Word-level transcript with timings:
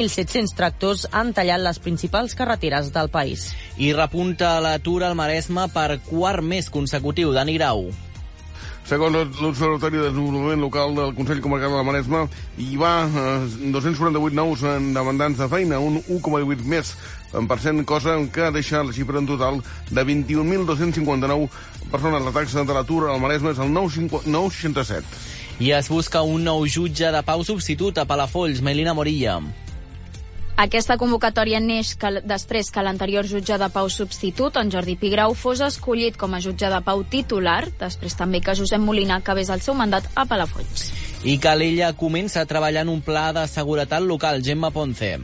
1.700 0.00 0.56
tractors 0.56 1.06
han 1.12 1.34
tallat 1.36 1.60
les 1.60 1.78
principals 1.82 2.32
carreteres 2.36 2.88
del 2.94 3.10
país. 3.12 3.50
I 3.76 3.92
repunta 3.92 4.56
l'atur 4.64 5.02
al 5.04 5.16
Maresme 5.18 5.66
per 5.74 6.00
quart 6.06 6.40
mes 6.40 6.70
consecutiu. 6.72 7.34
Dani 7.36 7.58
Grau. 7.58 7.90
Segons 8.88 9.14
l'Observatori 9.38 10.00
de 10.00 10.08
Desenvolupament 10.08 10.64
Local 10.64 10.96
del 10.96 11.12
Consell 11.14 11.42
Comarcal 11.44 11.70
de 11.70 11.78
la 11.78 11.84
Maresma, 11.86 12.24
hi 12.58 12.78
va 12.80 13.04
eh, 13.06 13.68
248 13.70 14.34
nous 14.34 14.64
demandants 14.96 15.38
de 15.38 15.46
feina, 15.52 15.78
un 15.78 16.00
1,18 16.00 16.64
més 16.66 16.96
en 17.36 17.46
percent, 17.46 17.84
cosa 17.86 18.16
que 18.34 18.50
deixa 18.56 18.82
la 18.82 18.96
xifra 18.96 19.20
en 19.20 19.28
total 19.28 19.60
de 19.92 20.02
21.259 20.08 21.46
persones. 21.92 22.24
La 22.24 22.34
taxa 22.34 22.64
de 22.64 22.74
l'atur 22.74 23.04
al 23.12 23.22
Maresme 23.22 23.52
és 23.54 23.62
el 23.62 23.70
9,67. 23.76 25.04
I 25.60 25.74
es 25.76 25.92
busca 25.92 26.24
un 26.24 26.42
nou 26.48 26.64
jutge 26.66 27.12
de 27.12 27.22
pau 27.22 27.44
substitut 27.44 28.00
a 28.00 28.08
Palafolls, 28.08 28.64
Melina 28.64 28.96
Morilla. 28.96 29.38
Aquesta 30.60 30.98
convocatòria 31.00 31.56
neix 31.64 31.94
que, 31.96 32.10
després 32.28 32.68
que 32.68 32.82
l'anterior 32.84 33.24
jutge 33.24 33.56
de 33.56 33.68
pau 33.72 33.86
substitut, 33.88 34.58
en 34.60 34.68
Jordi 34.68 34.92
Pigrau, 35.00 35.32
fos 35.32 35.62
escollit 35.64 36.18
com 36.20 36.34
a 36.36 36.40
jutge 36.44 36.68
de 36.68 36.80
pau 36.84 37.00
titular, 37.00 37.62
després 37.80 38.12
també 38.18 38.42
que 38.44 38.52
Josep 38.58 38.82
Molina 38.82 39.16
acabés 39.16 39.48
el 39.48 39.62
seu 39.64 39.72
mandat 39.78 40.10
a 40.12 40.26
Palafolls. 40.28 40.90
I 41.24 41.38
que 41.40 41.54
l'ella 41.56 41.94
comença 41.96 42.42
a 42.42 42.48
treballar 42.50 42.82
en 42.84 42.90
un 42.92 43.00
pla 43.00 43.30
de 43.32 43.46
seguretat 43.48 44.04
local, 44.04 44.42
Gemma 44.44 44.68
Ponce. 44.70 45.14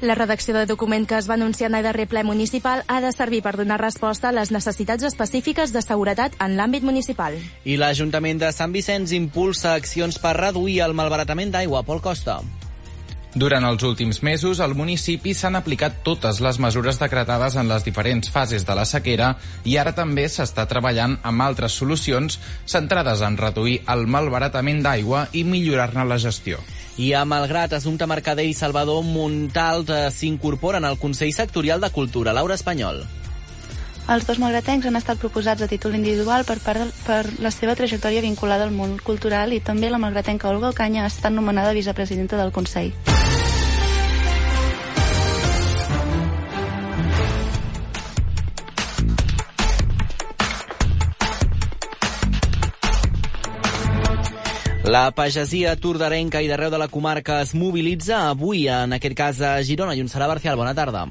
La 0.00 0.16
redacció 0.16 0.54
de 0.56 0.64
document 0.70 1.04
que 1.10 1.18
es 1.18 1.28
va 1.28 1.34
anunciar 1.36 1.68
en 1.68 1.76
el 1.76 1.84
darrer 1.84 2.06
ple 2.08 2.22
municipal 2.24 2.84
ha 2.88 3.02
de 3.04 3.10
servir 3.12 3.42
per 3.44 3.52
donar 3.58 3.76
resposta 3.82 4.30
a 4.30 4.32
les 4.32 4.52
necessitats 4.54 5.04
específiques 5.04 5.74
de 5.76 5.82
seguretat 5.84 6.38
en 6.40 6.56
l'àmbit 6.56 6.86
municipal. 6.88 7.36
I 7.68 7.76
l'Ajuntament 7.76 8.40
de 8.40 8.54
Sant 8.56 8.72
Vicenç 8.72 9.12
impulsa 9.12 9.74
accions 9.74 10.16
per 10.22 10.38
reduir 10.40 10.78
el 10.86 10.96
malbaratament 10.96 11.52
d'aigua. 11.52 11.84
Pol 11.84 12.00
Costa. 12.00 12.38
Durant 13.38 13.62
els 13.62 13.84
últims 13.86 14.18
mesos, 14.26 14.58
al 14.58 14.72
municipi 14.74 15.30
s'han 15.36 15.54
aplicat 15.54 16.00
totes 16.02 16.40
les 16.42 16.56
mesures 16.58 16.96
decretades 16.98 17.54
en 17.60 17.68
les 17.70 17.84
diferents 17.86 18.32
fases 18.34 18.64
de 18.66 18.74
la 18.74 18.86
sequera 18.88 19.28
i 19.62 19.76
ara 19.78 19.92
també 19.94 20.24
s'està 20.26 20.64
treballant 20.66 21.14
amb 21.22 21.44
altres 21.44 21.76
solucions 21.78 22.40
centrades 22.66 23.22
en 23.22 23.38
reduir 23.38 23.76
el 23.94 24.08
malbaratament 24.10 24.82
d'aigua 24.82 25.28
i 25.38 25.44
millorar-ne 25.46 26.08
la 26.08 26.18
gestió. 26.18 26.58
I 26.98 27.12
a 27.14 27.22
Malgrat, 27.28 27.76
Assumpta 27.78 28.10
Mercader 28.10 28.48
i 28.48 28.58
Salvador 28.58 29.06
Montalt 29.06 29.94
eh, 29.94 30.02
s'incorporen 30.10 30.82
al 30.82 30.98
Consell 30.98 31.30
Sectorial 31.36 31.84
de 31.84 31.94
Cultura. 31.94 32.34
Laura 32.34 32.58
Espanyol. 32.58 33.04
Els 34.08 34.24
dos 34.24 34.38
malgratencs 34.40 34.86
han 34.88 34.96
estat 34.96 35.18
proposats 35.20 35.60
a 35.60 35.66
títol 35.68 35.92
individual 35.98 36.46
per, 36.48 36.54
part 36.64 36.80
de, 36.80 36.86
per 37.04 37.18
la 37.44 37.50
seva 37.52 37.74
trajectòria 37.76 38.22
vinculada 38.24 38.64
al 38.64 38.72
món 38.72 38.94
cultural 39.04 39.52
i 39.52 39.60
també 39.60 39.90
la 39.92 40.00
malgratenca 40.00 40.48
Olga 40.48 40.70
Alcanya 40.70 41.02
ha 41.04 41.10
estat 41.12 41.34
nomenada 41.36 41.74
vicepresidenta 41.76 42.40
del 42.40 42.48
Consell. 42.48 42.94
La 54.88 55.10
pagesia 55.12 55.76
tordarenca 55.76 56.40
i 56.40 56.48
d'arreu 56.48 56.72
de 56.72 56.80
la 56.80 56.88
comarca 56.88 57.42
es 57.44 57.52
mobilitza 57.52 58.24
avui, 58.32 58.70
en 58.72 58.96
aquest 58.96 59.20
cas 59.20 59.44
a 59.44 59.58
Girona. 59.60 59.92
I 59.92 60.00
un 60.00 60.08
serà 60.08 60.32
Barcial, 60.32 60.56
bona 60.56 60.72
tarda. 60.72 61.10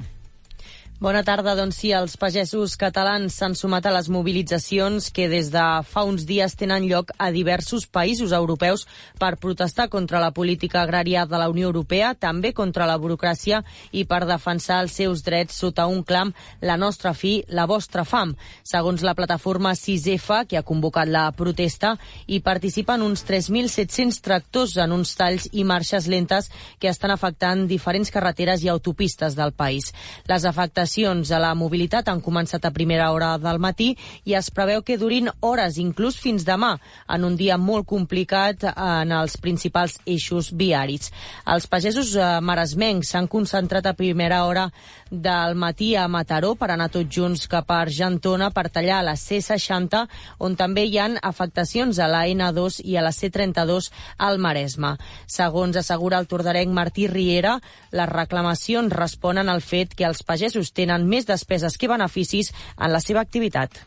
Bona 0.98 1.20
tarda. 1.22 1.52
Doncs 1.54 1.76
sí, 1.78 1.92
els 1.94 2.16
pagesos 2.18 2.72
catalans 2.74 3.36
s'han 3.38 3.52
sumat 3.54 3.84
a 3.86 3.92
les 3.94 4.08
mobilitzacions 4.10 5.12
que 5.14 5.28
des 5.30 5.52
de 5.54 5.62
fa 5.86 6.02
uns 6.02 6.24
dies 6.26 6.56
tenen 6.58 6.88
lloc 6.90 7.12
a 7.22 7.28
diversos 7.30 7.84
països 7.86 8.32
europeus 8.34 8.82
per 9.14 9.36
protestar 9.38 9.86
contra 9.92 10.18
la 10.18 10.32
política 10.34 10.80
agrària 10.82 11.22
de 11.22 11.38
la 11.38 11.46
Unió 11.52 11.68
Europea, 11.70 12.16
també 12.18 12.50
contra 12.50 12.88
la 12.90 12.96
burocràcia 12.98 13.60
i 13.92 14.02
per 14.10 14.24
defensar 14.26 14.80
els 14.82 14.96
seus 14.98 15.22
drets 15.22 15.60
sota 15.62 15.84
un 15.86 16.02
clam 16.02 16.32
la 16.60 16.74
nostra 16.76 17.14
fi, 17.14 17.44
la 17.46 17.68
vostra 17.70 18.02
fam. 18.02 18.34
Segons 18.66 19.06
la 19.06 19.14
plataforma 19.14 19.76
6F, 19.78 20.48
que 20.50 20.58
ha 20.58 20.66
convocat 20.66 21.06
la 21.06 21.28
protesta, 21.30 21.94
hi 22.26 22.40
participen 22.42 23.06
uns 23.06 23.22
3.700 23.22 24.18
tractors 24.18 24.74
en 24.82 24.98
uns 24.98 25.14
talls 25.14 25.46
i 25.52 25.62
marxes 25.62 26.10
lentes 26.10 26.50
que 26.82 26.90
estan 26.90 27.14
afectant 27.14 27.68
diferents 27.70 28.10
carreteres 28.10 28.66
i 28.66 28.74
autopistes 28.74 29.38
del 29.38 29.54
país. 29.54 29.94
Les 30.26 30.42
afectacions 30.42 30.87
afectacions 30.88 31.30
a 31.30 31.38
la 31.38 31.54
mobilitat 31.54 32.08
han 32.08 32.20
començat 32.24 32.64
a 32.64 32.72
primera 32.72 33.10
hora 33.12 33.36
del 33.38 33.58
matí 33.60 33.94
i 34.24 34.34
es 34.34 34.48
preveu 34.50 34.82
que 34.82 34.96
durin 34.96 35.28
hores, 35.40 35.76
inclús 35.76 36.16
fins 36.16 36.44
demà, 36.46 36.78
en 37.08 37.24
un 37.24 37.36
dia 37.36 37.58
molt 37.58 37.86
complicat 37.86 38.64
en 38.72 39.12
els 39.12 39.36
principals 39.36 39.98
eixos 40.06 40.50
viaris. 40.56 41.12
Els 41.46 41.66
pagesos 41.66 42.14
eh, 42.16 42.40
maresmencs 42.40 43.12
s'han 43.12 43.28
concentrat 43.28 43.86
a 43.86 43.94
primera 43.94 44.44
hora 44.46 44.70
del 45.10 45.54
matí 45.54 45.94
a 45.96 46.06
Mataró 46.08 46.54
per 46.58 46.70
anar 46.72 46.90
tots 46.92 47.14
junts 47.14 47.46
cap 47.50 47.70
a 47.70 47.80
Argentona 47.82 48.50
per 48.54 48.68
tallar 48.72 49.00
la 49.04 49.16
C60, 49.16 50.04
on 50.44 50.56
també 50.56 50.84
hi 50.86 50.98
han 50.98 51.18
afectacions 51.22 51.98
a 51.98 52.08
la 52.10 52.24
N2 52.28 52.80
i 52.84 52.96
a 52.96 53.04
la 53.04 53.12
C32 53.14 53.90
al 54.18 54.38
Maresme. 54.38 54.94
Segons 55.26 55.76
assegura 55.76 56.18
el 56.18 56.28
tordarenc 56.30 56.72
Martí 56.72 57.06
Riera, 57.08 57.58
les 57.92 58.08
reclamacions 58.12 58.92
responen 58.92 59.48
al 59.48 59.62
fet 59.62 59.94
que 59.94 60.08
els 60.08 60.22
pagesos 60.22 60.72
tenen 60.72 61.08
més 61.08 61.26
despeses 61.26 61.78
que 61.78 61.88
beneficis 61.88 62.52
en 62.76 62.92
la 62.92 63.00
seva 63.00 63.24
activitat. 63.24 63.84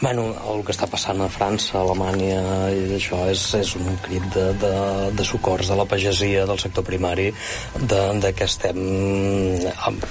Bueno, 0.00 0.30
el 0.48 0.62
que 0.64 0.72
està 0.72 0.86
passant 0.88 1.18
a 1.20 1.26
França, 1.28 1.74
a 1.76 1.82
Alemanya 1.84 2.40
i 2.72 2.94
això 2.96 3.18
és, 3.28 3.42
és 3.58 3.74
un 3.76 3.98
crit 4.00 4.24
de, 4.32 4.46
de, 4.62 4.70
de 5.12 5.26
socors 5.28 5.68
de 5.68 5.76
la 5.76 5.84
pagesia 5.84 6.46
del 6.48 6.60
sector 6.62 6.86
primari 6.86 7.26
de, 7.76 8.00
de 8.22 8.30
que 8.32 8.46
estem 8.48 8.78
amb, 9.84 10.06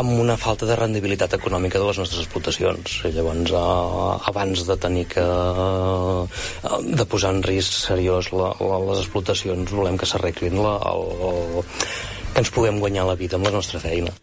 amb 0.00 0.14
una 0.22 0.38
falta 0.40 0.64
de 0.70 0.78
rendibilitat 0.80 1.36
econòmica 1.36 1.82
de 1.82 1.90
les 1.90 2.00
nostres 2.00 2.24
explotacions. 2.24 2.96
I 3.04 3.12
llavors, 3.18 3.52
eh, 3.52 4.30
abans 4.32 4.64
de 4.70 4.78
tenir 4.80 5.04
que 5.12 5.26
eh, 5.26 6.80
de 6.88 7.08
posar 7.12 7.34
en 7.36 7.44
risc 7.44 7.76
seriós 7.82 8.32
la, 8.32 8.54
la, 8.56 8.80
les 8.88 9.04
explotacions, 9.04 9.76
volem 9.82 10.00
que 10.00 10.08
s'arreglin 10.08 10.62
el, 10.64 10.72
el, 10.94 11.62
que 12.32 12.40
ens 12.40 12.56
puguem 12.56 12.80
guanyar 12.80 13.04
la 13.08 13.20
vida 13.20 13.36
amb 13.36 13.52
la 13.52 13.56
nostra 13.60 13.84
feina. 13.84 14.16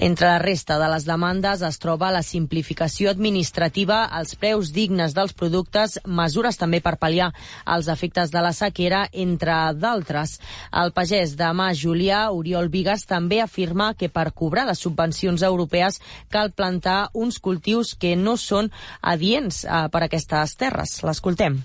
Entre 0.00 0.26
la 0.26 0.38
resta 0.38 0.78
de 0.80 0.86
les 0.88 1.04
demandes 1.04 1.60
es 1.60 1.76
troba 1.76 2.08
la 2.08 2.22
simplificació 2.24 3.10
administrativa, 3.10 3.98
els 4.16 4.32
preus 4.40 4.70
dignes 4.72 5.12
dels 5.12 5.34
productes, 5.36 5.98
mesures 6.08 6.56
també 6.56 6.80
per 6.80 6.94
pal·liar 6.96 7.26
els 7.74 7.90
efectes 7.92 8.32
de 8.32 8.40
la 8.40 8.54
sequera, 8.56 9.02
entre 9.12 9.58
d'altres. 9.76 10.38
El 10.72 10.94
pagès 10.96 11.34
de 11.36 11.50
Mà 11.52 11.74
Julià, 11.76 12.22
Oriol 12.32 12.72
Vigues, 12.72 13.04
també 13.04 13.42
afirma 13.44 13.92
que 13.92 14.08
per 14.08 14.30
cobrar 14.32 14.64
les 14.70 14.80
subvencions 14.80 15.44
europees 15.44 16.00
cal 16.32 16.48
plantar 16.48 17.10
uns 17.12 17.36
cultius 17.36 17.92
que 17.92 18.16
no 18.16 18.38
són 18.40 18.72
adients 19.02 19.66
eh, 19.66 19.84
per 19.92 20.00
a 20.00 20.08
aquestes 20.08 20.56
terres. 20.56 21.02
L'escoltem. 21.04 21.60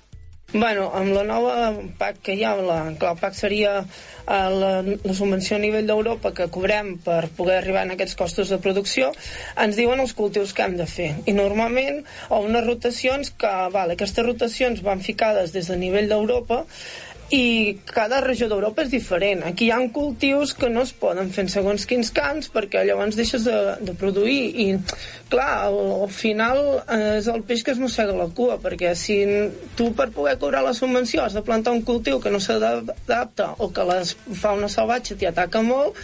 Bueno, 0.54 0.92
amb 0.94 1.10
la 1.12 1.24
nova 1.26 1.54
PAC 2.00 2.20
que 2.24 2.36
hi 2.38 2.44
ha, 2.46 2.54
la, 2.56 2.78
clar, 3.02 3.16
el 3.16 3.20
PAC 3.20 3.34
seria 3.36 3.72
eh, 3.82 4.36
la, 4.54 4.70
la 4.86 5.16
subvenció 5.18 5.58
a 5.58 5.60
nivell 5.60 5.90
d'Europa 5.90 6.32
que 6.38 6.48
cobrem 6.54 6.94
per 7.04 7.26
poder 7.36 7.58
arribar 7.58 7.82
a 7.84 7.96
aquests 7.96 8.16
costos 8.20 8.54
de 8.54 8.60
producció, 8.62 9.10
ens 9.66 9.76
diuen 9.76 10.00
els 10.04 10.14
cultius 10.14 10.54
que 10.54 10.64
hem 10.68 10.78
de 10.78 10.86
fer. 10.88 11.10
I 11.26 11.34
normalment, 11.36 12.04
o 12.30 12.44
unes 12.46 12.64
rotacions 12.68 13.34
que, 13.34 13.56
vale, 13.74 13.98
aquestes 13.98 14.26
rotacions 14.28 14.86
van 14.86 15.02
ficades 15.04 15.52
des 15.56 15.68
de 15.72 15.80
nivell 15.82 16.08
d'Europa 16.14 16.64
i 17.34 17.78
cada 17.90 18.20
regió 18.22 18.48
d'Europa 18.50 18.84
és 18.86 18.92
diferent. 18.92 19.42
Aquí 19.48 19.68
hi 19.68 19.72
ha 19.74 19.80
cultius 19.94 20.54
que 20.58 20.70
no 20.70 20.84
es 20.86 20.92
poden 20.94 21.32
fer 21.34 21.46
en 21.46 21.52
segons 21.54 21.88
quins 21.90 22.12
camps 22.14 22.52
perquè 22.54 22.84
llavors 22.86 23.18
deixes 23.18 23.48
de, 23.48 23.56
de 23.82 23.96
produir 23.98 24.44
i 24.62 24.68
clar, 25.32 25.66
al, 25.68 25.80
al 26.06 26.14
final 26.14 26.62
eh, 26.84 27.18
és 27.18 27.30
el 27.32 27.42
peix 27.48 27.64
que 27.66 27.74
es 27.74 27.82
mossega 27.82 28.16
la 28.18 28.30
cua 28.36 28.60
perquè 28.62 28.94
si 29.00 29.18
tu 29.78 29.90
per 29.98 30.12
poder 30.16 30.38
cobrar 30.42 30.62
la 30.66 30.76
subvenció 30.78 31.24
has 31.24 31.34
de 31.34 31.44
plantar 31.46 31.74
un 31.74 31.82
cultiu 31.88 32.22
que 32.22 32.34
no 32.34 32.40
s'adapta 32.40 33.56
o 33.58 33.72
que 33.74 33.88
la 33.90 34.02
fauna 34.42 34.70
salvatge 34.70 35.18
t'hi 35.18 35.30
ataca 35.32 35.64
molt 35.66 35.98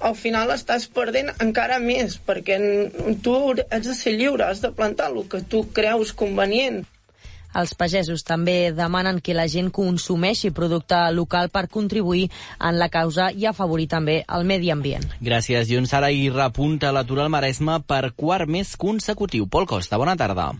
al 0.00 0.14
final 0.14 0.52
estàs 0.54 0.86
perdent 0.94 1.32
encara 1.42 1.80
més 1.82 2.18
perquè 2.22 2.58
tu 3.24 3.34
has 3.70 3.86
de 3.86 3.96
ser 3.98 4.14
lliure, 4.14 4.46
has 4.46 4.62
de 4.62 4.70
plantar 4.70 5.10
el 5.10 5.24
que 5.30 5.42
tu 5.42 5.64
creus 5.74 6.14
convenient. 6.14 6.84
Els 7.56 7.74
pagesos 7.74 8.24
també 8.28 8.72
demanen 8.76 9.20
que 9.24 9.36
la 9.36 9.48
gent 9.48 9.70
consumeixi 9.74 10.50
producte 10.54 10.98
local 11.16 11.48
per 11.48 11.68
contribuir 11.72 12.28
en 12.60 12.78
la 12.78 12.90
causa 12.92 13.30
i 13.32 13.48
afavorir 13.48 13.88
també 13.88 14.22
el 14.28 14.44
medi 14.44 14.70
ambient. 14.70 15.06
Gràcies, 15.20 15.70
Llun 15.70 15.88
Sara. 15.88 16.10
I 16.12 16.28
repunta 16.32 16.92
l'atur 16.92 17.22
al 17.22 17.32
Maresme 17.32 17.80
per 17.86 18.12
quart 18.16 18.48
mes 18.48 18.76
consecutiu. 18.76 19.48
Pol 19.48 19.66
Costa, 19.66 19.96
bona 19.96 20.16
tarda. 20.16 20.52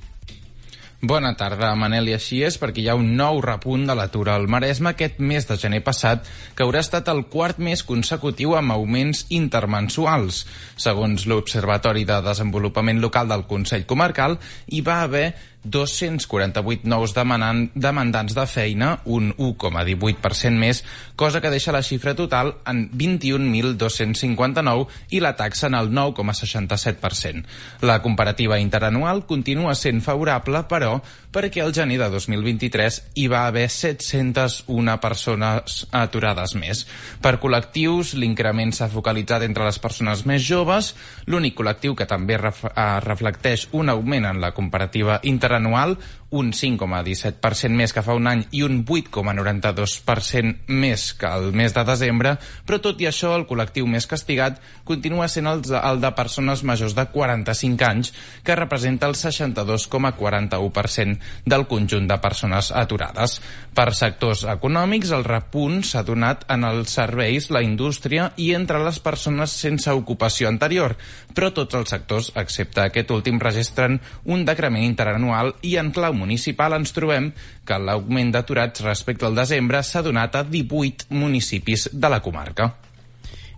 Bona 1.01 1.37
tarda, 1.39 1.69
Manel, 1.79 2.09
i 2.11 2.15
així 2.17 2.41
és 2.43 2.57
perquè 2.59 2.83
hi 2.83 2.89
ha 2.91 2.97
un 2.99 3.13
nou 3.15 3.37
repunt 3.45 3.85
de 3.87 3.95
l'atur 3.95 4.25
al 4.33 4.49
Maresme 4.51 4.91
aquest 4.91 5.21
mes 5.23 5.45
de 5.47 5.55
gener 5.55 5.79
passat, 5.87 6.25
que 6.59 6.65
haurà 6.65 6.81
estat 6.83 7.07
el 7.13 7.21
quart 7.31 7.61
mes 7.63 7.85
consecutiu 7.87 8.57
amb 8.59 8.75
augments 8.75 9.21
intermensuals. 9.31 10.41
Segons 10.75 11.29
l'Observatori 11.31 12.03
de 12.03 12.19
Desenvolupament 12.27 12.99
Local 12.99 13.31
del 13.31 13.47
Consell 13.47 13.87
Comarcal, 13.87 14.41
hi 14.67 14.83
va 14.83 15.05
haver 15.05 15.29
248 15.65 16.85
nous 16.85 17.15
demanant, 17.15 17.69
demandants 17.75 18.35
de 18.35 18.47
feina, 18.47 19.01
un 19.05 19.33
1,18% 19.37 20.55
més, 20.59 20.85
cosa 21.19 21.41
que 21.43 21.51
deixa 21.51 21.75
la 21.75 21.83
xifra 21.83 22.15
total 22.15 22.55
en 22.69 22.85
21.259 22.95 24.87
i 25.11 25.21
la 25.21 25.35
taxa 25.37 25.67
en 25.67 25.75
el 25.75 25.91
9,67%. 25.91 27.45
La 27.83 28.01
comparativa 28.03 28.59
interanual 28.63 29.25
continua 29.27 29.75
sent 29.75 30.01
favorable, 30.05 30.63
però, 30.71 31.01
perquè 31.33 31.63
el 31.65 31.75
gener 31.75 31.99
de 32.01 32.09
2023 32.15 33.01
hi 33.19 33.27
va 33.29 33.47
haver 33.49 33.67
701 33.69 34.97
persones 35.03 35.83
aturades 35.93 36.55
més. 36.55 36.85
Per 37.21 37.37
col·lectius, 37.43 38.15
l'increment 38.15 38.73
s'ha 38.73 38.89
focalitzat 38.93 39.45
entre 39.45 39.67
les 39.67 39.79
persones 39.83 40.25
més 40.29 40.45
joves, 40.47 40.95
l'únic 41.27 41.59
col·lectiu 41.59 41.99
que 41.99 42.07
també 42.09 42.39
ref 42.39 42.65
reflecteix 43.05 43.69
un 43.77 43.91
augment 43.91 44.27
en 44.29 44.41
la 44.41 44.53
comparativa 44.57 45.19
interanual, 45.23 45.48
interanual 45.49 45.97
un 46.31 46.53
5,17% 46.53 47.73
més 47.73 47.95
que 47.97 48.03
fa 48.05 48.13
un 48.17 48.27
any 48.29 48.43
i 48.53 48.63
un 48.67 48.85
8,92% 48.85 50.69
més 50.69 51.15
que 51.17 51.27
el 51.27 51.53
mes 51.57 51.73
de 51.73 51.85
desembre, 51.89 52.37
però 52.69 52.79
tot 52.85 53.01
i 53.01 53.07
això 53.09 53.33
el 53.37 53.47
col·lectiu 53.49 53.87
més 53.89 54.07
castigat 54.11 54.61
continua 54.89 55.29
sent 55.33 55.47
el, 55.49 55.63
el 55.65 56.01
de 56.03 56.11
persones 56.17 56.63
majors 56.69 56.95
de 56.97 57.05
45 57.15 57.85
anys, 57.89 58.13
que 58.45 58.57
representa 58.59 59.07
el 59.09 59.15
62,41% 59.17 61.19
del 61.49 61.67
conjunt 61.71 62.07
de 62.11 62.19
persones 62.21 62.73
aturades. 62.77 63.41
Per 63.73 63.95
sectors 63.97 64.45
econòmics, 64.53 65.11
el 65.17 65.25
repunt 65.25 65.81
s'ha 65.87 66.03
donat 66.05 66.45
en 66.53 66.65
els 66.69 66.93
serveis, 66.99 67.49
la 67.55 67.63
indústria 67.65 68.33
i 68.37 68.53
entre 68.59 68.79
les 68.85 68.99
persones 69.01 69.51
sense 69.55 69.89
ocupació 69.97 70.49
anterior, 70.53 70.97
però 71.33 71.53
tots 71.57 71.75
els 71.79 71.89
sectors, 71.95 72.33
excepte 72.37 72.81
aquest 72.85 73.11
últim, 73.15 73.41
registren 73.41 74.01
un 74.29 74.45
decrement 74.45 74.85
interanual 74.85 75.55
i 75.63 75.79
en 75.81 75.93
clau 75.95 76.18
municipal 76.19 76.75
ens 76.77 76.93
trobem 76.97 77.31
que 77.65 77.79
l'augment 77.79 78.35
d'aturats 78.35 78.85
respecte 78.85 79.27
al 79.29 79.39
desembre 79.39 79.83
s'ha 79.83 80.03
donat 80.03 80.37
a 80.37 80.45
18 80.45 81.09
municipis 81.15 81.89
de 81.93 82.11
la 82.11 82.21
comarca. 82.25 82.73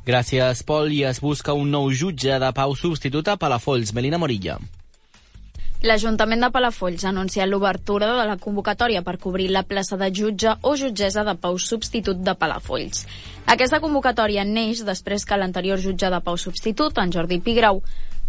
Gràcies, 0.06 0.62
Pol. 0.66 0.92
I 0.92 1.04
es 1.10 1.20
busca 1.20 1.54
un 1.56 1.70
nou 1.70 1.90
jutge 1.92 2.38
de 2.40 2.52
pau 2.56 2.76
substitut 2.76 3.28
a 3.28 3.36
Palafolls, 3.40 3.92
Melina 3.94 4.18
Morilla. 4.18 4.58
L'Ajuntament 5.80 6.42
de 6.44 6.50
Palafolls 6.52 7.06
ha 7.06 7.08
anunciat 7.08 7.48
l'obertura 7.48 8.10
de 8.18 8.24
la 8.28 8.36
convocatòria 8.36 9.00
per 9.00 9.14
cobrir 9.16 9.46
la 9.48 9.62
plaça 9.64 9.96
de 9.96 10.10
jutge 10.12 10.52
o 10.60 10.74
jutgessa 10.76 11.24
de 11.24 11.32
pau 11.40 11.56
substitut 11.56 12.20
de 12.20 12.34
Palafolls. 12.36 13.06
Aquesta 13.48 13.80
convocatòria 13.80 14.44
neix 14.44 14.82
després 14.84 15.24
que 15.24 15.38
l'anterior 15.40 15.80
jutge 15.80 16.10
de 16.12 16.20
pau 16.20 16.36
substitut, 16.36 17.00
en 17.00 17.12
Jordi 17.16 17.40
Pigrau, 17.40 17.80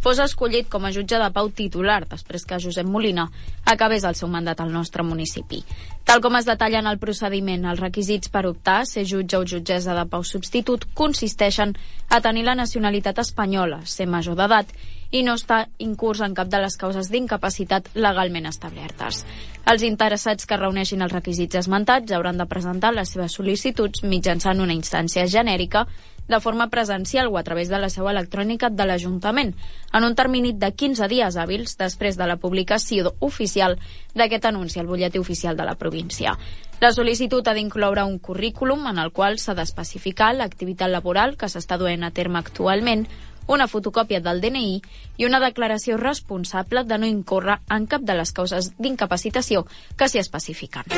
fos 0.01 0.19
escollit 0.19 0.69
com 0.69 0.86
a 0.86 0.92
jutge 0.92 1.19
de 1.21 1.30
pau 1.31 1.50
titular 1.53 2.01
després 2.09 2.45
que 2.45 2.59
Josep 2.59 2.88
Molina 2.89 3.27
acabés 3.69 4.03
el 4.03 4.18
seu 4.18 4.27
mandat 4.27 4.59
al 4.59 4.74
nostre 4.74 5.06
municipi. 5.06 5.62
Tal 6.03 6.21
com 6.21 6.36
es 6.36 6.48
detalla 6.50 6.81
en 6.81 6.89
el 6.89 6.98
procediment, 7.00 7.68
els 7.69 7.80
requisits 7.80 8.31
per 8.33 8.48
optar 8.50 8.81
a 8.81 8.88
ser 8.89 9.06
jutge 9.06 9.38
o 9.38 9.45
jutgessa 9.45 9.94
de 9.95 10.07
pau 10.09 10.25
substitut 10.25 10.88
consisteixen 10.98 11.75
a 12.09 12.19
tenir 12.21 12.44
la 12.48 12.57
nacionalitat 12.57 13.21
espanyola, 13.21 13.86
ser 13.86 14.09
major 14.09 14.36
d'edat 14.36 14.74
i 15.12 15.21
no 15.27 15.36
estar 15.36 15.68
incurs 15.77 16.21
en 16.24 16.33
cap 16.33 16.50
de 16.50 16.59
les 16.63 16.77
causes 16.80 17.12
d'incapacitat 17.12 17.92
legalment 17.94 18.47
establertes. 18.47 19.25
Els 19.71 19.83
interessats 19.86 20.47
que 20.47 20.57
reuneixin 20.57 21.04
els 21.06 21.13
requisits 21.13 21.59
esmentats 21.59 22.15
hauran 22.15 22.39
de 22.39 22.47
presentar 22.50 22.94
les 22.95 23.12
seves 23.13 23.36
sol·licituds 23.38 24.06
mitjançant 24.07 24.63
una 24.63 24.74
instància 24.74 25.27
genèrica 25.27 25.86
de 26.27 26.39
forma 26.39 26.69
presencial 26.69 27.27
o 27.27 27.38
a 27.38 27.44
través 27.44 27.69
de 27.69 27.79
la 27.79 27.89
seu 27.89 28.09
electrònica 28.09 28.69
de 28.69 28.85
l'Ajuntament, 28.85 29.56
en 29.94 30.03
un 30.03 30.15
termini 30.15 30.53
de 30.53 30.71
15 30.71 31.07
dies 31.12 31.38
hàbils 31.38 31.77
després 31.77 32.18
de 32.18 32.27
la 32.27 32.38
publicació 32.38 33.15
oficial 33.19 33.77
d'aquest 34.15 34.45
anunci 34.45 34.79
al 34.79 34.88
butlletí 34.88 35.19
oficial 35.19 35.57
de 35.57 35.65
la 35.65 35.75
província. 35.75 36.38
La 36.81 36.89
sol·licitud 36.95 37.45
ha 37.45 37.53
d'incloure 37.53 38.06
un 38.09 38.18
currículum 38.18 38.88
en 38.89 38.97
el 38.97 39.12
qual 39.12 39.38
s'ha 39.38 39.53
d'especificar 39.53 40.31
l'activitat 40.33 40.89
laboral 40.89 41.35
que 41.38 41.50
s'està 41.51 41.77
duent 41.77 42.03
a 42.03 42.09
terme 42.12 42.39
actualment, 42.39 43.06
una 43.47 43.68
fotocòpia 43.68 44.21
del 44.21 44.41
DNI 44.41 44.81
i 45.18 45.27
una 45.27 45.41
declaració 45.44 45.97
responsable 45.97 46.83
de 46.85 46.97
no 46.97 47.09
incórrer 47.09 47.59
en 47.69 47.85
cap 47.85 48.01
de 48.01 48.15
les 48.18 48.31
causes 48.31 48.71
d'incapacitació 48.79 49.65
que 49.97 50.09
s'hi 50.09 50.23
especifiquen. 50.23 50.89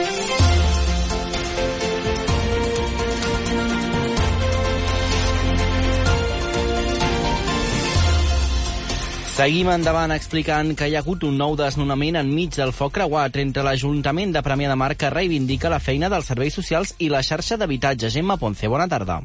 Seguim 9.33 9.65
endavant 9.73 10.11
explicant 10.13 10.75
que 10.77 10.85
hi 10.85 10.93
ha 10.93 10.99
hagut 11.01 11.23
un 11.25 11.39
nou 11.41 11.55
desnonament 11.57 12.19
enmig 12.19 12.53
del 12.53 12.69
foc 12.79 12.93
creuat 12.99 13.41
entre 13.41 13.65
l'Ajuntament 13.65 14.35
de 14.35 14.45
Premià 14.45 14.69
de 14.69 14.77
Mar 14.77 14.93
que 14.93 15.09
reivindica 15.09 15.73
la 15.73 15.81
feina 15.81 16.13
dels 16.13 16.29
serveis 16.29 16.53
socials 16.61 16.93
i 17.01 17.09
la 17.09 17.25
xarxa 17.25 17.57
d'habitatge. 17.57 18.13
Gemma 18.13 18.37
Ponce, 18.37 18.69
bona 18.69 18.85
tarda. 18.91 19.23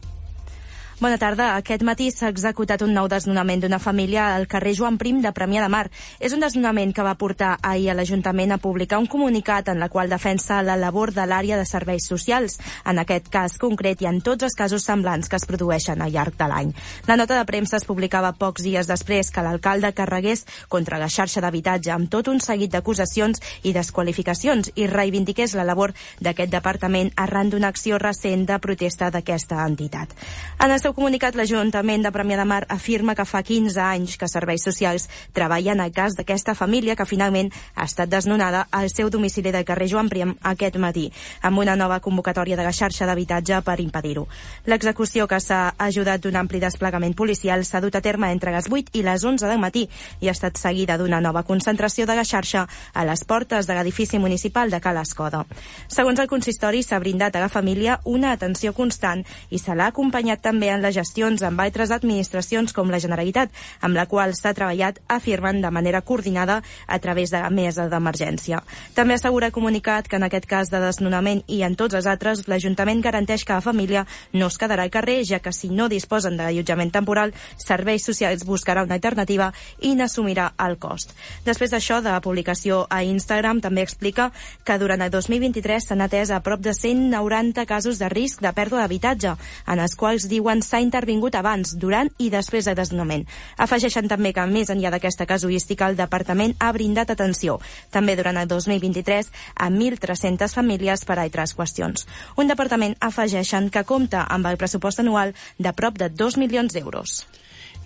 Bona 0.98 1.14
tarda. 1.14 1.52
Aquest 1.54 1.84
matí 1.86 2.08
s'ha 2.10 2.26
executat 2.32 2.82
un 2.82 2.90
nou 2.90 3.06
desnonament 3.06 3.60
d'una 3.62 3.78
família 3.78 4.32
al 4.34 4.48
carrer 4.50 4.72
Joan 4.74 4.96
Prim 4.98 5.20
de 5.22 5.30
Premià 5.30 5.60
de 5.62 5.68
Mar. 5.70 5.84
És 6.18 6.32
un 6.34 6.40
desnonament 6.42 6.90
que 6.90 7.04
va 7.06 7.12
portar 7.14 7.52
ahir 7.62 7.92
a 7.92 7.94
l'Ajuntament 7.94 8.50
a 8.50 8.58
publicar 8.58 8.98
un 8.98 9.06
comunicat 9.06 9.70
en 9.70 9.78
la 9.78 9.86
qual 9.88 10.10
defensa 10.10 10.58
la 10.66 10.74
labor 10.74 11.12
de 11.14 11.22
l'àrea 11.22 11.54
de 11.54 11.66
serveis 11.70 12.08
socials, 12.10 12.58
en 12.84 12.98
aquest 12.98 13.28
cas 13.30 13.54
concret 13.62 14.02
i 14.02 14.08
en 14.10 14.18
tots 14.26 14.42
els 14.48 14.56
casos 14.58 14.82
semblants 14.90 15.30
que 15.30 15.38
es 15.38 15.46
produeixen 15.46 16.02
al 16.02 16.10
llarg 16.10 16.34
de 16.34 16.48
l'any. 16.50 16.74
La 17.06 17.14
nota 17.14 17.38
de 17.38 17.46
premsa 17.46 17.78
es 17.78 17.86
publicava 17.86 18.34
pocs 18.34 18.66
dies 18.66 18.90
després 18.90 19.30
que 19.30 19.46
l'alcalde 19.46 19.92
carregués 19.94 20.48
contra 20.66 20.98
la 20.98 21.06
xarxa 21.06 21.38
d'habitatge 21.46 21.94
amb 21.94 22.10
tot 22.10 22.26
un 22.26 22.42
seguit 22.42 22.74
d'acusacions 22.74 23.38
i 23.62 23.70
desqualificacions 23.72 24.72
i 24.74 24.90
reivindiqués 24.90 25.54
la 25.54 25.62
labor 25.62 25.94
d'aquest 26.18 26.50
departament 26.50 27.14
arran 27.14 27.54
d'una 27.54 27.70
acció 27.70 28.02
recent 28.02 28.48
de 28.50 28.58
protesta 28.58 29.14
d'aquesta 29.14 29.62
entitat. 29.62 30.18
En 30.58 30.72
el 30.72 30.87
seu 30.88 30.94
comunicat, 30.96 31.36
l'Ajuntament 31.36 32.00
de 32.00 32.10
Premià 32.14 32.38
de 32.40 32.44
Mar 32.48 32.62
afirma 32.72 33.12
que 33.12 33.26
fa 33.28 33.42
15 33.44 33.76
anys 33.82 34.14
que 34.16 34.28
Serveis 34.30 34.62
Socials 34.64 35.04
treballa 35.36 35.74
en 35.74 35.82
el 35.84 35.90
cas 35.92 36.14
d'aquesta 36.16 36.54
família 36.56 36.94
que 36.96 37.04
finalment 37.04 37.50
ha 37.74 37.84
estat 37.84 38.08
desnonada 38.08 38.62
al 38.72 38.88
seu 38.88 39.10
domicili 39.12 39.52
del 39.52 39.66
carrer 39.68 39.90
Joan 39.90 40.08
Priem 40.08 40.32
aquest 40.48 40.78
matí, 40.80 41.10
amb 41.42 41.60
una 41.60 41.74
nova 41.76 41.98
convocatòria 42.00 42.56
de 42.56 42.64
la 42.64 42.72
xarxa 42.72 43.04
d'habitatge 43.04 43.58
per 43.66 43.74
impedir-ho. 43.84 44.24
L'execució 44.64 45.26
que 45.28 45.42
s'ha 45.44 45.74
ajudat 45.76 46.22
d'un 46.24 46.38
ampli 46.40 46.62
desplegament 46.62 47.12
policial 47.12 47.66
s'ha 47.68 47.82
dut 47.84 48.00
a 48.00 48.00
terme 48.00 48.32
entre 48.32 48.54
les 48.56 48.70
8 48.72 48.96
i 48.96 49.04
les 49.04 49.24
11 49.28 49.44
del 49.44 49.60
matí 49.60 49.84
i 50.20 50.28
ha 50.28 50.36
estat 50.38 50.56
seguida 50.56 50.96
d'una 50.96 51.20
nova 51.20 51.42
concentració 51.42 52.06
de 52.06 52.16
la 52.16 52.24
xarxa 52.24 52.64
a 52.94 53.04
les 53.04 53.26
portes 53.28 53.68
de 53.68 53.76
l'edifici 53.76 54.16
municipal 54.18 54.70
de 54.70 54.80
Cala 54.80 55.04
Escoda. 55.04 55.44
Segons 55.88 56.18
el 56.18 56.32
consistori, 56.32 56.80
s'ha 56.82 56.98
brindat 56.98 57.36
a 57.36 57.44
la 57.44 57.52
família 57.52 58.00
una 58.04 58.32
atenció 58.32 58.72
constant 58.72 59.26
i 59.50 59.60
se 59.60 59.76
l'ha 59.76 59.92
acompanyat 59.92 60.40
també 60.40 60.72
en 60.72 60.77
les 60.82 60.94
gestions 60.94 61.42
amb 61.42 61.60
altres 61.60 61.90
administracions 61.94 62.72
com 62.72 62.90
la 62.90 63.00
Generalitat, 63.02 63.50
amb 63.80 63.96
la 63.96 64.06
qual 64.06 64.34
s'ha 64.36 64.54
treballat, 64.54 65.00
afirmen, 65.08 65.62
de 65.62 65.70
manera 65.70 66.02
coordinada 66.02 66.62
a 66.86 66.98
través 66.98 67.30
de 67.30 67.40
la 67.42 67.50
mesa 67.50 67.88
d'emergència. 67.88 68.62
També 68.94 69.14
assegura 69.14 69.50
comunicat 69.50 70.08
que 70.08 70.16
en 70.16 70.26
aquest 70.26 70.46
cas 70.46 70.70
de 70.70 70.80
desnonament 70.82 71.42
i 71.46 71.62
en 71.66 71.76
tots 71.76 71.94
els 71.98 72.06
altres, 72.06 72.46
l'Ajuntament 72.48 73.02
garanteix 73.04 73.44
que 73.44 73.56
la 73.56 73.64
família 73.64 74.06
no 74.32 74.48
es 74.48 74.58
quedarà 74.58 74.84
al 74.86 74.94
carrer, 74.94 75.22
ja 75.24 75.40
que 75.40 75.52
si 75.52 75.70
no 75.70 75.88
disposen 75.88 76.36
de 76.36 76.44
l'allotjament 76.44 76.92
temporal, 76.94 77.34
Serveis 77.56 78.04
Socials 78.04 78.46
buscarà 78.46 78.84
una 78.86 78.98
alternativa 78.98 79.52
i 79.80 79.94
n'assumirà 79.94 80.52
el 80.66 80.78
cost. 80.78 81.14
Després 81.44 81.72
d'això, 81.74 82.00
de 82.02 82.12
la 82.12 82.22
publicació 82.24 82.84
a 82.90 83.02
Instagram, 83.04 83.62
també 83.64 83.82
explica 83.82 84.30
que 84.64 84.78
durant 84.78 85.02
el 85.02 85.10
2023 85.14 85.88
s'han 85.88 86.04
atès 86.04 86.30
a 86.30 86.40
prop 86.44 86.62
de 86.64 86.74
190 86.74 87.66
casos 87.66 87.98
de 87.98 88.08
risc 88.12 88.42
de 88.44 88.52
pèrdua 88.54 88.82
d'habitatge, 88.82 89.34
en 89.66 89.82
els 89.82 89.96
quals 89.98 90.28
diuen 90.30 90.62
s'ha 90.68 90.82
intervingut 90.84 91.34
abans, 91.38 91.74
durant 91.80 92.10
i 92.18 92.28
després 92.30 92.68
del 92.68 92.76
desnonament. 92.78 93.24
Afegeixen 93.56 94.08
també 94.10 94.34
que, 94.36 94.44
més 94.46 94.70
enllà 94.72 94.92
d'aquesta 94.92 95.26
casuística, 95.26 95.88
el 95.88 95.96
Departament 95.98 96.54
ha 96.60 96.70
brindat 96.76 97.10
atenció, 97.14 97.58
també 97.90 98.16
durant 98.18 98.36
el 98.36 98.48
2023, 98.50 99.32
a 99.56 99.70
1.300 99.72 100.54
famílies 100.54 101.04
per 101.08 101.18
a 101.18 101.24
altres 101.26 101.56
qüestions. 101.56 102.06
Un 102.36 102.50
departament 102.50 102.96
afegeixen 103.00 103.70
que 103.72 103.84
compta 103.88 104.26
amb 104.28 104.46
el 104.46 104.60
pressupost 104.60 105.00
anual 105.00 105.34
de 105.58 105.72
prop 105.72 105.98
de 105.98 106.10
2 106.10 106.38
milions 106.38 106.74
d'euros. 106.74 107.22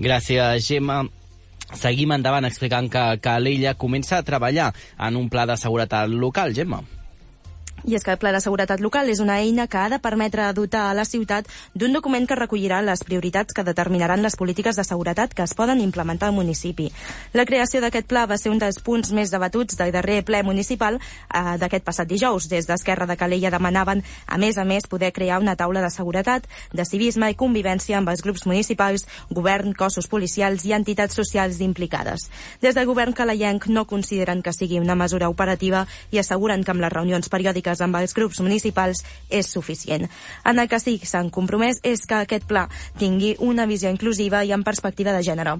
Gràcies, 0.02 0.66
Gemma. 0.66 1.02
Seguim 1.72 2.12
endavant 2.12 2.44
explicant 2.44 2.90
que, 2.92 3.04
que 3.22 3.36
l'Ella 3.40 3.76
comença 3.80 4.18
a 4.18 4.26
treballar 4.26 4.72
en 4.98 5.16
un 5.16 5.30
pla 5.32 5.46
de 5.48 5.56
seguretat 5.56 6.10
local, 6.10 6.52
Gemma. 6.56 6.82
I 7.84 7.96
és 7.96 8.04
que 8.06 8.12
el 8.14 8.18
Pla 8.22 8.30
de 8.30 8.38
Seguretat 8.40 8.78
Local 8.80 9.08
és 9.10 9.18
una 9.18 9.40
eina 9.42 9.66
que 9.66 9.78
ha 9.80 9.88
de 9.90 9.98
permetre 9.98 10.44
dotar 10.54 10.84
a 10.86 10.94
la 10.94 11.02
ciutat 11.04 11.48
d'un 11.74 11.92
document 11.92 12.28
que 12.30 12.36
recollirà 12.38 12.78
les 12.82 13.02
prioritats 13.02 13.54
que 13.54 13.64
determinaran 13.66 14.22
les 14.22 14.36
polítiques 14.38 14.76
de 14.78 14.84
seguretat 14.86 15.34
que 15.34 15.42
es 15.42 15.54
poden 15.58 15.80
implementar 15.82 16.28
al 16.28 16.36
municipi. 16.36 16.92
La 17.34 17.44
creació 17.44 17.80
d'aquest 17.82 18.06
pla 18.06 18.22
va 18.30 18.38
ser 18.38 18.52
un 18.52 18.60
dels 18.62 18.78
punts 18.78 19.10
més 19.10 19.32
debatuts 19.34 19.74
del 19.80 19.90
darrer 19.90 20.20
ple 20.22 20.44
municipal 20.46 21.00
eh, 21.00 21.56
d'aquest 21.58 21.82
passat 21.84 22.06
dijous. 22.06 22.46
Des 22.52 22.68
d'Esquerra 22.70 23.08
de 23.10 23.16
Calella 23.18 23.50
demanaven, 23.50 24.04
a 24.26 24.38
més 24.38 24.58
a 24.58 24.64
més, 24.64 24.86
poder 24.86 25.10
crear 25.10 25.40
una 25.42 25.56
taula 25.56 25.82
de 25.82 25.90
seguretat, 25.90 26.46
de 26.72 26.86
civisme 26.86 27.32
i 27.32 27.38
convivència 27.38 27.98
amb 27.98 28.14
els 28.14 28.22
grups 28.22 28.46
municipals, 28.46 29.08
govern, 29.28 29.74
cossos 29.74 30.06
policials 30.06 30.64
i 30.70 30.76
entitats 30.78 31.18
socials 31.18 31.58
implicades. 31.58 32.30
Des 32.62 32.78
del 32.78 32.86
govern 32.86 33.12
caleienc 33.12 33.66
no 33.66 33.88
consideren 33.90 34.42
que 34.42 34.54
sigui 34.54 34.78
una 34.78 34.94
mesura 34.94 35.28
operativa 35.28 35.88
i 36.12 36.22
asseguren 36.22 36.62
que 36.62 36.70
amb 36.70 36.86
les 36.86 36.94
reunions 36.94 37.26
periòdiques 37.28 37.61
polítiques 37.62 37.80
amb 37.80 37.96
els 37.96 38.14
grups 38.14 38.40
municipals 38.40 39.02
és 39.30 39.46
suficient. 39.46 40.08
En 40.44 40.58
el 40.58 40.68
que 40.68 40.80
sí 40.80 40.98
que 40.98 41.06
s'han 41.06 41.30
compromès 41.30 41.80
és 41.82 42.06
que 42.06 42.14
aquest 42.14 42.44
pla 42.46 42.68
tingui 42.98 43.36
una 43.38 43.66
visió 43.66 43.90
inclusiva 43.90 44.44
i 44.44 44.52
en 44.52 44.62
perspectiva 44.64 45.12
de 45.12 45.22
gènere. 45.22 45.58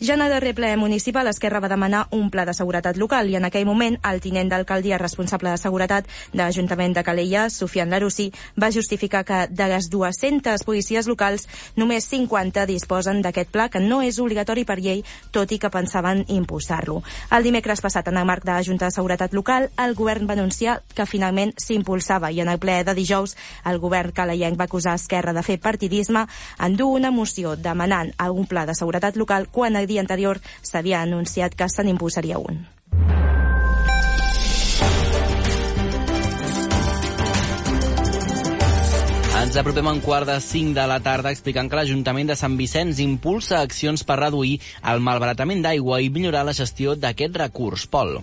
Ja 0.00 0.14
en 0.14 0.22
el 0.22 0.30
darrer 0.30 0.54
ple 0.54 0.76
municipal, 0.76 1.26
Esquerra 1.28 1.60
va 1.60 1.68
demanar 1.68 2.08
un 2.10 2.30
pla 2.30 2.44
de 2.44 2.54
seguretat 2.54 2.96
local 2.96 3.30
i 3.30 3.36
en 3.36 3.44
aquell 3.44 3.66
moment 3.66 3.98
el 4.02 4.20
tinent 4.20 4.50
d'alcaldia 4.50 4.98
responsable 4.98 5.50
de 5.50 5.58
seguretat 5.58 6.06
de 6.32 6.42
l'Ajuntament 6.42 6.94
de 6.94 7.04
Calella, 7.04 7.48
Sofian 7.50 7.90
Larussi, 7.90 8.32
va 8.60 8.72
justificar 8.72 9.24
que 9.24 9.46
de 9.50 9.68
les 9.68 9.90
200 9.90 10.64
policies 10.64 11.06
locals 11.06 11.46
només 11.76 12.08
50 12.10 12.66
disposen 12.66 13.22
d'aquest 13.22 13.50
pla 13.50 13.68
que 13.68 13.80
no 13.80 14.02
és 14.02 14.18
obligatori 14.18 14.64
per 14.64 14.80
llei, 14.80 15.04
tot 15.30 15.52
i 15.52 15.58
que 15.58 15.70
pensaven 15.70 16.24
impulsar-lo. 16.28 17.02
El 17.30 17.44
dimecres 17.44 17.80
passat, 17.80 18.08
en 18.08 18.18
el 18.18 18.26
marc 18.26 18.44
de 18.44 18.52
la 18.52 18.64
Junta 18.64 18.90
de 18.90 18.96
Seguretat 18.96 19.34
Local, 19.34 19.70
el 19.78 19.94
govern 19.94 20.28
va 20.28 20.34
anunciar 20.34 20.80
que 20.94 21.06
finalment 21.06 21.43
s'impulsava 21.60 22.30
i 22.32 22.40
en 22.40 22.48
el 22.48 22.60
ple 22.62 22.78
de 22.86 22.94
dijous 22.96 23.36
el 23.68 23.80
govern 23.82 24.14
caleienc 24.16 24.56
va 24.60 24.64
acusar 24.70 24.94
Esquerra 24.96 25.34
de 25.36 25.42
fer 25.42 25.58
partidisme 25.60 26.24
en 26.58 26.76
dur 26.80 26.94
una 26.96 27.10
moció 27.10 27.56
demanant 27.56 28.14
algun 28.16 28.46
pla 28.46 28.64
de 28.64 28.78
seguretat 28.78 29.18
local 29.20 29.50
quan 29.50 29.76
el 29.76 29.90
dia 29.90 30.00
anterior 30.00 30.40
s'havia 30.62 31.02
anunciat 31.02 31.54
que 31.54 31.68
se 31.68 31.84
n'impulsaria 31.84 32.38
un. 32.38 32.64
Ens 39.44 39.58
apropem 39.60 39.88
un 39.90 39.98
quart 40.00 40.24
de 40.24 40.38
5 40.40 40.72
de 40.72 40.84
la 40.88 40.96
tarda 41.04 41.28
explicant 41.34 41.68
que 41.68 41.76
l'Ajuntament 41.76 42.30
de 42.30 42.36
Sant 42.38 42.54
Vicenç 42.56 43.02
impulsa 43.04 43.58
accions 43.60 44.06
per 44.08 44.16
reduir 44.22 44.54
el 44.92 45.04
malbaratament 45.04 45.60
d'aigua 45.66 45.98
i 46.00 46.08
millorar 46.14 46.46
la 46.48 46.54
gestió 46.56 46.94
d'aquest 46.96 47.36
recurs. 47.42 47.84
Pol. 47.90 48.16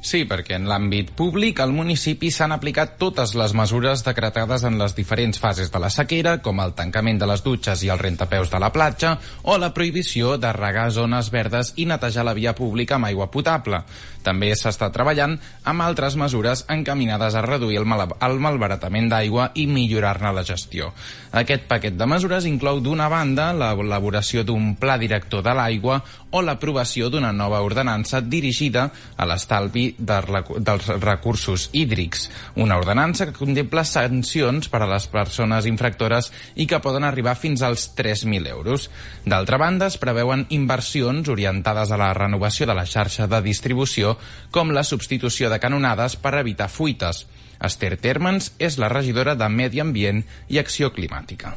Sí, 0.00 0.22
perquè 0.30 0.54
en 0.54 0.68
l'àmbit 0.70 1.10
públic 1.18 1.58
al 1.58 1.72
municipi 1.74 2.30
s'han 2.30 2.52
aplicat 2.54 2.94
totes 3.00 3.32
les 3.34 3.52
mesures 3.58 4.04
decretades 4.06 4.62
en 4.64 4.78
les 4.78 4.94
diferents 4.94 5.40
fases 5.42 5.72
de 5.74 5.80
la 5.82 5.90
sequera, 5.90 6.36
com 6.38 6.62
el 6.62 6.76
tancament 6.78 7.18
de 7.18 7.26
les 7.26 7.42
dutxes 7.42 7.82
i 7.82 7.90
el 7.90 7.98
rentapeus 7.98 8.52
de 8.52 8.60
la 8.62 8.70
platja, 8.72 9.16
o 9.42 9.58
la 9.58 9.72
prohibició 9.74 10.36
de 10.38 10.52
regar 10.54 10.92
zones 10.94 11.32
verdes 11.34 11.72
i 11.76 11.88
netejar 11.90 12.24
la 12.24 12.36
via 12.38 12.54
pública 12.54 12.94
amb 12.94 13.10
aigua 13.10 13.26
potable. 13.34 13.82
També 14.28 14.52
s'està 14.52 14.90
treballant 14.92 15.38
amb 15.64 15.86
altres 15.86 16.18
mesures 16.20 16.66
encaminades 16.68 17.36
a 17.38 17.44
reduir 17.46 17.80
el, 17.80 17.88
mal 17.88 18.04
el 18.20 18.40
malbaratament 18.44 19.08
d'aigua 19.08 19.50
i 19.56 19.64
millorar-ne 19.70 20.34
la 20.36 20.44
gestió. 20.44 20.92
Aquest 21.32 21.64
paquet 21.68 21.96
de 21.96 22.06
mesures 22.08 22.44
inclou 22.48 22.82
d'una 22.84 23.08
banda 23.08 23.50
l'elaboració 23.56 24.44
d'un 24.44 24.74
pla 24.80 24.98
director 25.00 25.42
de 25.44 25.54
l'aigua 25.56 26.02
o 26.30 26.42
l'aprovació 26.44 27.08
d'una 27.08 27.32
nova 27.32 27.62
ordenança 27.64 28.20
dirigida 28.20 28.88
a 29.16 29.26
l'estalvi 29.28 29.94
de, 29.96 30.18
dels 30.60 30.90
recursos 31.00 31.68
hídrics, 31.72 32.28
una 32.56 32.76
ordenança 32.76 33.26
que 33.28 33.36
contempla 33.36 33.84
sancions 33.88 34.68
per 34.68 34.82
a 34.84 34.90
les 34.90 35.08
persones 35.08 35.68
infractores 35.70 36.30
i 36.56 36.66
que 36.68 36.82
poden 36.84 37.06
arribar 37.08 37.36
fins 37.36 37.64
als 37.64 37.88
3.000 37.96 38.48
euros. 38.52 38.90
D'altra 39.24 39.56
banda, 39.56 39.88
es 39.88 39.96
preveuen 39.96 40.44
inversions 40.52 41.28
orientades 41.32 41.90
a 41.90 42.00
la 42.00 42.12
renovació 42.12 42.68
de 42.68 42.76
la 42.76 42.86
xarxa 42.86 43.26
de 43.26 43.40
distribució, 43.42 44.17
com 44.50 44.74
la 44.74 44.84
substitució 44.84 45.52
de 45.52 45.60
canonades 45.62 46.16
per 46.16 46.34
evitar 46.40 46.70
fuites. 46.72 47.26
Esther 47.58 47.96
Termans 47.98 48.52
és 48.58 48.78
la 48.78 48.90
regidora 48.92 49.34
de 49.34 49.48
Medi 49.48 49.80
Ambient 49.82 50.22
i 50.48 50.62
Acció 50.62 50.92
Climàtica 50.94 51.56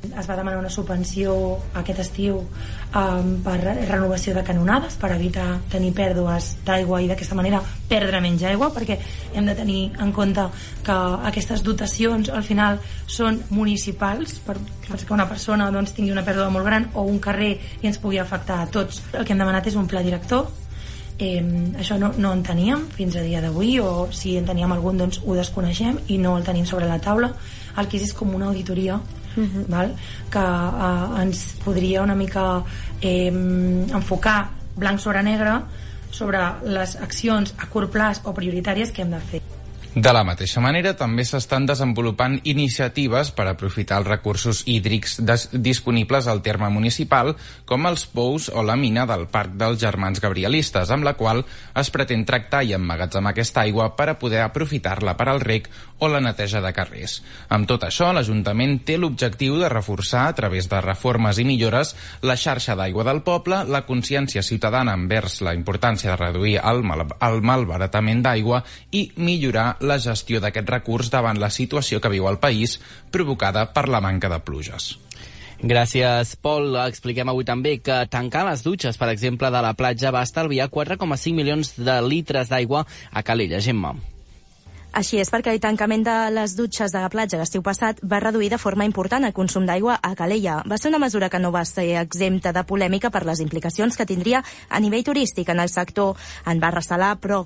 es 0.00 0.28
va 0.28 0.36
demanar 0.36 0.58
una 0.58 0.70
subvenció 0.72 1.34
aquest 1.76 2.00
estiu 2.00 2.38
um, 2.40 3.32
per 3.44 3.58
renovació 3.60 4.32
de 4.34 4.44
canonades 4.46 4.96
per 5.00 5.10
evitar 5.12 5.58
tenir 5.72 5.92
pèrdues 5.96 6.54
d'aigua 6.64 7.02
i 7.04 7.10
d'aquesta 7.10 7.36
manera 7.36 7.60
perdre 7.90 8.22
menys 8.24 8.46
aigua 8.48 8.70
perquè 8.74 8.96
hem 9.34 9.50
de 9.50 9.56
tenir 9.58 9.80
en 10.00 10.12
compte 10.16 10.46
que 10.86 10.96
aquestes 11.30 11.64
dotacions 11.66 12.32
al 12.32 12.46
final 12.46 12.80
són 13.06 13.42
municipals 13.50 14.38
per, 14.46 14.56
que 14.88 15.12
una 15.12 15.28
persona 15.28 15.68
doncs, 15.70 15.92
tingui 15.96 16.16
una 16.16 16.24
pèrdua 16.24 16.48
molt 16.50 16.66
gran 16.66 16.88
o 16.94 17.04
un 17.04 17.20
carrer 17.20 17.52
i 17.82 17.90
ens 17.90 18.00
pugui 18.00 18.18
afectar 18.18 18.62
a 18.62 18.70
tots. 18.72 19.04
El 19.12 19.26
que 19.26 19.36
hem 19.36 19.44
demanat 19.44 19.68
és 19.68 19.76
un 19.76 19.88
pla 19.90 20.02
director 20.06 20.48
Eh, 21.20 21.40
això 21.76 21.98
no, 22.00 22.14
no 22.16 22.30
en 22.32 22.40
teníem 22.40 22.86
fins 22.96 23.18
a 23.20 23.20
dia 23.20 23.42
d'avui 23.44 23.74
o 23.84 24.06
si 24.08 24.38
en 24.40 24.46
teníem 24.48 24.72
algun 24.72 24.96
doncs 25.02 25.18
ho 25.20 25.34
desconeixem 25.36 25.98
i 26.08 26.16
no 26.16 26.38
el 26.38 26.46
tenim 26.46 26.64
sobre 26.64 26.88
la 26.88 26.96
taula 26.96 27.28
el 27.76 27.90
que 27.90 27.98
és, 27.98 28.06
és 28.08 28.14
com 28.16 28.32
una 28.34 28.48
auditoria 28.48 28.96
uh 28.96 29.36
-huh. 29.36 29.66
val? 29.68 29.92
que 30.30 30.38
uh, 30.38 31.20
ens 31.20 31.56
podria 31.64 32.02
una 32.02 32.14
mica 32.14 32.64
eh, 33.02 33.28
enfocar 33.28 34.50
blanc 34.76 34.98
sobre 34.98 35.22
negre 35.22 35.60
sobre 36.10 36.38
les 36.64 36.96
accions 36.96 37.54
a 37.58 37.66
curt 37.66 37.90
plaç 37.90 38.20
o 38.24 38.34
prioritàries 38.34 38.90
que 38.90 39.02
hem 39.02 39.10
de 39.10 39.20
fer. 39.20 39.49
De 39.90 40.12
la 40.14 40.20
mateixa 40.22 40.60
manera, 40.62 40.92
també 40.94 41.24
s'estan 41.26 41.64
desenvolupant 41.66 42.36
iniciatives 42.46 43.32
per 43.34 43.48
aprofitar 43.50 43.96
els 43.98 44.06
recursos 44.06 44.60
hídrics 44.70 45.16
disponibles 45.50 46.28
al 46.30 46.44
terme 46.46 46.68
municipal, 46.70 47.32
com 47.66 47.88
els 47.90 48.04
pous 48.06 48.46
o 48.54 48.62
la 48.62 48.76
mina 48.78 49.02
del 49.10 49.26
Parc 49.26 49.56
dels 49.58 49.80
Germans 49.82 50.22
Gabrielistes, 50.22 50.92
amb 50.94 51.08
la 51.08 51.16
qual 51.18 51.42
es 51.74 51.90
pretén 51.90 52.22
tractar 52.24 52.62
i 52.62 52.76
emmagatzemar 52.78 53.32
aquesta 53.34 53.64
aigua 53.66 53.88
per 53.98 54.12
a 54.12 54.18
poder 54.20 54.44
aprofitar-la 54.44 55.16
per 55.18 55.26
al 55.28 55.42
rec 55.42 55.66
o 55.98 56.08
la 56.08 56.22
neteja 56.22 56.62
de 56.62 56.70
carrers. 56.72 57.18
Amb 57.50 57.66
tot 57.66 57.82
això, 57.82 58.12
l'Ajuntament 58.14 58.78
té 58.86 58.94
l'objectiu 58.96 59.58
de 59.58 59.68
reforçar, 59.68 60.28
a 60.28 60.38
través 60.38 60.70
de 60.70 60.80
reformes 60.86 61.42
i 61.42 61.48
millores, 61.48 61.96
la 62.22 62.38
xarxa 62.38 62.78
d'aigua 62.78 63.08
del 63.10 63.24
poble, 63.26 63.64
la 63.66 63.82
consciència 63.90 64.46
ciutadana 64.46 64.94
envers 64.94 65.40
la 65.42 65.54
importància 65.58 66.14
de 66.14 66.22
reduir 66.22 66.56
el, 66.62 66.86
mal 66.86 67.08
el 67.10 67.42
malbaratament 67.42 68.22
d'aigua 68.22 68.62
i 68.94 69.08
millorar 69.18 69.79
la 69.80 69.98
gestió 69.98 70.40
d'aquest 70.40 70.68
recurs 70.68 71.10
davant 71.12 71.40
la 71.40 71.50
situació 71.50 72.00
que 72.00 72.12
viu 72.12 72.28
el 72.28 72.38
país 72.38 72.78
provocada 73.10 73.66
per 73.74 73.88
la 73.88 74.00
manca 74.00 74.28
de 74.32 74.40
pluges. 74.44 74.94
Gràcies, 75.60 76.36
Pol. 76.40 76.72
Expliquem 76.86 77.28
avui 77.28 77.44
també 77.44 77.74
que 77.84 77.98
tancar 78.08 78.46
les 78.48 78.62
dutxes, 78.64 78.96
per 78.96 79.10
exemple, 79.12 79.50
de 79.52 79.60
la 79.60 79.74
platja 79.76 80.12
va 80.14 80.24
estalviar 80.24 80.70
4,5 80.72 81.36
milions 81.36 81.74
de 81.76 81.98
litres 82.06 82.48
d'aigua 82.48 82.86
a 83.12 83.22
Calella. 83.22 83.60
Gemma. 83.60 83.92
Així 84.90 85.20
és 85.22 85.28
perquè 85.30 85.52
el 85.54 85.60
tancament 85.62 86.02
de 86.02 86.14
les 86.34 86.56
dutxes 86.58 86.90
de 86.90 86.98
la 86.98 87.08
platja 87.12 87.38
l'estiu 87.38 87.62
passat 87.62 88.00
va 88.02 88.18
reduir 88.18 88.48
de 88.50 88.58
forma 88.58 88.82
important 88.88 89.22
el 89.22 89.34
consum 89.36 89.62
d'aigua 89.66 90.00
a 90.02 90.16
Calella. 90.18 90.56
Va 90.66 90.78
ser 90.82 90.90
una 90.90 90.98
mesura 90.98 91.28
que 91.30 91.38
no 91.38 91.52
va 91.54 91.62
ser 91.64 91.94
exempta 92.00 92.50
de 92.52 92.64
polèmica 92.66 93.10
per 93.14 93.22
les 93.24 93.38
implicacions 93.38 93.94
que 93.96 94.06
tindria 94.06 94.42
a 94.68 94.80
nivell 94.82 95.04
turístic 95.06 95.52
en 95.54 95.60
el 95.62 95.70
sector. 95.70 96.16
En 96.50 96.58
va 96.58 96.72
ressalar, 96.74 97.12
però 97.22 97.44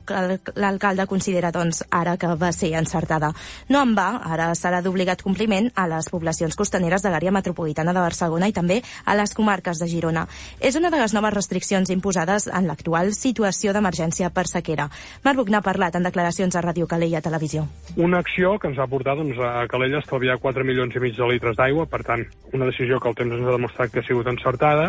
l'alcalde 0.57 1.07
considera 1.07 1.51
doncs, 1.53 1.83
ara 1.91 2.17
que 2.17 2.33
va 2.41 2.51
ser 2.53 2.73
encertada. 2.81 3.35
No 3.69 3.83
en 3.85 3.93
va, 3.99 4.23
ara 4.25 4.49
serà 4.57 4.81
d'obligat 4.81 5.21
compliment 5.23 5.69
a 5.75 5.85
les 5.91 6.09
poblacions 6.09 6.57
costaneres 6.57 7.05
de 7.05 7.13
l'àrea 7.13 7.35
metropolitana 7.35 7.93
de 7.93 8.07
Barcelona 8.07 8.49
i 8.49 8.57
també 8.57 8.81
a 9.05 9.19
les 9.21 9.37
comarques 9.37 9.85
de 9.85 9.91
Girona. 9.91 10.25
És 10.61 10.81
una 10.81 10.89
de 10.89 11.03
les 11.03 11.13
noves 11.13 11.37
restriccions 11.37 11.93
imposades 11.93 12.49
en 12.49 12.65
l'actual 12.71 13.13
situació 13.13 13.77
d'emergència 13.77 14.33
per 14.33 14.49
sequera. 14.49 14.89
Marc 15.25 15.37
Buch 15.37 15.53
n'ha 15.53 15.61
parlat 15.61 16.01
en 16.01 16.09
declaracions 16.09 16.57
a 16.57 16.65
Ràdio 16.65 16.89
Calella 16.89 17.21
televisió. 17.35 17.67
Una 17.97 18.19
acció 18.23 18.55
que 18.59 18.71
ens 18.71 18.79
ha 18.79 18.87
portat 18.91 19.19
doncs, 19.19 19.39
a 19.39 19.67
Calella 19.71 20.01
estalviar 20.01 20.39
4 20.43 20.65
milions 20.67 20.95
i 20.95 21.03
mig 21.03 21.17
de 21.19 21.27
litres 21.31 21.59
d'aigua, 21.59 21.87
per 21.91 22.03
tant, 22.07 22.25
una 22.53 22.69
decisió 22.71 22.99
que 23.03 23.11
el 23.11 23.19
temps 23.19 23.35
ens 23.35 23.47
ha 23.47 23.57
demostrat 23.57 23.93
que 23.93 24.03
ha 24.03 24.07
sigut 24.07 24.31
encertada 24.31 24.89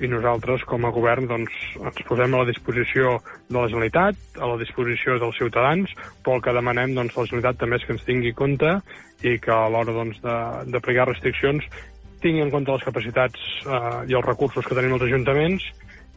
i 0.00 0.08
nosaltres, 0.12 0.64
com 0.68 0.84
a 0.84 0.92
govern, 0.94 1.28
doncs, 1.30 1.56
ens 1.80 2.04
posem 2.08 2.36
a 2.36 2.44
la 2.44 2.48
disposició 2.48 3.18
de 3.48 3.58
la 3.58 3.66
Generalitat, 3.72 4.22
a 4.40 4.52
la 4.52 4.60
disposició 4.60 5.18
dels 5.22 5.40
ciutadans, 5.40 5.92
però 6.24 6.38
el 6.38 6.46
que 6.46 6.56
demanem 6.56 6.94
doncs, 6.96 7.16
a 7.16 7.24
la 7.24 7.32
Generalitat 7.32 7.60
també 7.64 7.80
és 7.80 7.88
que 7.88 7.96
ens 7.96 8.06
tingui 8.08 8.36
compte 8.36 8.78
i 9.24 9.36
que 9.42 9.52
a 9.52 9.66
l'hora 9.72 9.96
doncs, 9.96 10.20
d'aplicar 10.72 11.08
restriccions 11.10 11.64
tingui 12.22 12.40
en 12.42 12.50
compte 12.50 12.72
les 12.72 12.84
capacitats 12.84 13.42
eh, 13.66 13.98
i 14.10 14.16
els 14.16 14.24
recursos 14.24 14.64
que 14.64 14.76
tenim 14.76 14.96
els 14.96 15.04
ajuntaments 15.04 15.66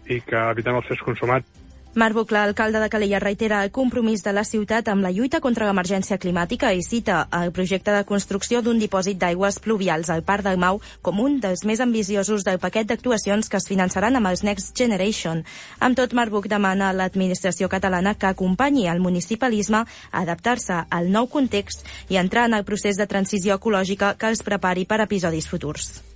i 0.09 0.21
que 0.25 0.45
evitem 0.55 0.79
els 0.79 0.87
fets 0.87 1.03
consumats 1.05 1.67
Marc 1.95 2.13
Bucla, 2.13 2.43
alcalde 2.43 2.79
de 2.79 2.87
Calella, 2.87 3.19
reitera 3.19 3.63
el 3.63 3.71
compromís 3.71 4.21
de 4.21 4.29
la 4.31 4.43
ciutat 4.45 4.87
amb 4.91 5.01
la 5.01 5.09
lluita 5.09 5.39
contra 5.41 5.65
l'emergència 5.65 6.19
climàtica 6.21 6.69
i 6.69 6.83
cita 6.85 7.23
el 7.33 7.49
projecte 7.51 7.89
de 7.95 8.03
construcció 8.05 8.61
d'un 8.61 8.77
dipòsit 8.77 9.17
d'aigües 9.17 9.57
pluvials 9.59 10.11
al 10.13 10.21
Parc 10.21 10.45
del 10.45 10.59
Mau 10.61 10.77
com 11.01 11.19
un 11.19 11.39
dels 11.41 11.65
més 11.65 11.81
ambiciosos 11.81 12.45
del 12.45 12.59
paquet 12.61 12.85
d'actuacions 12.85 13.49
que 13.49 13.57
es 13.57 13.65
finançaran 13.67 14.15
amb 14.19 14.29
els 14.29 14.45
Next 14.45 14.77
Generation. 14.77 15.41
Amb 15.79 15.97
tot, 15.97 16.13
Marc 16.13 16.29
Buc 16.31 16.45
demana 16.45 16.91
a 16.91 16.93
l'administració 16.93 17.67
catalana 17.73 18.13
que 18.13 18.29
acompanyi 18.29 18.85
el 18.87 19.01
municipalisme 19.01 19.81
a 19.81 20.21
adaptar-se 20.21 20.83
al 20.89 21.09
nou 21.09 21.25
context 21.25 21.89
i 22.09 22.21
entrar 22.21 22.45
en 22.45 22.53
el 22.53 22.69
procés 22.69 23.01
de 23.01 23.09
transició 23.09 23.57
ecològica 23.57 24.13
que 24.13 24.29
els 24.29 24.45
prepari 24.45 24.85
per 24.85 25.01
episodis 25.09 25.49
futurs. 25.49 26.08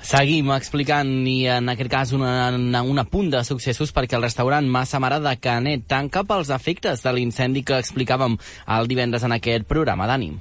Seguim 0.00 0.48
explicant 0.54 1.10
i 1.28 1.44
en 1.52 1.68
aquest 1.68 1.90
cas 1.92 2.12
una, 2.16 2.48
una, 2.56 2.80
un 3.12 3.30
de 3.30 3.42
successos 3.44 3.92
perquè 3.92 4.16
el 4.16 4.24
restaurant 4.24 4.66
Massa 4.66 5.00
Mare 5.02 5.20
de 5.20 5.36
Canet 5.36 5.84
tanca 5.92 6.24
pels 6.24 6.50
efectes 6.56 7.04
de 7.04 7.12
l'incendi 7.12 7.62
que 7.62 7.78
explicàvem 7.78 8.38
el 8.78 8.88
divendres 8.88 9.28
en 9.28 9.36
aquest 9.36 9.68
programa 9.68 10.08
d'ànim. 10.08 10.38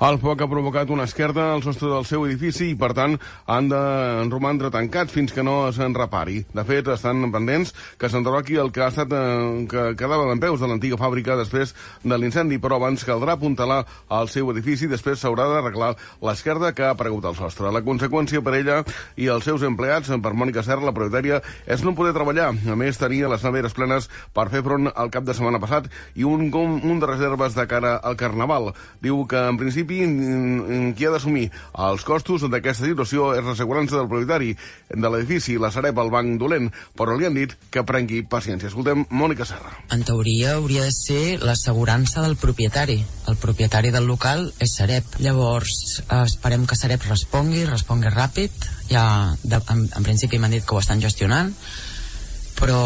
El 0.00 0.16
foc 0.20 0.40
ha 0.40 0.48
provocat 0.48 0.90
una 0.90 1.04
esquerda 1.04 1.50
al 1.52 1.62
sostre 1.64 1.90
del 1.90 2.06
seu 2.08 2.24
edifici 2.24 2.70
i, 2.70 2.76
per 2.78 2.92
tant, 2.96 3.16
han 3.50 3.68
de 3.68 3.80
romandre 4.32 4.70
tancats 4.72 5.12
fins 5.12 5.34
que 5.36 5.44
no 5.44 5.68
se'n 5.76 5.94
repari. 5.96 6.40
De 6.56 6.64
fet, 6.64 6.88
estan 6.88 7.26
pendents 7.34 7.74
que 8.00 8.08
s'enderroqui 8.08 8.56
el 8.62 8.72
que 8.72 8.84
ha 8.84 8.88
estat 8.92 9.12
eh, 9.12 9.66
que 9.70 9.84
quedava 10.00 10.30
en 10.32 10.40
peus 10.40 10.62
de 10.62 10.70
l'antiga 10.70 10.96
fàbrica 11.00 11.36
després 11.38 11.74
de 12.02 12.18
l'incendi, 12.18 12.58
però 12.62 12.78
abans 12.80 13.04
caldrà 13.04 13.36
apuntalar 13.36 13.82
el 14.20 14.32
seu 14.32 14.50
edifici 14.54 14.88
i 14.88 14.92
després 14.94 15.20
s'haurà 15.20 15.50
d'arreglar 15.50 15.92
l'esquerda 16.24 16.72
que 16.72 16.88
ha 16.88 16.94
aparegut 16.96 17.28
al 17.28 17.36
sostre. 17.38 17.68
La 17.68 17.84
conseqüència 17.84 18.40
per 18.44 18.56
ella 18.58 18.80
i 19.20 19.28
els 19.28 19.44
seus 19.44 19.64
empleats, 19.68 20.08
per 20.10 20.32
Mònica 20.32 20.64
Serra, 20.64 20.88
la 20.88 20.96
propietària, 20.96 21.42
és 21.68 21.84
no 21.84 21.94
poder 21.98 22.14
treballar. 22.16 22.50
A 22.56 22.78
més, 22.78 22.98
tenia 23.00 23.28
les 23.28 23.44
neveres 23.44 23.76
plenes 23.76 24.08
per 24.32 24.48
fer 24.48 24.64
front 24.66 24.90
al 24.94 25.12
cap 25.12 25.28
de 25.28 25.36
setmana 25.36 25.60
passat 25.60 25.90
i 26.16 26.24
un, 26.24 26.48
un 26.48 27.00
de 27.00 27.12
reserves 27.12 27.56
de 27.56 27.68
cara 27.68 27.98
al 28.00 28.16
Carnaval. 28.16 28.72
Diu 29.04 29.26
que, 29.28 29.44
en 29.50 29.59
principi, 29.60 30.00
qui 30.96 31.06
ha 31.06 31.12
d'assumir 31.12 31.48
els 31.86 32.04
costos 32.06 32.46
d'aquesta 32.50 32.88
situació 32.88 33.30
és 33.36 33.44
l'assegurança 33.46 33.98
del 33.98 34.08
propietari 34.10 34.54
de 34.90 35.12
l'edifici, 35.12 35.58
la 35.60 35.70
Sareb, 35.74 35.98
el 36.02 36.12
banc 36.12 36.38
dolent, 36.40 36.70
però 36.98 37.16
li 37.16 37.28
han 37.28 37.36
dit 37.36 37.54
que 37.70 37.84
prengui 37.86 38.22
paciència. 38.26 38.70
Escoltem 38.70 39.04
Mònica 39.10 39.46
Serra. 39.48 39.72
En 39.94 40.04
teoria 40.06 40.56
hauria 40.56 40.86
de 40.86 40.94
ser 40.94 41.38
l'assegurança 41.44 42.24
del 42.24 42.36
propietari. 42.40 43.00
El 43.30 43.38
propietari 43.40 43.92
del 43.94 44.08
local 44.10 44.48
és 44.58 44.74
Sareb. 44.78 45.06
Llavors, 45.20 46.02
eh, 46.08 46.22
esperem 46.24 46.66
que 46.66 46.78
Sareb 46.78 47.06
respongui, 47.08 47.64
respongui 47.68 48.12
ràpid. 48.14 48.68
Ja, 48.90 49.04
de, 49.42 49.62
en, 49.70 49.86
en 49.86 50.06
principi 50.06 50.40
m'han 50.40 50.56
dit 50.56 50.66
que 50.66 50.74
ho 50.74 50.82
estan 50.82 51.02
gestionant, 51.02 51.54
però 52.58 52.80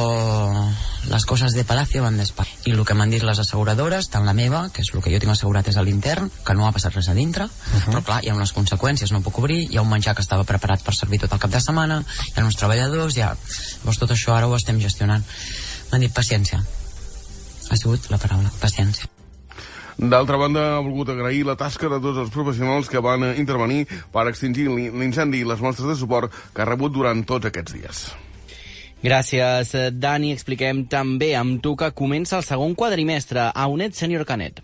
les 1.09 1.25
coses 1.26 1.52
de 1.52 1.64
Palacio 1.64 2.02
van 2.02 2.16
despacio. 2.16 2.56
I 2.64 2.73
el 2.73 2.85
que 2.87 2.94
m'han 2.97 3.12
dit 3.12 3.23
les 3.23 3.38
asseguradores, 3.38 4.09
tant 4.12 4.25
la 4.26 4.35
meva, 4.37 4.64
que 4.73 4.83
és 4.85 4.90
el 4.94 5.02
que 5.04 5.12
jo 5.12 5.21
tinc 5.21 5.35
assegurat 5.35 5.68
és 5.68 5.76
a 5.76 5.85
l'intern, 5.85 6.30
que 6.47 6.54
no 6.56 6.66
ha 6.66 6.73
passat 6.73 6.94
res 6.97 7.09
a 7.09 7.14
dintre, 7.14 7.44
uh 7.44 7.50
-huh. 7.50 7.92
però 7.92 8.02
clar, 8.02 8.21
hi 8.25 8.30
ha 8.30 8.35
unes 8.35 8.54
conseqüències, 8.54 9.12
no 9.12 9.21
puc 9.21 9.38
obrir, 9.38 9.68
hi 9.71 9.76
ha 9.76 9.83
un 9.83 9.90
menjar 9.90 10.14
que 10.14 10.23
estava 10.23 10.44
preparat 10.44 10.83
per 10.83 10.94
servir 10.94 11.21
tot 11.21 11.33
el 11.33 11.38
cap 11.38 11.50
de 11.50 11.61
setmana, 11.61 12.04
hi 12.35 12.40
ha 12.40 12.44
uns 12.44 12.56
treballadors, 12.56 13.16
hi 13.16 13.21
ha... 13.21 13.37
Llavors 13.78 13.99
tot 13.99 14.11
això 14.11 14.35
ara 14.35 14.47
ho 14.47 14.56
estem 14.56 14.80
gestionant. 14.80 15.25
M'han 15.90 16.00
dit 16.00 16.12
paciència. 16.12 16.64
Ha 17.71 17.76
sigut 17.76 18.11
la 18.11 18.18
paraula, 18.18 18.50
paciència. 18.61 19.06
D'altra 19.99 20.37
banda, 20.37 20.76
ha 20.76 20.80
volgut 20.80 21.09
agrair 21.09 21.44
la 21.47 21.54
tasca 21.56 21.88
de 21.88 22.00
tots 22.00 22.18
els 22.18 22.30
professionals 22.30 22.88
que 22.88 22.99
van 22.99 23.23
intervenir 23.38 23.87
per 24.12 24.26
extingir 24.28 24.68
l'incendi 24.68 25.40
i 25.40 25.44
les 25.44 25.61
mostres 25.61 25.88
de 25.88 25.97
suport 25.97 26.33
que 26.54 26.62
ha 26.62 26.64
rebut 26.64 26.92
durant 26.92 27.25
tots 27.25 27.47
aquests 27.47 27.73
dies. 27.73 28.06
Gràcies, 29.04 29.75
Dani. 30.00 30.30
Expliquem 30.32 30.87
també 30.88 31.34
amb 31.37 31.61
tu 31.61 31.75
que 31.76 31.90
comença 31.92 32.38
el 32.38 32.46
segon 32.46 32.73
quadrimestre 32.73 33.50
a 33.52 33.66
UNED 33.68 33.99
Senior 33.99 34.25
Canet. 34.25 34.62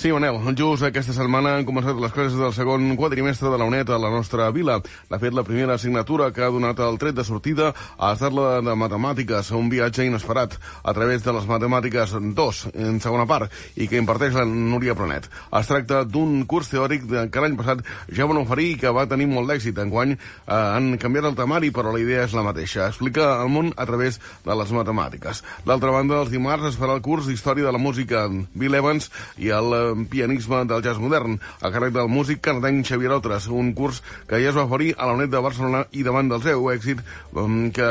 Sí, 0.00 0.08
Manel, 0.16 0.38
just 0.56 0.80
aquesta 0.86 1.12
setmana 1.12 1.50
han 1.58 1.66
començat 1.68 1.98
les 2.00 2.12
classes 2.16 2.38
del 2.40 2.54
segon 2.56 2.86
quadrimestre 2.96 3.50
de 3.52 3.58
la 3.60 3.66
UNED 3.68 3.90
a 3.92 3.98
la 4.00 4.08
nostra 4.08 4.46
vila. 4.48 4.78
De 4.80 5.18
fet, 5.20 5.34
la 5.36 5.42
primera 5.44 5.74
assignatura 5.76 6.30
que 6.32 6.40
ha 6.40 6.48
donat 6.48 6.78
el 6.80 6.96
tret 6.96 7.18
de 7.18 7.24
sortida 7.28 7.66
ha 7.98 8.14
estat 8.14 8.32
la 8.32 8.62
de 8.64 8.72
matemàtiques, 8.80 9.50
un 9.52 9.68
viatge 9.68 10.06
inesperat 10.08 10.56
a 10.56 10.94
través 10.96 11.20
de 11.20 11.34
les 11.36 11.44
matemàtiques 11.44 12.14
2, 12.16 12.60
en 12.80 12.96
segona 13.04 13.26
part, 13.28 13.52
i 13.76 13.90
que 13.90 14.00
imparteix 14.00 14.38
la 14.38 14.46
Núria 14.48 14.94
Pronet. 14.96 15.28
Es 15.60 15.68
tracta 15.68 16.00
d'un 16.08 16.46
curs 16.48 16.72
teòric 16.72 17.04
que 17.28 17.44
l'any 17.44 17.60
passat 17.60 17.84
ja 18.08 18.24
van 18.24 18.40
oferir 18.40 18.70
i 18.70 18.80
que 18.80 18.94
va 18.96 19.04
tenir 19.04 19.28
molt 19.28 19.52
d'èxit. 19.52 19.82
Enguany 19.84 20.16
eh, 20.16 20.22
han 20.54 20.96
canviat 20.96 21.28
el 21.28 21.36
temari, 21.42 21.74
però 21.76 21.92
la 21.92 22.00
idea 22.00 22.24
és 22.24 22.32
la 22.32 22.46
mateixa. 22.48 22.88
Explica 22.88 23.34
el 23.42 23.52
món 23.52 23.74
a 23.76 23.84
través 23.84 24.16
de 24.48 24.58
les 24.62 24.74
matemàtiques. 24.80 25.44
D'altra 25.68 25.92
banda, 25.92 26.24
els 26.24 26.32
dimarts 26.32 26.72
es 26.72 26.80
farà 26.80 26.96
el 26.96 27.04
curs 27.04 27.28
d'Història 27.28 27.68
de 27.68 27.76
la 27.76 27.84
Música 27.90 28.24
Bill 28.56 28.80
Evans 28.80 29.12
i 29.36 29.52
el 29.52 29.89
pianisme 30.10 30.64
del 30.68 30.82
jazz 30.84 31.00
modern, 31.02 31.38
a 31.60 31.70
càrrec 31.72 31.94
del 31.96 32.10
músic 32.12 32.42
canadenc 32.44 32.86
Xavier 32.86 33.12
Otres, 33.16 33.48
un 33.48 33.72
curs 33.74 34.02
que 34.28 34.40
ja 34.42 34.50
es 34.50 34.56
va 34.56 34.66
oferir 34.68 34.94
a 34.96 35.08
la 35.08 35.16
UNED 35.18 35.32
de 35.32 35.42
Barcelona 35.44 35.84
i 35.92 36.04
davant 36.06 36.30
del 36.30 36.42
seu 36.44 36.70
èxit 36.72 37.02
um, 37.34 37.70
que 37.74 37.88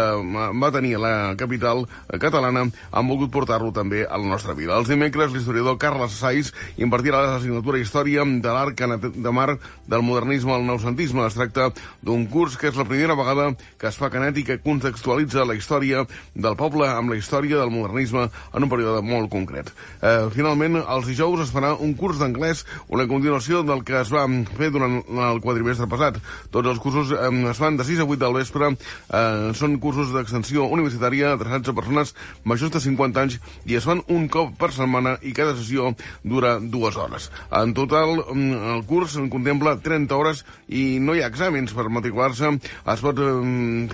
va 0.62 0.72
tenir 0.76 0.98
la 1.02 1.36
capital 1.40 1.86
catalana, 2.22 2.66
han 2.92 3.10
volgut 3.10 3.32
portar-lo 3.34 3.72
també 3.76 4.06
a 4.06 4.18
la 4.18 4.32
nostra 4.34 4.56
vida. 4.58 4.78
Els 4.78 4.90
dimecres, 4.92 5.34
l'historiador 5.34 5.78
Carles 5.82 6.18
Saiz 6.20 6.54
impartirà 6.78 7.22
l'assignatura 7.26 7.80
Història 7.80 8.26
de 8.26 8.54
l'art 8.54 8.80
de 8.80 9.32
mar 9.32 9.58
del 9.88 10.04
modernisme 10.06 10.54
al 10.54 10.66
noucentisme. 10.66 11.26
Es 11.28 11.38
tracta 11.38 11.70
d'un 12.06 12.26
curs 12.32 12.58
que 12.58 12.70
és 12.70 12.78
la 12.78 12.88
primera 12.88 13.18
vegada 13.18 13.52
que 13.80 13.90
es 13.90 13.98
fa 14.00 14.12
canet 14.14 14.38
i 14.38 14.46
que 14.48 14.60
contextualitza 14.64 15.46
la 15.48 15.56
història 15.58 16.06
del 16.36 16.58
poble 16.60 16.88
amb 16.90 17.14
la 17.14 17.20
història 17.20 17.60
del 17.62 17.74
modernisme 17.74 18.28
en 18.30 18.66
un 18.66 18.72
període 18.72 19.02
molt 19.06 19.32
concret. 19.32 19.72
Eh, 20.02 20.30
finalment, 20.36 20.80
els 20.82 21.10
dijous 21.10 21.46
es 21.46 21.54
farà 21.54 21.76
un 21.80 21.96
curs 21.98 22.20
d'anglès, 22.20 22.66
una 22.88 23.08
continuació 23.10 23.64
del 23.68 23.84
que 23.88 24.00
es 24.02 24.12
va 24.14 24.26
fer 24.58 24.72
durant 24.74 25.00
el 25.30 25.42
quadrimestre 25.44 25.88
passat. 25.90 26.20
Tots 26.54 26.70
els 26.72 26.82
cursos 26.84 27.14
eh, 27.16 27.30
es 27.50 27.60
fan 27.60 27.80
de 27.80 27.88
6 27.88 28.04
a 28.04 28.08
8 28.08 28.20
del 28.24 28.38
vespre, 28.40 28.72
eh, 28.76 29.52
són 29.58 29.80
cursos 29.84 30.14
d'extensió 30.14 30.68
universitària 30.68 31.34
adreçats 31.34 31.72
a 31.72 31.76
persones 31.78 32.14
majors 32.44 32.74
de 32.76 32.84
50 32.84 33.24
anys 33.24 33.40
i 33.66 33.78
es 33.80 33.88
fan 33.88 34.04
un 34.08 34.28
cop 34.32 34.56
per 34.60 34.72
setmana 34.76 35.18
i 35.24 35.34
cada 35.38 35.56
sessió 35.58 35.94
dura 36.24 36.58
dues 36.60 36.98
hores. 36.98 37.30
En 37.52 37.74
total, 37.78 38.20
el 38.30 38.84
curs 38.90 39.18
contempla 39.32 39.78
30 39.84 40.16
hores 40.16 40.44
i 40.68 41.00
no 41.04 41.16
hi 41.16 41.24
ha 41.24 41.30
exàmens 41.32 41.74
per 41.76 41.88
matricular-se. 41.90 42.52
Es 42.94 43.04
pot 43.04 43.20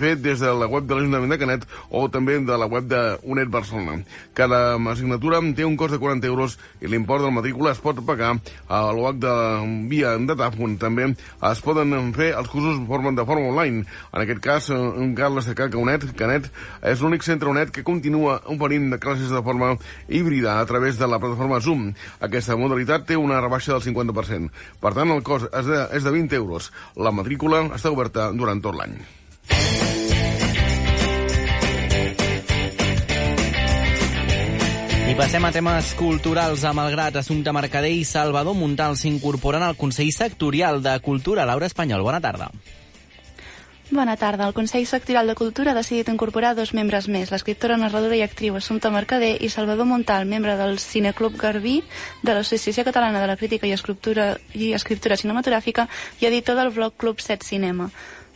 fer 0.00 0.16
des 0.22 0.42
de 0.42 0.52
la 0.52 0.68
web 0.70 0.86
de 0.88 0.96
l'Ajuntament 0.96 1.32
de 1.32 1.40
Canet 1.40 1.66
o 1.90 2.06
també 2.12 2.38
de 2.40 2.58
la 2.58 2.68
web 2.70 2.88
de 2.90 3.02
UNED 3.22 3.52
Barcelona. 3.52 4.00
Cada 4.34 4.76
assignatura 4.92 5.40
té 5.56 5.64
un 5.64 5.76
cost 5.76 5.94
de 5.94 6.00
40 6.02 6.26
euros 6.26 6.58
i 6.80 6.90
l'import 6.90 7.24
del 7.24 7.34
matrícula 7.34 7.75
es 7.76 7.82
pot 7.84 8.00
pagar 8.06 8.34
al 8.72 8.96
web 8.96 9.20
de 9.20 9.34
via 9.90 10.16
de 10.18 10.36
Tafun. 10.36 10.76
També 10.80 11.10
es 11.12 11.62
poden 11.64 11.92
fer 12.16 12.32
els 12.38 12.48
cursos 12.52 12.80
de 12.80 12.86
forma, 12.88 13.12
de 13.16 13.26
forma 13.28 13.52
online. 13.52 13.84
En 14.12 14.24
aquest 14.24 14.42
cas, 14.44 14.70
cal 15.18 15.36
destacar 15.38 15.68
que 15.70 15.80
UNED, 15.80 16.08
Canet, 16.18 16.48
és 16.82 17.02
l'únic 17.04 17.26
centre 17.26 17.52
UNED 17.52 17.74
que 17.74 17.84
continua 17.86 18.40
oferint 18.52 18.96
classes 19.02 19.32
de 19.32 19.42
forma 19.44 19.74
híbrida 20.08 20.58
a 20.60 20.66
través 20.66 20.98
de 20.98 21.08
la 21.10 21.20
plataforma 21.22 21.60
Zoom. 21.60 21.90
Aquesta 22.20 22.56
modalitat 22.56 23.06
té 23.06 23.20
una 23.20 23.42
rebaixa 23.42 23.76
del 23.76 23.84
50%. 23.84 24.50
Per 24.80 24.94
tant, 24.96 25.12
el 25.12 25.24
cost 25.26 25.50
és 25.52 25.68
de, 25.68 25.82
és 25.98 26.06
de 26.06 26.16
20 26.16 26.40
euros. 26.40 26.72
La 26.96 27.14
matrícula 27.14 27.66
està 27.76 27.92
oberta 27.92 28.30
durant 28.32 28.62
tot 28.64 28.78
l'any. 28.78 28.96
Passem 35.16 35.44
a 35.44 35.50
temes 35.52 35.94
culturals. 35.96 36.64
A 36.64 36.74
Malgrat, 36.76 37.16
Assumpta 37.16 37.52
Mercader 37.52 37.88
i 37.94 38.04
Salvador 38.04 38.52
Montal 38.54 38.98
s'incorporen 39.00 39.62
al 39.64 39.76
Consell 39.76 40.12
Sectorial 40.12 40.82
de 40.84 40.92
Cultura. 41.00 41.46
Laura 41.48 41.64
Espanyol, 41.66 42.02
bona 42.04 42.20
tarda. 42.20 42.50
Bona 43.88 44.16
tarda. 44.20 44.46
El 44.46 44.52
Consell 44.52 44.84
Sectorial 44.84 45.26
de 45.26 45.34
Cultura 45.38 45.72
ha 45.72 45.78
decidit 45.78 46.10
incorporar 46.12 46.52
dos 46.58 46.74
membres 46.76 47.08
més, 47.08 47.32
l'escriptora, 47.32 47.78
narradora 47.80 48.18
i 48.18 48.24
actriu 48.26 48.58
Assumpta 48.60 48.90
Mercader 48.92 49.38
i 49.40 49.48
Salvador 49.48 49.88
Montal, 49.88 50.26
membre 50.28 50.58
del 50.58 50.76
Cineclub 50.82 51.38
Garbí, 51.40 51.78
de 52.22 52.34
l'Associació 52.36 52.84
Catalana 52.84 53.22
de 53.22 53.30
la 53.30 53.38
Crítica 53.40 53.66
i 53.70 53.72
Escriptura, 53.72 54.34
i 54.52 54.74
Escriptura 54.76 55.16
Cinematogràfica 55.16 55.88
i 56.20 56.28
editor 56.28 56.60
del 56.60 56.74
blog 56.76 56.98
Club 57.00 57.24
7 57.24 57.46
Cinema. 57.46 57.88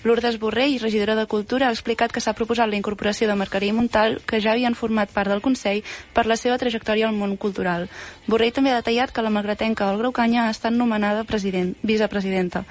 Lourdes 0.03 0.39
Borrell, 0.39 0.81
regidora 0.81 1.15
de 1.15 1.27
Cultura, 1.27 1.69
ha 1.69 1.75
explicat 1.75 2.13
que 2.13 2.23
s'ha 2.25 2.33
proposat 2.33 2.71
la 2.71 2.79
incorporació 2.79 3.27
de 3.29 3.35
Mercader 3.37 3.69
i 3.69 3.75
Montal, 3.77 4.17
que 4.25 4.41
ja 4.41 4.55
havien 4.55 4.77
format 4.79 5.13
part 5.13 5.29
del 5.29 5.43
Consell, 5.45 5.83
per 6.17 6.25
la 6.25 6.39
seva 6.41 6.57
trajectòria 6.57 7.11
al 7.11 7.19
món 7.19 7.37
cultural. 7.37 7.85
Borrell 8.27 8.55
també 8.57 8.73
ha 8.73 8.79
detallat 8.81 9.13
que 9.13 9.21
la 9.21 9.35
malgratenca 9.35 9.91
Olga 9.93 10.09
Ocanya 10.09 10.47
ha 10.47 10.55
estat 10.57 10.73
nomenada 10.73 11.29
president, 11.29 11.75
vicepresidenta. 11.83 12.65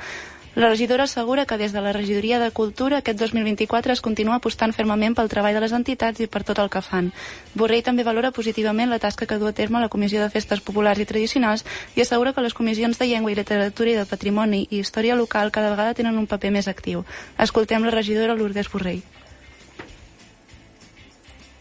La 0.60 0.68
regidora 0.68 1.06
assegura 1.06 1.46
que 1.46 1.58
des 1.58 1.72
de 1.72 1.80
la 1.80 1.94
regidoria 1.94 2.38
de 2.38 2.52
Cultura 2.52 2.98
aquest 2.98 3.18
2024 3.18 3.94
es 3.94 4.02
continua 4.04 4.36
apostant 4.36 4.74
fermament 4.76 5.14
pel 5.16 5.30
treball 5.32 5.56
de 5.56 5.62
les 5.64 5.76
entitats 5.78 6.20
i 6.20 6.28
per 6.28 6.42
tot 6.44 6.60
el 6.60 6.68
que 6.74 6.82
fan. 6.84 7.14
Borrell 7.62 7.86
també 7.86 8.04
valora 8.04 8.34
positivament 8.36 8.92
la 8.92 9.00
tasca 9.00 9.26
que 9.26 9.38
du 9.40 9.48
a 9.48 9.54
terme 9.56 9.80
la 9.80 9.88
Comissió 9.88 10.20
de 10.20 10.28
Festes 10.34 10.60
Populars 10.60 11.00
i 11.00 11.06
Tradicionals 11.08 11.64
i 11.96 12.04
assegura 12.04 12.34
que 12.36 12.44
les 12.44 12.58
comissions 12.58 13.00
de 13.00 13.08
llengua 13.08 13.32
i 13.32 13.38
literatura 13.40 13.94
i 13.94 13.96
de 14.02 14.04
patrimoni 14.10 14.66
i 14.68 14.82
història 14.84 15.16
local 15.16 15.56
cada 15.56 15.72
vegada 15.72 15.96
tenen 15.96 16.20
un 16.20 16.28
paper 16.28 16.52
més 16.52 16.68
actiu. 16.68 17.06
Escoltem 17.48 17.88
la 17.88 17.96
regidora 17.96 18.36
Lourdes 18.36 18.68
Borrell. 18.68 19.00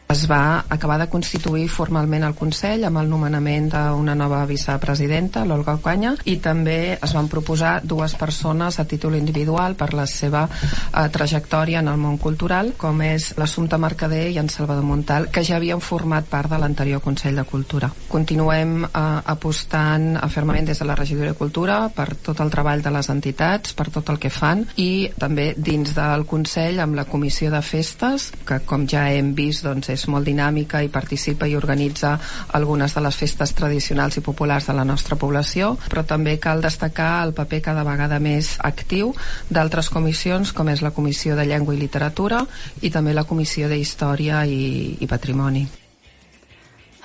Es 0.09 0.25
va 0.27 0.65
acabar 0.71 0.99
de 0.99 1.09
constituir 1.13 1.67
formalment 1.69 2.23
el 2.25 2.35
Consell 2.35 2.87
amb 2.89 2.97
el 2.97 3.11
nomenament 3.11 3.67
d'una 3.75 4.15
nova 4.17 4.41
vicepresidenta, 4.49 5.43
l'Olga 5.45 5.75
Ocaña, 5.77 6.15
i 6.25 6.39
també 6.41 6.97
es 6.97 7.13
van 7.13 7.29
proposar 7.29 7.83
dues 7.85 8.15
persones 8.17 8.79
a 8.81 8.87
títol 8.89 9.19
individual 9.19 9.77
per 9.77 9.91
la 9.93 10.07
seva 10.09 10.47
eh, 10.49 11.03
trajectòria 11.13 11.83
en 11.83 11.91
el 11.93 12.01
món 12.01 12.17
cultural, 12.17 12.73
com 12.81 13.03
és 13.05 13.35
l'Assumpta 13.37 13.77
Mercader 13.77 14.31
i 14.33 14.39
en 14.41 14.49
Salvador 14.49 14.87
Montal, 14.89 15.29
que 15.29 15.45
ja 15.45 15.59
havien 15.59 15.85
format 15.85 16.25
part 16.25 16.49
de 16.49 16.63
l'anterior 16.63 17.05
Consell 17.05 17.37
de 17.37 17.45
Cultura. 17.45 17.93
Continuem 18.09 18.89
eh, 18.89 19.05
apostant 19.37 20.17
fermament 20.33 20.73
des 20.73 20.81
de 20.81 20.89
la 20.89 20.97
regidoria 20.97 21.35
de 21.35 21.39
Cultura 21.39 21.83
per 21.93 22.15
tot 22.17 22.41
el 22.41 22.55
treball 22.55 22.81
de 22.81 22.95
les 22.97 23.13
entitats, 23.13 23.77
per 23.77 23.91
tot 23.93 24.09
el 24.09 24.23
que 24.23 24.33
fan, 24.33 24.65
i 24.81 25.11
també 25.21 25.51
dins 25.53 25.93
del 25.93 26.25
Consell 26.25 26.81
amb 26.81 26.97
la 26.97 27.05
Comissió 27.05 27.53
de 27.53 27.61
Festes, 27.61 28.31
que 28.49 28.63
com 28.65 28.89
ja 28.89 29.05
hem 29.13 29.35
vist 29.37 29.69
doncs, 29.69 29.93
és 29.93 29.98
molt 30.07 30.29
dinàmica 30.29 30.83
i 30.85 30.93
participa 30.93 31.49
i 31.49 31.57
organitza 31.59 32.15
algunes 32.55 32.95
de 32.95 33.03
les 33.03 33.19
festes 33.19 33.55
tradicionals 33.59 34.21
i 34.21 34.25
populars 34.25 34.69
de 34.71 34.77
la 34.79 34.85
nostra 34.85 35.19
població, 35.19 35.75
però 35.89 36.05
també 36.07 36.39
cal 36.39 36.63
destacar 36.63 37.25
el 37.25 37.35
paper 37.35 37.63
cada 37.71 37.85
vegada 37.89 38.21
més 38.23 38.55
actiu 38.63 39.15
d'altres 39.51 39.91
comissions 39.91 40.53
com 40.55 40.69
és 40.69 40.85
la 40.85 40.95
Comissió 40.95 41.35
de 41.35 41.49
Llengua 41.49 41.75
i 41.75 41.83
Literatura 41.83 42.45
i 42.83 42.95
també 42.95 43.17
la 43.17 43.27
Comissió 43.27 43.69
d'Història 43.69 44.45
i, 44.47 44.97
i 45.01 45.07
Patrimoni. 45.11 45.67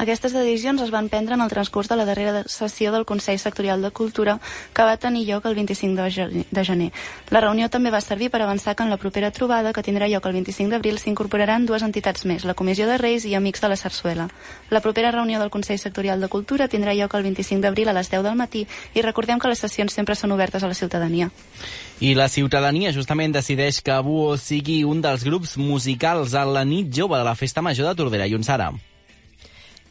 Aquestes 0.04 0.34
decisions 0.36 0.82
es 0.84 0.90
van 0.92 1.08
prendre 1.08 1.36
en 1.38 1.42
el 1.42 1.50
transcurs 1.50 1.88
de 1.88 1.96
la 1.96 2.04
darrera 2.04 2.44
sessió 2.52 2.92
del 2.92 3.06
Consell 3.08 3.40
Sectorial 3.40 3.82
de 3.82 3.92
Cultura 3.92 4.34
que 4.76 4.84
va 4.84 4.98
tenir 4.98 5.22
lloc 5.30 5.46
el 5.48 5.56
25 5.56 6.04
de 6.52 6.64
gener. 6.68 6.90
La 7.32 7.40
reunió 7.40 7.70
també 7.72 7.90
va 7.94 8.02
servir 8.04 8.28
per 8.30 8.42
avançar 8.44 8.76
que 8.76 8.84
en 8.84 8.92
la 8.92 8.98
propera 9.00 9.32
trobada, 9.32 9.72
que 9.72 9.82
tindrà 9.82 10.10
lloc 10.12 10.28
el 10.28 10.36
25 10.36 10.76
d'abril, 10.76 11.00
s'incorporaran 11.00 11.66
dues 11.66 11.88
entitats 11.88 12.28
més, 12.28 12.44
la 12.44 12.54
Comissió 12.54 12.86
de 12.86 12.98
Reis 13.00 13.24
i 13.24 13.34
Amics 13.40 13.64
de 13.64 13.72
la 13.72 13.80
Sarsuela. 13.80 14.28
La 14.76 14.84
propera 14.84 15.16
reunió 15.16 15.40
del 15.40 15.50
Consell 15.50 15.80
Sectorial 15.80 16.20
de 16.20 16.28
Cultura 16.28 16.68
tindrà 16.68 16.92
lloc 16.92 17.16
el 17.16 17.24
25 17.24 17.64
d'abril 17.64 17.88
a 17.88 17.96
les 17.96 18.12
10 18.12 18.28
del 18.28 18.36
matí 18.36 18.68
i 18.94 19.02
recordem 19.02 19.40
que 19.40 19.48
les 19.48 19.64
sessions 19.64 19.96
sempre 19.96 20.20
són 20.20 20.36
obertes 20.36 20.64
a 20.64 20.68
la 20.68 20.76
ciutadania. 20.76 21.32
I 22.02 22.12
la 22.20 22.28
ciutadania 22.28 22.92
justament 22.92 23.32
decideix 23.32 23.80
que 23.80 24.02
Buo 24.04 24.36
sigui 24.36 24.84
un 24.84 25.00
dels 25.00 25.24
grups 25.24 25.56
musicals 25.56 26.36
a 26.36 26.44
la 26.44 26.68
nit 26.68 26.92
jove 26.92 27.16
de 27.16 27.24
la 27.24 27.40
Festa 27.40 27.64
Major 27.64 27.88
de 27.88 27.96
Tordera 27.96 28.28
i 28.28 28.36
Onsara. 28.36 28.74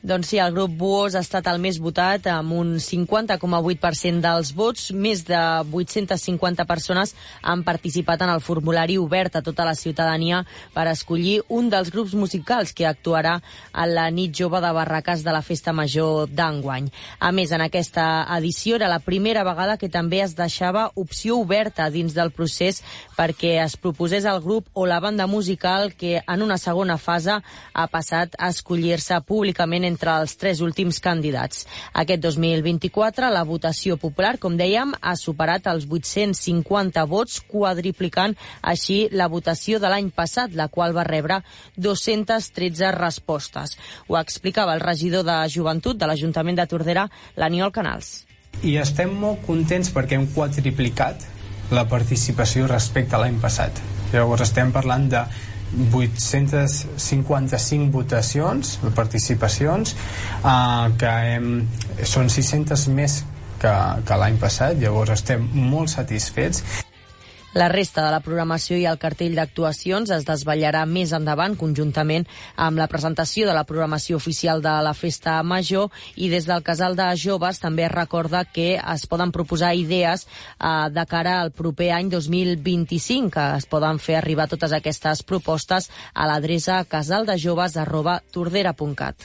Doncs 0.03 0.33
sí, 0.33 0.38
el 0.43 0.51
grup 0.51 0.73
Buos 0.75 1.15
ha 1.15 1.21
estat 1.23 1.47
el 1.47 1.61
més 1.62 1.77
votat 1.79 2.25
amb 2.27 2.57
un 2.59 2.71
50,8% 2.83 4.19
dels 4.25 4.49
vots. 4.59 4.88
Més 4.91 5.21
de 5.29 5.38
850 5.71 6.65
persones 6.67 7.12
han 7.38 7.62
participat 7.62 8.25
en 8.27 8.33
el 8.33 8.43
formulari 8.43 8.97
obert 8.99 9.38
a 9.38 9.43
tota 9.47 9.62
la 9.62 9.77
ciutadania 9.79 10.41
per 10.75 10.88
escollir 10.91 11.45
un 11.47 11.69
dels 11.71 11.93
grups 11.95 12.17
musicals 12.19 12.75
que 12.75 12.88
actuarà 12.91 13.37
a 13.71 13.85
la 13.87 14.09
nit 14.11 14.35
jove 14.35 14.59
de 14.65 14.73
barraques 14.75 15.23
de 15.23 15.37
la 15.37 15.45
Festa 15.47 15.71
Major 15.71 16.27
d'enguany. 16.27 16.91
A 17.23 17.31
més, 17.31 17.55
en 17.55 17.62
aquesta 17.62 18.27
edició 18.41 18.81
era 18.81 18.91
la 18.91 18.99
primera 18.99 19.47
vegada 19.47 19.79
que 19.79 19.87
també 19.87 20.19
es 20.27 20.35
deixava 20.35 20.88
opció 20.97 21.38
oberta 21.38 21.87
dins 21.95 22.19
del 22.19 22.35
procés 22.35 22.83
perquè 23.15 23.55
es 23.62 23.79
proposés 23.79 24.27
el 24.27 24.43
grup 24.43 24.67
o 24.75 24.83
la 24.83 24.99
banda 24.99 25.31
musical 25.31 25.95
que 25.95 26.25
en 26.27 26.43
una 26.43 26.59
segona 26.59 26.99
fase 26.99 27.38
ha 27.38 27.87
passat 27.87 28.35
a 28.41 28.51
escollir-se 28.51 29.23
públicament 29.31 29.91
entre 29.92 30.16
els 30.22 30.35
tres 30.40 30.62
últims 30.64 30.98
candidats. 31.05 31.66
Aquest 31.92 32.24
2024, 32.24 33.31
la 33.33 33.44
votació 33.48 33.98
popular, 34.00 34.35
com 34.42 34.57
dèiem, 34.59 34.96
ha 35.00 35.14
superat 35.20 35.68
els 35.70 35.87
850 35.87 37.05
vots, 37.11 37.38
quadriplicant 37.48 38.37
així 38.62 39.07
la 39.12 39.28
votació 39.33 39.78
de 39.83 39.92
l'any 39.92 40.11
passat, 40.14 40.57
la 40.59 40.68
qual 40.72 40.96
va 40.96 41.07
rebre 41.09 41.42
213 41.76 42.92
respostes. 42.96 43.76
Ho 44.09 44.18
explicava 44.20 44.74
el 44.74 44.85
regidor 44.85 45.26
de 45.28 45.38
Joventut 45.52 45.98
de 45.98 46.09
l'Ajuntament 46.09 46.59
de 46.59 46.68
Tordera, 46.70 47.09
l'Aniol 47.37 47.72
Canals. 47.74 48.22
I 48.62 48.76
estem 48.78 49.14
molt 49.18 49.42
contents 49.46 49.90
perquè 49.92 50.18
hem 50.18 50.28
quadriplicat 50.35 51.24
la 51.72 51.87
participació 51.88 52.66
respecte 52.68 53.16
a 53.16 53.22
l'any 53.22 53.38
passat. 53.40 53.81
Llavors 54.12 54.44
estem 54.44 54.72
parlant 54.74 55.09
de 55.09 55.22
855 55.73 57.91
votacions, 57.93 58.79
participacions, 58.97 59.97
eh, 60.45 60.89
que 61.01 61.13
hem, 61.33 61.69
són 62.05 62.29
600 62.33 62.89
més 62.93 63.23
que, 63.63 63.75
que 64.07 64.17
l'any 64.19 64.37
passat, 64.43 64.77
llavors 64.83 65.11
estem 65.17 65.41
molt 65.55 65.89
satisfets 65.93 66.63
la 67.55 67.69
resta 67.69 68.03
de 68.05 68.11
la 68.12 68.21
programació 68.25 68.77
i 68.81 68.87
el 68.88 68.99
cartell 68.99 69.35
d'actuacions 69.37 70.11
es 70.15 70.25
desvetllarà 70.29 70.87
més 70.88 71.12
endavant 71.12 71.57
conjuntament 71.61 72.25
amb 72.57 72.79
la 72.81 72.87
presentació 72.88 73.47
de 73.49 73.55
la 73.57 73.65
programació 73.69 74.17
oficial 74.17 74.62
de 74.65 74.73
la 74.87 74.95
Festa 74.97 75.43
Major 75.43 75.91
i 76.17 76.29
des 76.33 76.47
del 76.49 76.62
Casal 76.65 76.97
de 76.97 77.17
Joves 77.17 77.59
també 77.61 77.88
recorda 77.93 78.45
que 78.45 78.81
es 78.81 79.07
poden 79.07 79.33
proposar 79.33 79.75
idees 79.77 80.27
eh, 80.27 80.88
de 80.91 81.07
cara 81.07 81.41
al 81.41 81.51
proper 81.53 81.93
any 81.99 82.09
2025 82.11 83.31
que 83.37 83.57
es 83.59 83.67
poden 83.67 83.99
fer 83.99 84.17
arribar 84.19 84.49
totes 84.49 84.73
aquestes 84.73 85.23
propostes 85.23 85.91
a 86.15 86.27
l'adreça 86.31 86.85
casaldejoves.tordera.cat. 86.88 89.17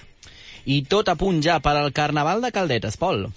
I 0.68 0.84
tot 0.84 1.08
a 1.08 1.16
punt 1.16 1.40
ja 1.44 1.60
per 1.64 1.78
al 1.80 1.94
Carnaval 1.96 2.42
de 2.44 2.52
Caldetes, 2.52 2.98
Pol. 3.00 3.32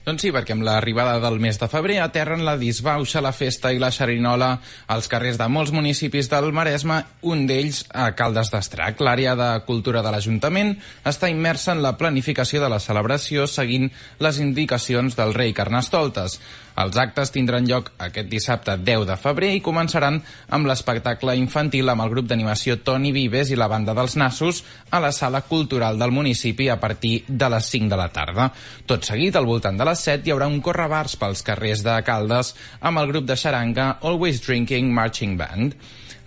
Doncs 0.00 0.22
sí, 0.24 0.30
perquè 0.32 0.54
amb 0.56 0.64
l'arribada 0.64 1.18
del 1.20 1.36
mes 1.44 1.58
de 1.60 1.66
febrer 1.68 1.98
aterren 2.00 2.40
la 2.46 2.54
disbauxa, 2.56 3.20
la 3.20 3.34
festa 3.36 3.68
i 3.68 3.78
la 3.78 3.90
xerinola 3.92 4.54
als 4.88 5.10
carrers 5.12 5.36
de 5.36 5.48
molts 5.52 5.74
municipis 5.76 6.30
del 6.32 6.48
Maresme, 6.56 7.02
un 7.28 7.44
d'ells 7.46 7.82
a 7.92 8.06
Caldes 8.16 8.48
d'Estrac. 8.48 9.02
L'àrea 9.04 9.34
de 9.36 9.50
cultura 9.66 10.00
de 10.00 10.14
l'Ajuntament 10.14 10.72
està 11.04 11.28
immersa 11.28 11.74
en 11.76 11.84
la 11.84 11.98
planificació 12.00 12.62
de 12.64 12.72
la 12.72 12.80
celebració 12.80 13.44
seguint 13.44 13.90
les 14.24 14.40
indicacions 14.40 15.20
del 15.20 15.36
rei 15.36 15.52
Carnestoltes. 15.52 16.40
Els 16.80 16.96
actes 16.96 17.28
tindran 17.34 17.66
lloc 17.68 17.90
aquest 18.00 18.28
dissabte 18.30 18.76
10 18.80 19.02
de 19.10 19.16
febrer 19.20 19.50
i 19.52 19.62
començaran 19.64 20.16
amb 20.56 20.68
l'espectacle 20.70 21.34
infantil 21.36 21.92
amb 21.92 22.06
el 22.06 22.12
grup 22.14 22.28
d'animació 22.30 22.78
Toni 22.86 23.12
Vives 23.12 23.50
i 23.52 23.58
la 23.60 23.68
banda 23.68 23.92
dels 23.96 24.16
Nassos 24.16 24.62
a 24.88 25.00
la 25.04 25.10
sala 25.12 25.42
cultural 25.48 25.98
del 26.00 26.14
municipi 26.16 26.70
a 26.72 26.78
partir 26.80 27.24
de 27.28 27.50
les 27.52 27.68
5 27.74 27.90
de 27.92 27.98
la 28.00 28.08
tarda. 28.14 28.48
Tot 28.86 29.04
seguit, 29.04 29.36
al 29.36 29.48
voltant 29.50 29.76
de 29.76 29.88
les 29.90 30.04
7, 30.08 30.24
hi 30.24 30.32
haurà 30.32 30.48
un 30.48 30.62
correbars 30.64 31.18
pels 31.20 31.44
carrers 31.44 31.84
de 31.84 31.98
Caldes 32.06 32.54
amb 32.80 33.02
el 33.02 33.10
grup 33.12 33.26
de 33.28 33.36
xaranga 33.36 33.90
Always 34.00 34.40
Drinking 34.46 34.88
Marching 34.94 35.36
Band. 35.36 35.76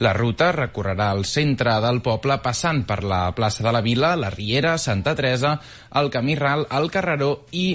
La 0.03 0.11
ruta 0.13 0.51
recorrerà 0.51 1.11
el 1.15 1.23
centre 1.29 1.73
del 1.81 2.01
poble 2.05 2.37
passant 2.45 2.83
per 2.85 2.99
la 3.07 3.23
plaça 3.37 3.63
de 3.65 3.73
la 3.73 3.81
Vila, 3.81 4.13
la 4.19 4.29
Riera, 4.33 4.77
Santa 4.77 5.15
Teresa, 5.15 5.55
el 6.01 6.11
Camí 6.13 6.35
Ral, 6.35 6.67
el 6.69 6.89
Carreró 6.91 7.31
i 7.51 7.65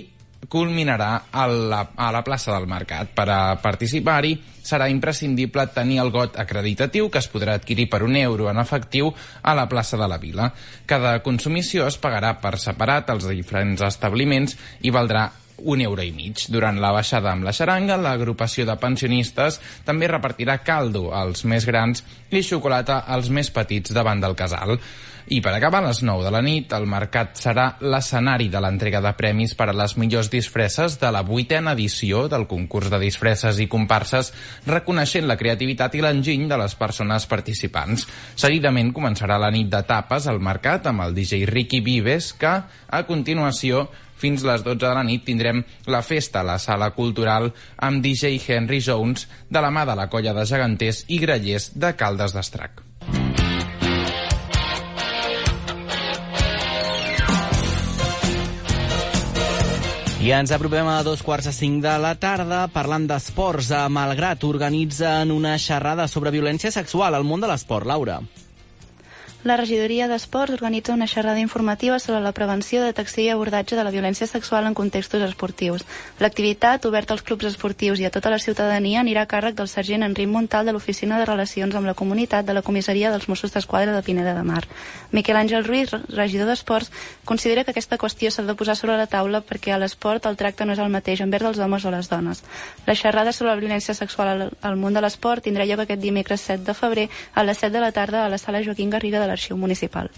culminarà 0.47 1.25
a 1.31 1.47
la, 1.47 1.81
a 1.97 2.13
la 2.15 2.23
plaça 2.23 2.55
del 2.55 2.69
Mercat. 2.71 3.11
Per 3.17 3.27
a 3.29 3.57
participar-hi 3.63 4.37
serà 4.69 4.87
imprescindible 4.93 5.67
tenir 5.75 5.99
el 6.03 6.13
got 6.15 6.39
acreditatiu 6.39 7.09
que 7.11 7.19
es 7.19 7.29
podrà 7.33 7.57
adquirir 7.59 7.89
per 7.91 8.03
un 8.07 8.17
euro 8.17 8.51
en 8.53 8.61
efectiu 8.61 9.11
a 9.43 9.57
la 9.57 9.67
plaça 9.69 9.99
de 9.99 10.09
la 10.09 10.21
Vila. 10.23 10.53
Cada 10.87 11.19
consumició 11.25 11.89
es 11.89 11.99
pagarà 11.99 12.37
per 12.41 12.57
separat 12.61 13.11
als 13.11 13.29
diferents 13.29 13.83
establiments 13.83 14.57
i 14.83 14.95
valdrà 14.95 15.29
un 15.59 15.81
euro 15.81 16.03
i 16.03 16.13
mig. 16.15 16.45
Durant 16.53 16.79
la 16.79 16.93
baixada 16.95 17.33
amb 17.33 17.45
la 17.47 17.53
xaranga, 17.53 17.99
l'agrupació 17.99 18.67
de 18.67 18.77
pensionistes 18.79 19.59
també 19.85 20.07
repartirà 20.07 20.61
caldo 20.63 21.09
als 21.15 21.45
més 21.45 21.67
grans 21.67 22.05
i 22.31 22.43
xocolata 22.47 23.03
als 23.07 23.31
més 23.31 23.51
petits 23.51 23.95
davant 23.95 24.23
del 24.23 24.37
casal. 24.39 24.79
I 25.29 25.43
per 25.45 25.51
acabar, 25.53 25.83
a 25.83 25.89
les 25.91 25.99
9 26.01 26.25
de 26.25 26.31
la 26.33 26.41
nit, 26.41 26.71
el 26.73 26.87
mercat 26.89 27.35
serà 27.37 27.67
l'escenari 27.85 28.47
de 28.49 28.63
l'entrega 28.65 29.03
de 29.05 29.11
premis 29.19 29.53
per 29.59 29.67
a 29.69 29.75
les 29.77 29.93
millors 30.01 30.31
disfresses 30.33 30.97
de 31.03 31.11
la 31.13 31.21
vuitena 31.21 31.75
edició 31.77 32.23
del 32.33 32.47
concurs 32.49 32.89
de 32.89 33.01
disfresses 33.03 33.61
i 33.61 33.67
comparses, 33.69 34.33
reconeixent 34.65 35.29
la 35.29 35.37
creativitat 35.37 35.99
i 35.99 36.01
l'enginy 36.01 36.49
de 36.49 36.57
les 36.63 36.79
persones 36.81 37.29
participants. 37.29 38.07
Seguidament 38.41 38.95
començarà 38.97 39.37
la 39.37 39.53
nit 39.53 39.69
de 39.69 39.85
tapes 39.85 40.31
al 40.33 40.41
mercat 40.41 40.89
amb 40.89 41.05
el 41.05 41.13
DJ 41.21 41.45
Ricky 41.53 41.85
Vives, 41.85 42.33
que, 42.33 42.57
a 42.65 43.05
continuació, 43.05 43.85
fins 44.17 44.49
les 44.49 44.65
12 44.65 44.81
de 44.81 44.97
la 44.97 45.05
nit 45.05 45.29
tindrem 45.29 45.61
la 45.93 46.01
festa 46.01 46.41
a 46.41 46.49
la 46.55 46.57
sala 46.57 46.95
cultural 46.97 47.53
amb 47.77 48.01
DJ 48.01 48.41
Henry 48.49 48.81
Jones 48.81 49.29
de 49.53 49.61
la 49.61 49.69
mà 49.69 49.85
de 49.85 49.95
la 49.95 50.09
colla 50.09 50.33
de 50.33 50.49
geganters 50.49 51.05
i 51.13 51.21
grellers 51.21 51.75
de 51.77 51.93
Caldes 52.01 52.33
d'Estrac. 52.33 52.88
I 60.19 60.33
ens 60.35 60.51
apropem 60.51 60.89
a 60.91 61.05
dos 61.07 61.21
quarts 61.23 61.47
a 61.47 61.53
cinc 61.55 61.79
de 61.85 61.93
la 62.03 62.11
tarda 62.19 62.65
parlant 62.75 63.05
d'esports. 63.07 63.69
A 63.71 63.85
Malgrat 63.87 64.43
organitzen 64.49 65.31
una 65.31 65.55
xerrada 65.63 66.09
sobre 66.11 66.35
violència 66.35 66.75
sexual 66.75 67.15
al 67.15 67.23
món 67.23 67.39
de 67.39 67.47
l'esport. 67.47 67.87
Laura. 67.87 68.19
La 69.49 69.57
regidoria 69.57 70.07
d'Esports 70.11 70.53
organitza 70.53 70.93
una 70.93 71.07
xerrada 71.07 71.41
informativa 71.41 71.99
sobre 71.99 72.21
la 72.21 72.35
prevenció, 72.37 72.83
detecció 72.85 73.23
i 73.25 73.29
abordatge 73.33 73.79
de 73.79 73.85
la 73.87 73.93
violència 73.95 74.27
sexual 74.29 74.67
en 74.69 74.75
contextos 74.77 75.23
esportius. 75.25 75.87
L'activitat, 76.21 76.85
oberta 76.85 77.15
als 77.15 77.23
clubs 77.25 77.47
esportius 77.49 78.03
i 78.03 78.05
a 78.05 78.11
tota 78.13 78.29
la 78.29 78.43
ciutadania, 78.45 79.01
anirà 79.01 79.23
a 79.25 79.31
càrrec 79.31 79.57
del 79.57 79.71
sergent 79.73 80.05
Enric 80.05 80.29
Montal 80.29 80.69
de 80.69 80.75
l'Oficina 80.77 81.17
de 81.17 81.25
Relacions 81.25 81.79
amb 81.81 81.89
la 81.89 81.95
Comunitat 81.97 82.45
de 82.45 82.59
la 82.59 82.63
Comissaria 82.67 83.09
dels 83.15 83.25
Mossos 83.33 83.55
d'Esquadra 83.55 83.95
de 83.95 84.03
Pineda 84.03 84.35
de 84.37 84.43
Mar. 84.45 84.67
Miquel 85.17 85.41
Àngel 85.41 85.65
Ruiz, 85.65 85.97
regidor 86.13 86.53
d'Esports, 86.53 86.93
considera 87.25 87.65
que 87.65 87.73
aquesta 87.73 87.97
qüestió 87.97 88.29
s'ha 88.29 88.45
de 88.45 88.53
posar 88.53 88.77
sobre 88.77 88.99
la 89.01 89.09
taula 89.09 89.41
perquè 89.41 89.73
a 89.73 89.81
l'esport 89.81 90.29
el 90.29 90.37
tracte 90.37 90.69
no 90.69 90.77
és 90.77 90.85
el 90.85 90.93
mateix 90.93 91.25
envers 91.25 91.49
els 91.55 91.65
homes 91.65 91.89
o 91.89 91.95
les 91.95 92.13
dones. 92.13 92.45
La 92.85 92.93
xerrada 92.93 93.33
sobre 93.33 93.55
la 93.55 93.65
violència 93.65 93.97
sexual 93.97 94.29
al, 94.29 94.47
al 94.61 94.77
món 94.77 94.93
de 94.93 95.01
l'esport 95.01 95.49
tindrà 95.49 95.65
lloc 95.65 95.87
aquest 95.87 96.05
dimecres 96.05 96.45
7 96.53 96.69
de 96.69 96.77
febrer 96.77 97.09
a 97.33 97.49
les 97.49 97.65
7 97.65 97.73
de 97.73 97.85
la 97.87 97.93
tarda 97.97 98.27
a 98.27 98.29
la 98.29 98.37
sala 98.37 98.61
Joaquim 98.61 98.93
Garriga 98.93 99.25
de 99.25 99.38
l'Arxiu 99.39 99.57
Municipal. 99.57 100.11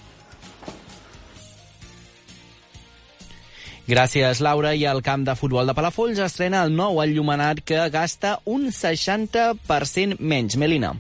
Gràcies, 3.90 4.40
Laura. 4.40 4.72
I 4.74 4.87
el 4.87 5.02
camp 5.02 5.26
de 5.26 5.35
futbol 5.35 5.66
de 5.66 5.74
Palafolls 5.74 6.20
estrena 6.22 6.62
el 6.64 6.72
nou 6.72 7.00
enllumenat 7.02 7.61
que 7.66 7.88
gasta 7.90 8.38
un 8.46 8.70
60% 8.70 10.20
menys. 10.20 10.56
Melina. 10.56 10.94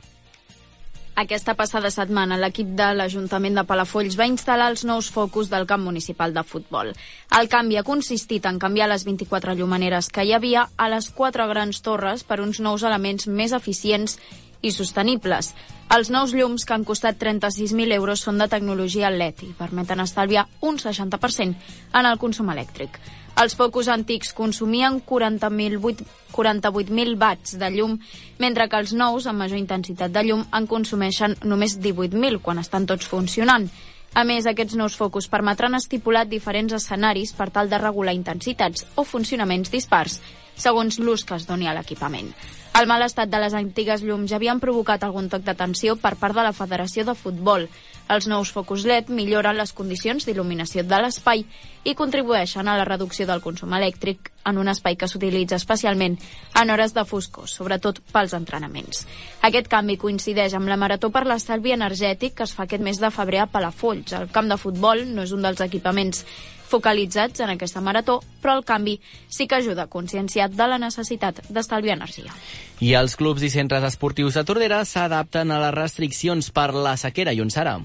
Aquesta 1.20 1.52
passada 1.54 1.90
setmana 1.92 2.38
l'equip 2.40 2.70
de 2.78 2.88
l'Ajuntament 2.96 3.58
de 3.58 3.64
Palafolls 3.68 4.16
va 4.16 4.26
instal·lar 4.26 4.70
els 4.72 4.86
nous 4.88 5.10
focus 5.12 5.50
del 5.52 5.66
camp 5.68 5.84
municipal 5.84 6.32
de 6.34 6.42
futbol. 6.42 6.94
El 7.38 7.48
canvi 7.52 7.76
ha 7.76 7.86
consistit 7.86 8.46
en 8.48 8.58
canviar 8.58 8.88
les 8.88 9.04
24 9.04 9.54
llumaneres 9.54 10.08
que 10.08 10.24
hi 10.24 10.32
havia 10.32 10.66
a 10.76 10.88
les 10.88 11.10
quatre 11.14 11.46
grans 11.46 11.82
torres 11.84 12.24
per 12.24 12.40
uns 12.40 12.58
nous 12.64 12.86
elements 12.88 13.28
més 13.28 13.52
eficients 13.52 14.16
i 14.62 14.72
sostenibles. 14.72 15.54
Els 15.90 16.10
nous 16.14 16.34
llums, 16.36 16.64
que 16.64 16.74
han 16.76 16.84
costat 16.86 17.18
36.000 17.18 17.96
euros, 17.96 18.22
són 18.22 18.38
de 18.38 18.46
tecnologia 18.48 19.10
LED 19.10 19.46
i 19.48 19.54
permeten 19.58 20.00
estalviar 20.04 20.46
un 20.62 20.78
60% 20.78 21.74
en 21.98 22.06
el 22.06 22.18
consum 22.18 22.52
elèctric. 22.54 23.00
Els 23.40 23.54
focus 23.56 23.88
antics 23.88 24.34
consumien 24.36 25.00
40.000 25.06 26.04
48.000 26.30 27.16
watts 27.18 27.56
de 27.58 27.70
llum, 27.74 27.96
mentre 28.38 28.68
que 28.68 28.78
els 28.78 28.92
nous, 28.94 29.26
amb 29.26 29.42
major 29.42 29.58
intensitat 29.58 30.12
de 30.14 30.22
llum, 30.24 30.44
en 30.54 30.66
consumeixen 30.70 31.36
només 31.44 31.78
18.000 31.78 32.40
quan 32.44 32.62
estan 32.62 32.86
tots 32.86 33.08
funcionant. 33.10 33.68
A 34.14 34.24
més, 34.26 34.46
aquests 34.46 34.74
nous 34.74 34.96
focus 34.98 35.28
permetran 35.30 35.76
estipular 35.78 36.24
diferents 36.26 36.74
escenaris 36.74 37.32
per 37.38 37.50
tal 37.54 37.70
de 37.70 37.78
regular 37.78 38.14
intensitats 38.16 38.86
o 38.98 39.04
funcionaments 39.06 39.70
dispars, 39.70 40.18
segons 40.60 41.00
l'ús 41.00 41.24
que 41.24 41.38
es 41.40 41.48
doni 41.48 41.68
a 41.68 41.74
l'equipament. 41.76 42.34
El 42.78 42.86
mal 42.86 43.02
estat 43.02 43.28
de 43.28 43.38
les 43.42 43.54
antigues 43.58 44.04
llums 44.06 44.30
ja 44.30 44.36
havien 44.38 44.60
provocat 44.62 45.02
algun 45.02 45.26
toc 45.28 45.42
d'atenció 45.42 45.96
per 45.98 46.14
part 46.20 46.36
de 46.36 46.44
la 46.46 46.54
Federació 46.54 47.02
de 47.04 47.16
Futbol. 47.18 47.66
Els 48.10 48.26
nous 48.30 48.50
focus 48.54 48.84
LED 48.86 49.10
milloren 49.14 49.58
les 49.58 49.72
condicions 49.74 50.24
d'il·luminació 50.26 50.84
de 50.86 51.00
l'espai 51.02 51.42
i 51.84 51.94
contribueixen 51.98 52.68
a 52.68 52.76
la 52.78 52.86
reducció 52.86 53.26
del 53.26 53.42
consum 53.42 53.74
elèctric 53.74 54.30
en 54.46 54.58
un 54.62 54.70
espai 54.70 54.96
que 54.98 55.08
s'utilitza 55.10 55.58
especialment 55.58 56.16
en 56.62 56.70
hores 56.70 56.94
de 56.94 57.04
foscor, 57.04 57.50
sobretot 57.50 58.00
pels 58.14 58.34
entrenaments. 58.38 59.04
Aquest 59.46 59.68
canvi 59.70 59.98
coincideix 59.98 60.54
amb 60.54 60.70
la 60.70 60.78
Marató 60.78 61.10
per 61.10 61.26
l'estalvi 61.26 61.74
energètic 61.74 62.38
que 62.38 62.46
es 62.46 62.54
fa 62.54 62.68
aquest 62.68 62.86
mes 62.86 63.02
de 63.02 63.10
febrer 63.14 63.44
a 63.44 63.50
Palafolls. 63.50 64.14
El 64.14 64.30
camp 64.30 64.50
de 64.50 64.58
futbol 64.58 65.04
no 65.10 65.26
és 65.26 65.34
un 65.36 65.46
dels 65.46 65.62
equipaments 65.66 66.24
focalitzats 66.70 67.42
en 67.44 67.54
aquesta 67.54 67.82
marató, 67.84 68.20
però 68.40 68.56
el 68.58 68.64
canvi 68.64 68.98
sí 69.28 69.46
que 69.46 69.58
ajuda 69.58 69.84
a 69.84 69.92
conscienciar 69.92 70.50
de 70.50 70.66
la 70.70 70.78
necessitat 70.78 71.42
d'estalviar 71.48 71.98
energia. 71.98 72.32
I 72.80 72.94
els 72.96 73.16
clubs 73.20 73.42
i 73.44 73.50
centres 73.52 73.84
esportius 73.84 74.38
de 74.38 74.44
Tordera 74.48 74.84
s'adapten 74.84 75.50
a 75.50 75.60
les 75.66 75.74
restriccions 75.76 76.50
per 76.54 76.70
la 76.74 76.96
sequera 76.96 77.34
serà? 77.50 77.80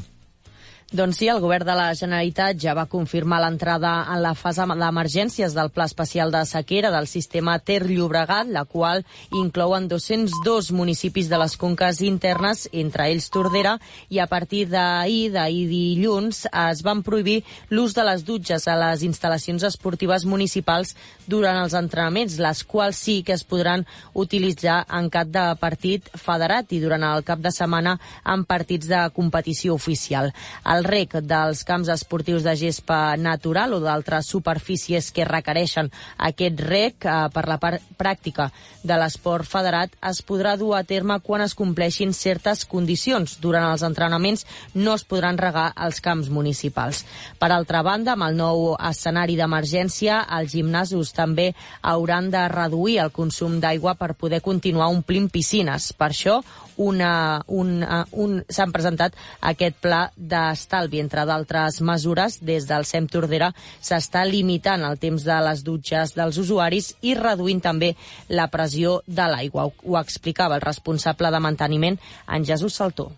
Doncs 0.93 1.17
sí, 1.17 1.25
el 1.25 1.39
govern 1.41 1.65
de 1.65 1.73
la 1.73 1.87
Generalitat 1.97 2.59
ja 2.61 2.75
va 2.77 2.83
confirmar 2.85 3.39
l'entrada 3.41 4.05
en 4.13 4.19
la 4.21 4.35
fase 4.37 4.61
d'emergències 4.69 5.55
del 5.57 5.71
Pla 5.73 5.87
Especial 5.89 6.29
de 6.29 6.43
Sequera 6.45 6.91
del 6.93 7.07
sistema 7.09 7.57
Ter 7.57 7.87
Llobregat, 7.89 8.51
la 8.53 8.65
qual 8.69 9.01
inclouen 9.33 9.87
202 9.89 10.69
municipis 10.71 11.25
de 11.27 11.39
les 11.41 11.57
conques 11.57 12.03
internes, 12.05 12.67
entre 12.71 13.07
ells 13.09 13.31
Tordera, 13.33 13.79
i 14.13 14.21
a 14.21 14.27
partir 14.29 14.67
d'ahir, 14.69 15.31
d'ahir 15.33 15.65
dilluns, 15.71 16.43
es 16.53 16.83
van 16.85 17.01
prohibir 17.01 17.39
l'ús 17.73 17.97
de 17.97 18.05
les 18.05 18.21
dutxes 18.21 18.67
a 18.69 18.77
les 18.77 19.01
instal·lacions 19.09 19.65
esportives 19.65 20.29
municipals 20.29 20.93
durant 21.27 21.57
els 21.63 21.73
entrenaments, 21.77 22.38
les 22.41 22.63
quals 22.63 22.99
sí 23.07 23.21
que 23.25 23.33
es 23.35 23.43
podran 23.43 23.85
utilitzar 24.13 24.83
en 24.93 25.09
cap 25.13 25.29
de 25.31 25.45
partit 25.61 26.07
federat 26.19 26.71
i 26.75 26.81
durant 26.83 27.03
el 27.07 27.23
cap 27.27 27.41
de 27.41 27.51
setmana 27.53 27.95
en 28.25 28.45
partits 28.45 28.89
de 28.89 29.01
competició 29.15 29.75
oficial. 29.75 30.31
El 30.65 30.85
rec 30.85 31.17
dels 31.21 31.63
camps 31.67 31.89
esportius 31.93 32.45
de 32.45 32.55
gespa 32.59 33.15
natural 33.17 33.73
o 33.73 33.81
d'altres 33.83 34.29
superfícies 34.31 35.11
que 35.11 35.25
requereixen 35.25 35.91
aquest 36.29 36.61
rec 36.61 37.05
eh, 37.05 37.17
per 37.33 37.45
la 37.49 37.59
part 37.61 37.81
pràctica 37.97 38.49
de 38.85 38.97
l'esport 38.99 39.47
federat 39.49 39.93
es 40.09 40.21
podrà 40.25 40.55
dur 40.59 40.75
a 40.77 40.83
terme 40.85 41.17
quan 41.25 41.41
es 41.45 41.55
compleixin 41.57 42.13
certes 42.13 42.65
condicions. 42.69 43.39
Durant 43.41 43.65
els 43.71 43.83
entrenaments 43.88 44.45
no 44.75 44.93
es 44.95 45.05
podran 45.07 45.39
regar 45.41 45.71
els 45.88 46.01
camps 46.05 46.29
municipals. 46.29 47.03
Per 47.39 47.49
altra 47.51 47.81
banda, 47.85 48.13
amb 48.13 48.27
el 48.29 48.38
nou 48.38 48.75
escenari 48.75 49.38
d'emergència, 49.39 50.21
els 50.38 50.53
gimnasos 50.53 51.14
també 51.15 51.49
hauran 51.82 52.30
de 52.34 52.43
reduir 52.51 52.99
el 53.04 53.12
consum 53.15 53.60
d'aigua 53.63 53.95
per 53.99 54.13
poder 54.19 54.41
continuar 54.45 54.91
omplint 54.93 55.32
piscines. 55.32 55.91
Per 55.95 56.12
això, 56.12 56.39
una, 56.78 57.41
una, 57.47 58.04
un, 58.12 58.38
s'han 58.49 58.73
presentat 58.75 59.15
aquest 59.41 59.80
pla 59.82 60.01
d'estalvi. 60.15 61.01
Entre 61.04 61.25
d'altres 61.28 61.82
mesures, 61.82 62.39
des 62.43 62.67
del 62.69 62.86
SEM 62.86 63.10
Tordera 63.12 63.51
s'està 63.80 64.25
limitant 64.28 64.84
el 64.86 64.99
temps 65.01 65.25
de 65.25 65.41
les 65.49 65.63
dutxes 65.65 66.15
dels 66.17 66.39
usuaris 66.41 66.93
i 67.01 67.15
reduint 67.17 67.63
també 67.63 67.95
la 68.30 68.49
pressió 68.51 68.99
de 69.08 69.30
l'aigua. 69.32 69.69
Ho, 69.69 69.73
ho 69.86 69.99
explicava 70.01 70.60
el 70.60 70.65
responsable 70.65 71.32
de 71.32 71.43
manteniment, 71.43 71.99
en 72.28 72.45
Jesús 72.45 72.75
Saltó. 72.75 73.12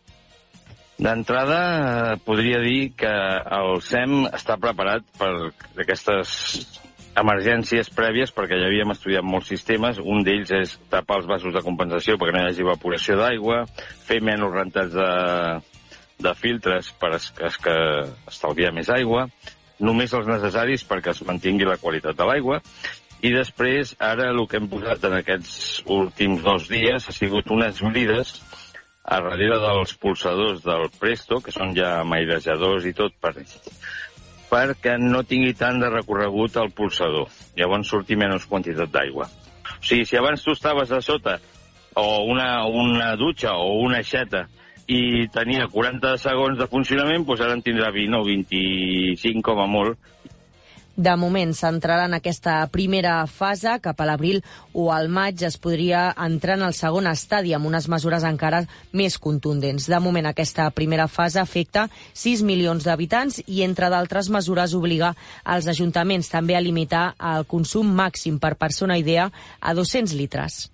D'entrada, 0.98 1.58
eh, 2.14 2.18
podria 2.26 2.58
dir 2.58 2.94
que 2.98 3.12
el 3.60 3.82
SEM 3.86 4.24
està 4.34 4.56
preparat 4.58 5.06
per 5.20 5.30
aquestes 5.84 6.32
emergències 7.18 7.90
prèvies 7.94 8.34
perquè 8.36 8.60
ja 8.60 8.68
havíem 8.70 8.94
estudiat 8.94 9.26
molts 9.26 9.50
sistemes. 9.54 10.02
Un 10.04 10.24
d'ells 10.26 10.54
és 10.58 10.76
tapar 10.92 11.22
els 11.22 11.30
vasos 11.30 11.56
de 11.56 11.64
compensació 11.66 12.18
perquè 12.18 12.36
no 12.36 12.44
hi 12.44 12.52
hagi 12.52 12.66
evaporació 12.66 13.18
d'aigua, 13.20 13.64
fer 14.08 14.20
menys 14.22 14.54
rentats 14.54 14.94
de, 14.94 15.10
de 16.28 16.34
filtres 16.38 16.92
per 17.02 17.16
es, 17.18 17.32
es 17.50 17.58
que 17.64 17.76
estalviar 18.30 18.74
més 18.76 18.92
aigua, 18.94 19.28
només 19.80 20.14
els 20.18 20.30
necessaris 20.30 20.86
perquè 20.90 21.14
es 21.14 21.24
mantingui 21.26 21.68
la 21.70 21.80
qualitat 21.82 22.18
de 22.18 22.30
l'aigua, 22.30 22.62
i 23.26 23.32
després, 23.34 23.96
ara, 24.04 24.30
el 24.30 24.44
que 24.46 24.60
hem 24.60 24.68
posat 24.70 25.06
en 25.10 25.18
aquests 25.18 25.82
últims 25.90 26.44
dos 26.46 26.68
dies 26.70 27.08
ha 27.10 27.16
sigut 27.16 27.50
unes 27.54 27.82
brides 27.82 28.36
a 29.08 29.18
darrere 29.24 29.58
dels 29.64 29.96
pulsadors 29.98 30.62
del 30.66 30.86
Presto, 31.00 31.40
que 31.42 31.54
són 31.56 31.74
ja 31.74 32.04
mairejadors 32.06 32.86
i 32.86 32.94
tot, 32.94 33.16
per, 33.24 33.34
perquè 34.50 34.96
no 35.02 35.24
tingui 35.28 35.54
tant 35.58 35.82
de 35.82 35.90
recorregut 35.92 36.58
al 36.58 36.72
pulsador. 36.76 37.28
Llavors 37.58 37.92
surti 37.92 38.18
menys 38.20 38.48
quantitat 38.48 38.92
d'aigua. 38.94 39.28
O 39.78 39.84
sigui, 39.84 40.06
si 40.08 40.18
abans 40.18 40.44
tu 40.44 40.56
estaves 40.56 40.92
a 40.92 41.02
sota 41.02 41.38
o 41.98 42.24
una, 42.30 42.66
una 42.68 43.16
dutxa 43.20 43.56
o 43.58 43.82
una 43.84 44.00
aixeta 44.00 44.46
i 44.88 45.28
tenia 45.34 45.68
40 45.68 46.14
segons 46.22 46.60
de 46.60 46.68
funcionament, 46.72 47.26
doncs 47.28 47.44
ara 47.44 47.58
en 47.58 47.64
tindrà 47.66 47.92
20 47.92 48.22
o 48.22 48.24
25 48.28 49.44
com 49.44 49.60
a 49.60 49.68
molt, 49.68 50.00
de 50.98 51.14
moment 51.16 51.54
s'entrarà 51.54 52.08
en 52.10 52.18
aquesta 52.18 52.58
primera 52.74 53.22
fase, 53.30 53.78
cap 53.86 54.02
a 54.02 54.08
l'abril 54.10 54.42
o 54.74 54.90
al 54.92 55.08
maig 55.14 55.44
es 55.46 55.60
podria 55.62 56.10
entrar 56.26 56.58
en 56.58 56.66
el 56.68 56.74
segon 56.74 57.08
estadi 57.08 57.54
amb 57.54 57.70
unes 57.70 57.88
mesures 57.88 58.26
encara 58.26 58.64
més 58.92 59.20
contundents. 59.22 59.88
De 59.88 60.00
moment 60.04 60.26
aquesta 60.26 60.70
primera 60.74 61.08
fase 61.08 61.40
afecta 61.40 61.88
6 62.14 62.42
milions 62.48 62.88
d'habitants 62.88 63.44
i 63.46 63.62
entre 63.68 63.92
d'altres 63.94 64.32
mesures 64.34 64.74
obliga 64.74 65.14
als 65.46 65.70
ajuntaments 65.70 66.34
també 66.34 66.58
a 66.58 66.64
limitar 66.66 67.12
el 67.36 67.46
consum 67.46 67.94
màxim 67.94 68.42
per 68.42 68.58
persona 68.58 68.98
idea 68.98 69.30
a 69.62 69.78
200 69.78 70.18
litres. 70.18 70.66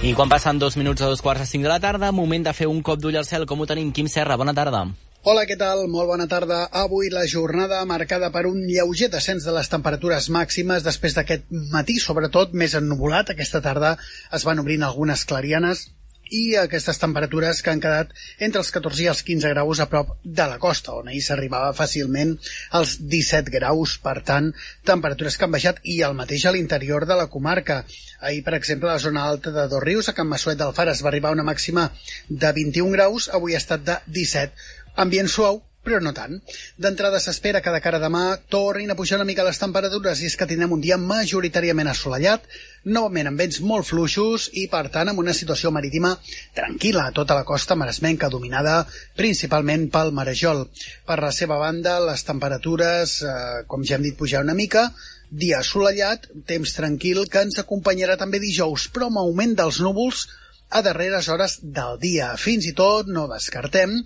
I 0.00 0.14
quan 0.16 0.30
passen 0.32 0.56
dos 0.56 0.78
minuts 0.80 1.02
a 1.04 1.08
dos 1.12 1.20
quarts 1.20 1.42
a 1.44 1.46
cinc 1.46 1.66
de 1.66 1.68
la 1.68 1.76
tarda, 1.76 2.08
moment 2.08 2.46
de 2.46 2.54
fer 2.56 2.70
un 2.70 2.78
cop 2.80 2.96
d'ull 3.02 3.18
al 3.20 3.26
cel. 3.28 3.44
Com 3.44 3.60
ho 3.60 3.66
tenim? 3.68 3.90
Quim 3.92 4.06
Serra, 4.08 4.38
bona 4.40 4.54
tarda. 4.56 4.86
Hola, 5.28 5.42
què 5.44 5.58
tal? 5.60 5.82
Molt 5.92 6.08
bona 6.08 6.24
tarda. 6.24 6.62
Avui 6.72 7.10
la 7.12 7.26
jornada 7.28 7.82
marcada 7.84 8.30
per 8.32 8.46
un 8.48 8.62
lleuger 8.64 9.10
descens 9.12 9.44
de 9.44 9.52
les 9.52 9.68
temperatures 9.68 10.30
màximes 10.32 10.86
després 10.86 11.18
d'aquest 11.18 11.44
matí, 11.74 11.98
sobretot 12.00 12.56
més 12.56 12.78
ennubulat. 12.80 13.34
Aquesta 13.34 13.60
tarda 13.60 13.98
es 14.32 14.48
van 14.48 14.64
obrint 14.64 14.88
algunes 14.88 15.26
clarianes 15.28 15.90
i 16.30 16.56
aquestes 16.60 16.98
temperatures 17.02 17.60
que 17.62 17.72
han 17.72 17.82
quedat 17.82 18.12
entre 18.38 18.62
els 18.62 18.70
14 18.74 19.04
i 19.04 19.08
els 19.12 19.22
15 19.26 19.52
graus 19.52 19.80
a 19.80 19.88
prop 19.90 20.12
de 20.24 20.46
la 20.50 20.58
costa, 20.62 20.94
on 20.98 21.10
ahir 21.10 21.22
s'arribava 21.26 21.72
fàcilment 21.76 22.36
als 22.78 22.96
17 23.14 23.54
graus, 23.54 23.96
per 24.02 24.18
tant, 24.26 24.52
temperatures 24.86 25.36
que 25.36 25.46
han 25.46 25.56
baixat 25.56 25.80
i 25.84 26.00
el 26.06 26.16
mateix 26.18 26.46
a 26.46 26.54
l'interior 26.56 27.06
de 27.08 27.18
la 27.22 27.28
comarca. 27.32 27.82
Ahir, 28.20 28.42
per 28.44 28.54
exemple, 28.58 28.90
a 28.90 28.98
la 28.98 29.06
zona 29.06 29.24
alta 29.28 29.54
de 29.54 29.66
Dos 29.68 29.82
Rius, 29.82 30.10
a 30.10 30.16
Can 30.16 30.28
Massuet 30.28 30.58
del 30.60 30.74
Far, 30.76 30.88
es 30.92 31.02
va 31.04 31.10
arribar 31.12 31.30
a 31.30 31.38
una 31.38 31.46
màxima 31.46 31.88
de 32.28 32.52
21 32.60 32.92
graus, 32.98 33.30
avui 33.32 33.56
ha 33.56 33.62
estat 33.62 33.84
de 33.86 33.98
17. 34.20 34.70
Ambient 35.00 35.30
suau, 35.30 35.62
però 35.84 36.00
no 36.04 36.12
tant. 36.16 36.36
D'entrada 36.76 37.20
s'espera 37.22 37.62
que 37.64 37.72
de 37.72 37.80
cara 37.80 37.98
a 38.00 38.02
demà 38.02 38.24
tornin 38.52 38.90
a 38.92 38.96
pujar 38.98 39.18
una 39.18 39.28
mica 39.28 39.46
les 39.46 39.60
temperatures 39.60 40.20
i 40.20 40.28
és 40.28 40.36
que 40.36 40.48
tindrem 40.48 40.74
un 40.76 40.82
dia 40.84 40.98
majoritàriament 41.00 41.88
assolellat, 41.88 42.44
novament 42.84 43.30
amb 43.30 43.40
vents 43.40 43.60
molt 43.64 43.88
fluixos 43.88 44.50
i, 44.52 44.66
per 44.72 44.86
tant, 44.92 45.08
amb 45.10 45.22
una 45.22 45.34
situació 45.36 45.72
marítima 45.72 46.12
tranquil·la 46.56 47.06
a 47.08 47.14
tota 47.16 47.38
la 47.38 47.46
costa 47.48 47.76
maresmenca, 47.80 48.28
dominada 48.28 48.82
principalment 49.16 49.88
pel 49.94 50.12
marejol. 50.16 50.66
Per 51.08 51.18
la 51.22 51.32
seva 51.32 51.58
banda, 51.62 51.96
les 52.10 52.26
temperatures, 52.28 53.16
eh, 53.22 53.64
com 53.66 53.84
ja 53.84 53.96
hem 53.96 54.04
dit, 54.08 54.18
pujar 54.20 54.44
una 54.44 54.58
mica, 54.58 54.90
dia 55.30 55.60
assolellat, 55.62 56.26
temps 56.46 56.74
tranquil, 56.76 57.24
que 57.30 57.46
ens 57.46 57.60
acompanyarà 57.62 58.18
també 58.20 58.40
dijous, 58.42 58.88
però 58.92 59.08
amb 59.08 59.22
augment 59.22 59.56
dels 59.56 59.80
núvols 59.80 60.26
a 60.70 60.82
darreres 60.86 61.28
hores 61.28 61.58
del 61.62 61.98
dia. 62.02 62.30
Fins 62.38 62.66
i 62.70 62.72
tot 62.78 63.10
no 63.10 63.26
descartem 63.30 63.96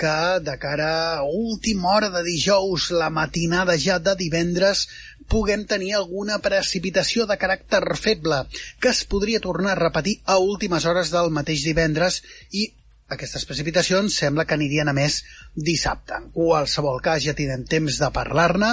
que 0.00 0.14
de 0.44 0.56
cara 0.58 0.92
a 1.18 1.24
última 1.24 1.92
hora 1.94 2.10
de 2.14 2.24
dijous, 2.26 2.90
la 2.90 3.10
matinada 3.10 3.76
ja 3.78 3.98
de 4.00 4.16
divendres, 4.18 4.86
puguem 5.28 5.64
tenir 5.68 5.94
alguna 5.96 6.40
precipitació 6.44 7.28
de 7.28 7.36
caràcter 7.40 7.82
feble 8.00 8.44
que 8.80 8.92
es 8.92 9.04
podria 9.08 9.40
tornar 9.40 9.76
a 9.76 9.82
repetir 9.82 10.18
a 10.24 10.38
últimes 10.40 10.88
hores 10.88 11.12
del 11.12 11.30
mateix 11.32 11.64
divendres 11.68 12.22
i 12.52 12.70
aquestes 13.12 13.44
precipitacions 13.44 14.16
sembla 14.16 14.46
que 14.48 14.56
anirien 14.56 14.88
a 14.88 14.94
més 14.96 15.18
dissabte. 15.54 16.16
En 16.16 16.30
qualsevol 16.32 17.00
cas 17.04 17.24
ja 17.24 17.34
tindrem 17.36 17.66
temps 17.68 17.98
de 18.00 18.10
parlar-ne. 18.14 18.70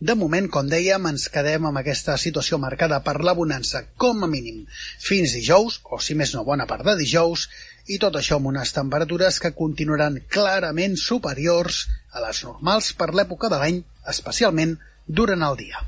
De 0.00 0.16
moment, 0.16 0.48
com 0.48 0.70
dèiem, 0.70 1.08
ens 1.10 1.28
quedem 1.32 1.68
amb 1.68 1.80
aquesta 1.80 2.16
situació 2.20 2.58
marcada 2.62 3.00
per 3.04 3.18
l'abonança 3.20 3.84
com 4.00 4.24
a 4.24 4.30
mínim 4.30 4.64
fins 5.04 5.36
dijous, 5.36 5.80
o 5.84 6.00
si 6.00 6.16
més 6.16 6.34
no 6.34 6.46
bona 6.48 6.68
part 6.70 6.86
de 6.88 6.96
dijous, 7.00 7.48
i 7.86 7.98
tot 8.00 8.16
això 8.16 8.38
amb 8.40 8.48
unes 8.54 8.72
temperatures 8.72 9.38
que 9.42 9.52
continuaran 9.56 10.22
clarament 10.32 10.96
superiors 10.96 11.84
a 12.12 12.24
les 12.24 12.40
normals 12.46 12.94
per 12.96 13.12
l'època 13.12 13.52
de 13.52 13.60
l'any, 13.60 13.82
especialment 14.08 14.78
durant 15.06 15.44
el 15.44 15.60
dia. 15.60 15.84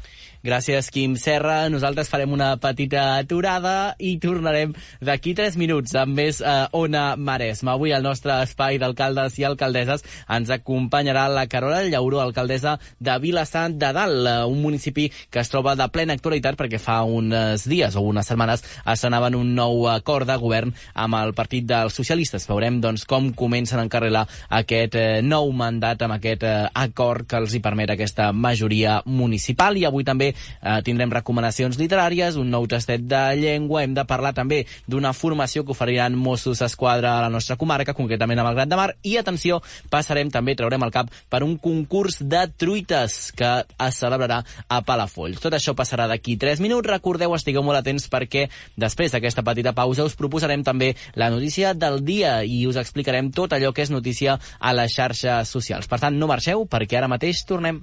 Gràcies, 0.46 0.92
Quim 0.94 1.16
Serra. 1.18 1.64
Nosaltres 1.66 2.06
farem 2.06 2.30
una 2.30 2.52
petita 2.62 3.16
aturada 3.16 3.96
i 3.98 4.12
tornarem 4.22 4.70
d'aquí 5.02 5.32
3 5.34 5.56
minuts 5.58 5.96
amb 5.98 6.14
més 6.20 6.38
eh, 6.38 6.52
Ona 6.78 7.16
Maresma. 7.18 7.72
Avui 7.74 7.90
al 7.90 8.04
nostre 8.06 8.36
espai 8.44 8.78
d'alcaldes 8.78 9.40
i 9.40 9.46
alcaldesses 9.48 10.04
ens 10.36 10.52
acompanyarà 10.54 11.24
la 11.32 11.48
Carola 11.50 11.80
Llauró, 11.88 12.20
alcaldessa 12.22 12.76
de 13.02 13.16
Vilassant 13.24 13.74
de 13.80 13.90
Dalt, 13.96 14.20
eh, 14.22 14.36
un 14.46 14.60
municipi 14.62 15.08
que 15.10 15.42
es 15.42 15.50
troba 15.50 15.74
de 15.74 15.88
plena 15.90 16.14
actualitat 16.14 16.54
perquè 16.60 16.78
fa 16.78 17.00
uns 17.02 17.66
dies 17.66 17.98
o 17.98 18.04
unes 18.06 18.30
setmanes 18.30 18.62
estrenaven 18.86 19.34
un 19.34 19.50
nou 19.58 19.88
acord 19.90 20.30
de 20.30 20.38
govern 20.38 20.70
amb 20.94 21.18
el 21.24 21.34
Partit 21.34 21.66
dels 21.66 21.98
Socialistes. 21.98 22.46
Veurem 22.46 22.78
doncs, 22.84 23.02
com 23.02 23.32
comencen 23.34 23.82
a 23.82 23.88
encarrilar 23.88 24.22
aquest 24.62 24.94
eh, 24.94 25.18
nou 25.26 25.50
mandat 25.50 26.06
amb 26.06 26.20
aquest 26.20 26.46
eh, 26.46 26.56
acord 26.86 27.26
que 27.26 27.42
els 27.42 27.58
hi 27.58 27.64
permet 27.66 27.96
aquesta 27.96 28.30
majoria 28.30 29.00
municipal 29.10 29.74
i 29.74 29.88
avui 29.90 30.06
també 30.06 30.35
eh, 30.36 30.78
tindrem 30.86 31.12
recomanacions 31.12 31.78
literàries, 31.80 32.36
un 32.40 32.50
nou 32.52 32.68
tastet 32.70 33.06
de 33.08 33.22
llengua, 33.40 33.82
hem 33.84 33.94
de 33.96 34.04
parlar 34.08 34.34
també 34.36 34.64
d'una 34.86 35.14
formació 35.16 35.64
que 35.64 35.74
oferiran 35.74 36.16
Mossos 36.16 36.62
d'Esquadra 36.62 37.16
a 37.16 37.24
la 37.26 37.32
nostra 37.32 37.56
comarca, 37.56 37.94
concretament 37.96 38.40
a 38.40 38.46
Malgrat 38.46 38.70
de 38.70 38.78
Mar, 38.78 38.90
i 39.02 39.16
atenció, 39.20 39.60
passarem 39.90 40.30
també, 40.30 40.56
traurem 40.56 40.84
el 40.86 40.94
cap 40.94 41.10
per 41.30 41.42
un 41.46 41.56
concurs 41.62 42.20
de 42.22 42.44
truites 42.56 43.32
que 43.36 43.52
es 43.86 44.00
celebrarà 44.00 44.42
a 44.68 44.82
Palafolls. 44.86 45.40
Tot 45.42 45.56
això 45.56 45.74
passarà 45.78 46.08
d'aquí 46.10 46.36
3 46.40 46.62
minuts. 46.64 46.88
Recordeu, 46.90 47.34
estigueu 47.36 47.64
molt 47.66 47.80
atents 47.80 48.08
perquè 48.12 48.46
després 48.76 49.14
d'aquesta 49.14 49.44
petita 49.46 49.74
pausa 49.76 50.06
us 50.06 50.16
proposarem 50.18 50.64
també 50.66 50.94
la 51.14 51.30
notícia 51.30 51.74
del 51.74 52.02
dia 52.04 52.38
i 52.44 52.64
us 52.66 52.78
explicarem 52.80 53.32
tot 53.34 53.56
allò 53.56 53.72
que 53.72 53.86
és 53.86 53.92
notícia 53.94 54.38
a 54.58 54.72
les 54.76 54.94
xarxes 54.94 55.48
socials. 55.48 55.90
Per 55.90 56.00
tant, 56.02 56.16
no 56.16 56.30
marxeu 56.30 56.66
perquè 56.70 57.00
ara 57.00 57.10
mateix 57.12 57.44
tornem. 57.48 57.82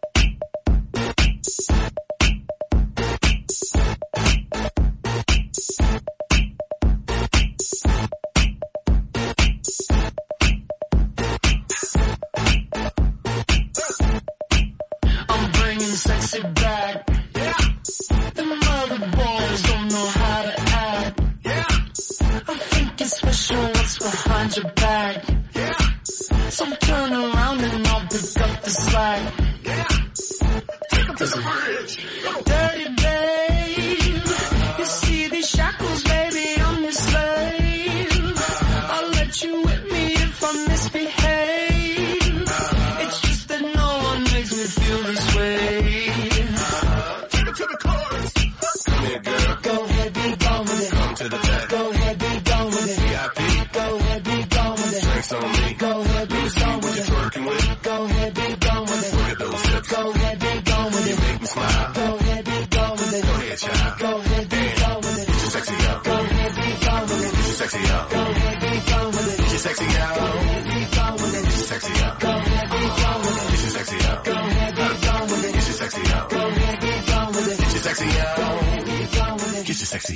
Take 29.71 31.07
him 31.07 31.15
to 31.15 31.25
the 31.25 31.41
bridge. 31.41 31.93
Dirty 32.45 32.95
babe. 32.95 33.70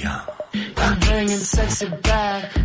Young. 0.05 0.21
I'm 0.77 0.99
bringing 0.99 1.29
sexy 1.29 1.89
back. 1.89 2.64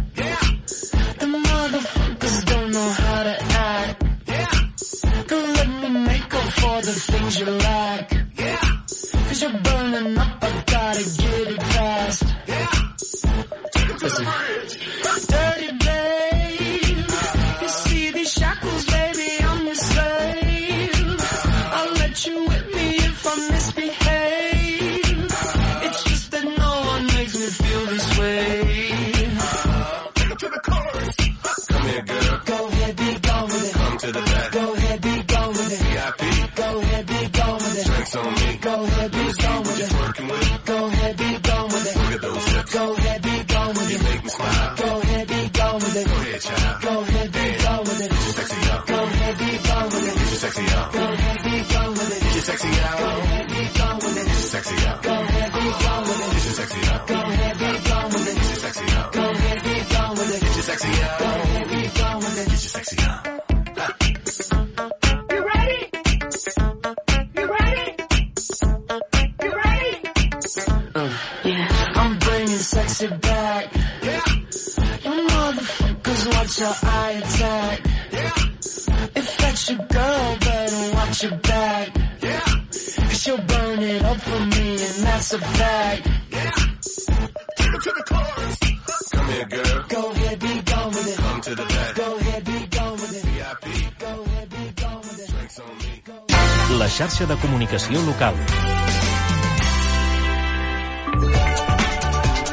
Xarxa 97.21 97.27
de 97.27 97.37
comunicació 97.41 98.01
local. 98.07 98.35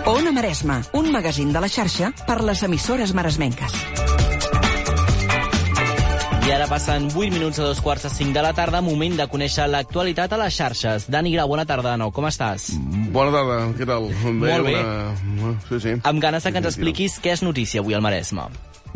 Ona 0.08 0.32
Maresma, 0.32 0.82
un 0.94 1.12
magazín 1.12 1.54
de 1.54 1.62
la 1.62 1.70
xarxa 1.70 2.12
per 2.28 2.42
les 2.44 2.64
emissores 2.64 3.14
maresmenques. 3.14 3.72
I 6.48 6.52
ara 6.56 6.68
passen 6.68 7.10
8 7.12 7.32
minuts 7.32 7.60
a 7.60 7.68
dos 7.68 7.82
quarts 7.84 8.08
de 8.08 8.10
5 8.10 8.34
de 8.34 8.44
la 8.44 8.54
tarda, 8.56 8.82
moment 8.82 9.18
de 9.20 9.28
conèixer 9.28 9.68
l'actualitat 9.68 10.32
a 10.32 10.40
les 10.44 10.56
xarxes. 10.56 11.10
Dani 11.12 11.34
Grau, 11.36 11.48
bona 11.52 11.68
tarda 11.68 11.96
de 11.96 12.04
nou, 12.04 12.12
com 12.12 12.28
estàs? 12.28 12.72
Bona 13.12 13.36
tarda, 13.36 13.60
què 13.76 13.88
tal? 13.88 14.08
Molt 14.24 14.68
bé. 14.68 14.80
Una... 14.80 15.54
Sí, 15.68 15.80
sí. 15.84 16.00
Amb 16.04 16.24
ganes 16.24 16.44
de 16.44 16.52
que 16.52 16.64
ens 16.64 16.72
expliquis 16.72 17.20
què 17.24 17.36
és 17.36 17.44
notícia 17.44 17.84
avui 17.84 17.96
al 17.96 18.04
Maresme. 18.04 18.48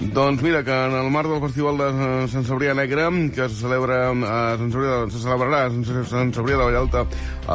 Doncs 0.01 0.41
mira, 0.41 0.63
que 0.63 0.71
en 0.73 0.93
el 0.97 1.11
marc 1.13 1.29
del 1.29 1.41
Festival 1.43 1.77
de 1.77 1.87
eh, 1.93 2.27
Sant 2.31 2.43
Cebrià 2.47 2.73
Negre, 2.73 3.03
que 3.35 3.45
se 3.47 3.59
celebra 3.61 3.99
a 4.09 4.39
Sant 4.57 4.71
Cebrià, 4.73 4.95
se 5.13 5.19
celebrarà 5.21 5.59
a 5.67 5.69
Sant- 6.09 6.33
Cebrià 6.33 6.57
de 6.57 6.65
Vallalta 6.65 7.03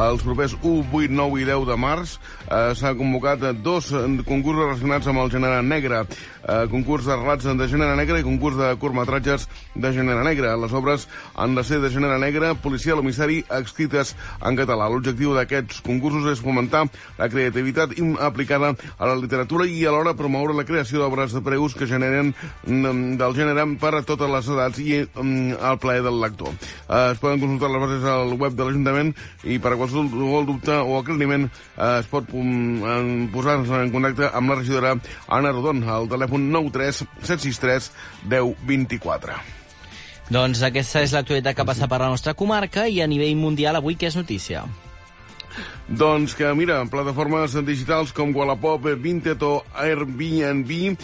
els 0.07 0.23
propers 0.23 0.55
1, 0.63 0.85
8, 0.95 1.11
9 1.11 1.41
i 1.43 1.49
10 1.49 1.67
de 1.67 1.77
març, 1.77 2.15
eh, 2.47 2.71
s'ha 2.79 2.95
convocat 2.95 3.43
dos 3.67 3.91
eh, 3.91 4.05
concursos 4.29 4.63
relacionats 4.71 5.11
amb 5.11 5.25
el 5.25 5.33
gènere 5.35 5.59
negre, 5.67 6.05
eh, 6.49 6.67
concurs 6.71 7.07
de 7.07 7.17
relats 7.17 7.45
de 7.47 7.69
gènere 7.69 7.97
negre 7.99 8.21
i 8.21 8.27
concurs 8.27 8.57
de 8.59 8.73
curtmetratges 8.81 9.49
de 9.75 9.93
gènere 9.93 10.25
negre. 10.25 10.55
Les 10.63 10.73
obres 10.73 11.07
han 11.35 11.55
de 11.55 11.65
ser 11.67 11.81
de 11.83 11.91
gènere 11.93 12.19
negre, 12.23 12.55
policia 12.63 12.97
l'homicidi, 12.97 13.43
escrites 13.59 14.15
en 14.41 14.57
català. 14.59 14.89
L'objectiu 14.91 15.35
d'aquests 15.37 15.83
concursos 15.87 16.29
és 16.33 16.43
fomentar 16.43 16.87
la 17.19 17.29
creativitat 17.33 17.95
aplicada 18.21 18.75
a 18.99 19.11
la 19.11 19.17
literatura 19.19 19.67
i 19.67 19.85
alhora 19.87 20.17
promoure 20.17 20.57
la 20.57 20.67
creació 20.69 21.03
d'obres 21.03 21.35
de 21.35 21.43
preus 21.45 21.75
que 21.75 21.89
generen 21.91 22.33
mm, 22.67 23.17
del 23.21 23.37
gènere 23.37 23.67
per 23.81 23.95
a 23.99 24.05
totes 24.07 24.31
les 24.31 24.51
edats 24.57 24.83
i 24.83 25.03
mm, 25.05 25.59
al 25.61 25.81
plaer 25.83 26.05
del 26.07 26.21
lector. 26.23 26.53
Eh, 26.89 27.13
es 27.13 27.23
poden 27.23 27.41
consultar 27.43 27.71
les 27.73 27.83
bases 27.87 28.09
al 28.11 28.35
web 28.39 28.57
de 28.57 28.67
l'Ajuntament 28.67 29.13
i 29.45 29.59
per 29.63 29.75
a 29.75 29.81
qualsevol 29.81 30.47
dubte 30.49 30.77
o 30.77 30.99
aclariment 31.01 31.49
eh, 31.49 31.99
es 32.01 32.11
pot 32.11 32.29
mm, 32.33 33.31
posar-se 33.35 33.83
en 33.83 33.93
contacte 33.95 34.31
amb 34.33 34.53
la 34.53 34.59
regidora 34.61 34.95
Anna 35.33 35.53
Rodon 35.55 35.83
al 35.91 36.09
telèfon 36.11 36.36
93 36.39 37.05
763 37.23 37.91
10 38.29 38.55
24. 38.69 39.39
Doncs 40.33 40.63
aquesta 40.67 41.05
és 41.07 41.13
l'actualitat 41.15 41.55
que 41.55 41.67
passa 41.69 41.87
per 41.87 42.01
la 42.03 42.11
nostra 42.11 42.35
comarca 42.35 42.89
i 42.91 43.01
a 43.01 43.07
nivell 43.07 43.37
mundial 43.39 43.79
avui 43.79 43.95
què 43.95 44.11
és 44.11 44.19
notícia? 44.19 44.65
Doncs 45.87 46.35
que, 46.35 46.49
mira, 46.59 46.81
plataformes 46.91 47.53
digitals 47.63 48.11
com 48.11 48.33
Wallapop, 48.35 48.89
Vinted 48.99 49.39
o 49.47 49.61
Airbnb 49.79 50.71
eh, 50.75 50.97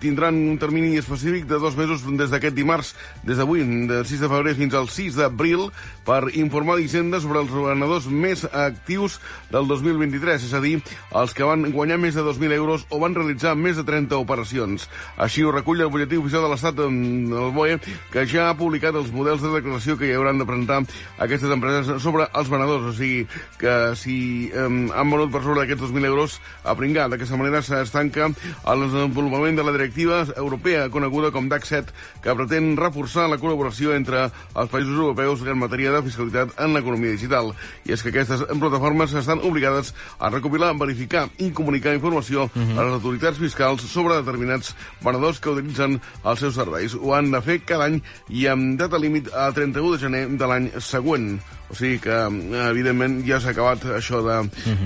tindran 0.00 0.38
un 0.48 0.56
termini 0.56 0.96
específic 0.96 1.44
de 1.44 1.58
dos 1.60 1.76
mesos 1.76 2.00
des 2.16 2.32
d'aquest 2.32 2.56
dimarts, 2.56 2.94
des 3.28 3.36
d'avui, 3.36 3.60
del 3.60 4.06
6 4.08 4.22
de 4.24 4.30
febrer 4.32 4.54
fins 4.56 4.72
al 4.72 4.88
6 4.88 5.18
d'abril, 5.20 5.68
per 6.06 6.32
informar 6.32 6.78
l'Hisenda 6.78 7.20
sobre 7.20 7.42
els 7.44 7.52
venedors 7.52 8.06
més 8.08 8.46
actius 8.48 9.18
del 9.52 9.68
2023, 9.68 10.48
és 10.48 10.56
a 10.56 10.62
dir, 10.64 10.78
els 11.12 11.36
que 11.36 11.44
van 11.44 11.68
guanyar 11.68 12.00
més 12.00 12.16
de 12.16 12.24
2.000 12.24 12.56
euros 12.56 12.88
o 12.88 13.02
van 13.04 13.12
realitzar 13.14 13.52
més 13.52 13.76
de 13.76 13.84
30 13.84 14.16
operacions. 14.16 14.88
Així 15.20 15.44
ho 15.44 15.52
recull 15.52 15.84
el 15.84 15.92
butlletí 15.92 16.16
oficial 16.16 16.48
de 16.48 16.54
l'Estat 16.54 16.80
del 16.80 17.52
BOE, 17.52 17.76
que 18.08 18.24
ja 18.24 18.48
ha 18.48 18.56
publicat 18.56 18.96
els 18.96 19.12
models 19.12 19.44
de 19.44 19.52
declaració 19.58 20.00
que 20.00 20.08
hi 20.08 20.16
hauran 20.16 20.40
de 20.40 20.48
presentar 20.48 20.80
aquestes 21.20 21.52
empreses 21.52 22.00
sobre 22.00 22.30
els 22.32 22.48
venedors, 22.48 22.88
o 22.88 22.96
sigui, 22.96 23.28
que 23.60 23.76
si 24.00 24.21
eh, 24.52 24.66
han 24.66 25.12
venut 25.12 25.32
per 25.32 25.42
sobre 25.42 25.62
d'aquests 25.62 25.90
2.000 25.90 26.10
euros 26.10 26.38
a 26.64 26.74
pringar. 26.78 27.08
D'aquesta 27.12 27.38
manera 27.40 27.62
s'estanca 27.64 28.28
el 28.28 28.84
desenvolupament 28.86 29.58
de 29.58 29.66
la 29.66 29.74
directiva 29.74 30.22
europea 30.36 30.88
coneguda 30.90 31.32
com 31.34 31.48
DAC 31.50 31.66
7, 31.68 31.96
que 32.22 32.36
pretén 32.38 32.72
reforçar 32.78 33.28
la 33.30 33.38
col·laboració 33.42 33.96
entre 33.96 34.28
els 34.28 34.72
països 34.72 34.94
europeus 34.96 35.44
en 35.46 35.60
matèria 35.60 35.94
de 35.94 36.02
fiscalitat 36.06 36.54
en 36.62 36.76
l'economia 36.76 37.16
digital. 37.16 37.52
I 37.86 37.96
és 37.96 38.02
que 38.02 38.12
aquestes 38.12 38.44
plataformes 38.52 39.14
estan 39.18 39.42
obligades 39.46 39.92
a 40.18 40.30
recopilar, 40.32 40.72
verificar 40.78 41.28
i 41.38 41.50
comunicar 41.54 41.94
informació 41.96 42.48
a 42.52 42.82
les 42.82 42.96
autoritats 42.98 43.40
fiscals 43.40 43.84
sobre 43.90 44.20
determinats 44.20 44.74
venedors 45.04 45.40
que 45.40 45.52
utilitzen 45.52 45.98
els 46.24 46.44
seus 46.44 46.56
serveis. 46.58 46.94
Ho 46.98 47.14
han 47.16 47.32
de 47.32 47.42
fer 47.44 47.60
cada 47.66 47.88
any 47.90 48.00
i 48.30 48.46
amb 48.50 48.78
data 48.80 49.00
límit 49.00 49.30
a 49.32 49.50
31 49.54 49.96
de 49.96 50.02
gener 50.06 50.24
de 50.38 50.48
l'any 50.48 50.70
següent. 50.80 51.34
O 51.72 51.76
sigui 51.76 51.98
que, 52.04 52.12
eh, 52.12 52.64
evidentment, 52.68 53.22
ja 53.24 53.40
s'ha 53.40 53.54
acabat 53.54 53.86
això 53.96 54.20
de 54.26 54.38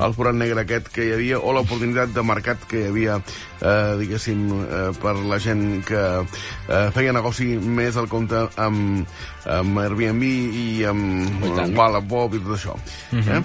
el 0.06 0.12
forat 0.14 0.36
negre 0.38 0.62
aquest 0.62 0.88
que 0.94 1.08
hi 1.08 1.14
havia, 1.16 1.40
o 1.42 1.52
l'oportunitat 1.52 2.14
de 2.14 2.22
mercat 2.22 2.62
que 2.70 2.84
hi 2.84 2.90
havia, 2.92 3.16
eh, 3.60 3.96
diguéssim, 3.98 4.44
eh, 4.62 4.90
per 5.02 5.16
la 5.18 5.40
gent 5.42 5.82
que 5.88 6.04
eh, 6.22 6.90
feia 6.94 7.14
negoci 7.16 7.56
més 7.58 7.98
al 7.98 8.06
compte 8.12 8.46
amb, 8.56 9.02
amb 9.46 9.78
Airbnb 9.78 10.22
i 10.26 10.84
amb 10.88 11.44
Wallapop 11.76 12.34
i 12.34 12.40
tot 12.42 12.56
això. 12.56 12.74
eh? 13.14 13.42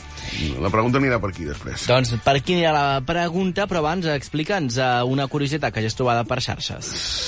La 0.62 0.70
pregunta 0.74 0.98
anirà 1.00 1.20
per 1.22 1.30
aquí, 1.32 1.46
després. 1.46 1.86
Doncs 1.90 2.16
per 2.24 2.36
aquí 2.40 2.56
anirà 2.58 2.72
la 2.74 3.02
pregunta, 3.06 3.68
però 3.68 3.80
abans 3.84 4.06
explica'ns 4.10 4.78
eh, 4.78 4.90
una 5.06 5.28
curiositat 5.28 5.74
que 5.74 5.82
ja 5.84 5.88
has 5.92 5.96
trobada 5.98 6.24
per 6.26 6.40
xarxes. 6.42 6.86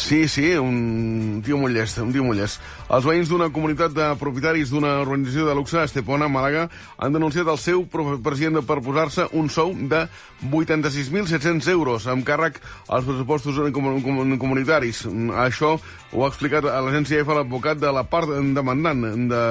Sí, 0.07 0.27
sí, 0.27 0.51
un 0.57 1.41
tio 1.45 1.57
molt 1.57 1.75
llest, 1.75 1.99
un 2.03 2.11
tio 2.13 2.23
molt 2.25 2.39
llest. 2.39 2.61
Els 2.93 3.05
veïns 3.05 3.29
d'una 3.31 3.49
comunitat 3.53 3.93
de 3.95 4.09
propietaris 4.19 4.69
d'una 4.73 4.99
organització 5.01 5.47
de 5.47 5.55
luxe, 5.57 5.81
Estepona, 5.83 6.27
Màlaga, 6.29 6.67
han 6.97 7.13
denunciat 7.15 7.47
el 7.49 7.57
seu 7.57 7.85
president 7.89 8.61
per 8.65 8.81
posar-se 8.85 9.27
un 9.33 9.49
sou 9.49 9.73
de 9.73 10.05
86.700 10.43 11.67
euros 11.71 12.05
amb 12.11 12.25
càrrec 12.27 12.59
als 12.87 13.05
pressupostos 13.07 13.55
com- 13.73 14.01
com- 14.03 14.37
comunitaris. 14.37 15.05
Això 15.45 15.77
ho 16.13 16.23
ha 16.25 16.29
explicat 16.29 16.65
a 16.65 16.81
l'agència 16.81 17.21
EFA 17.23 17.39
l'advocat 17.39 17.79
de 17.79 17.91
la 17.91 18.03
part 18.03 18.29
demandant 18.63 19.29
de, 19.29 19.43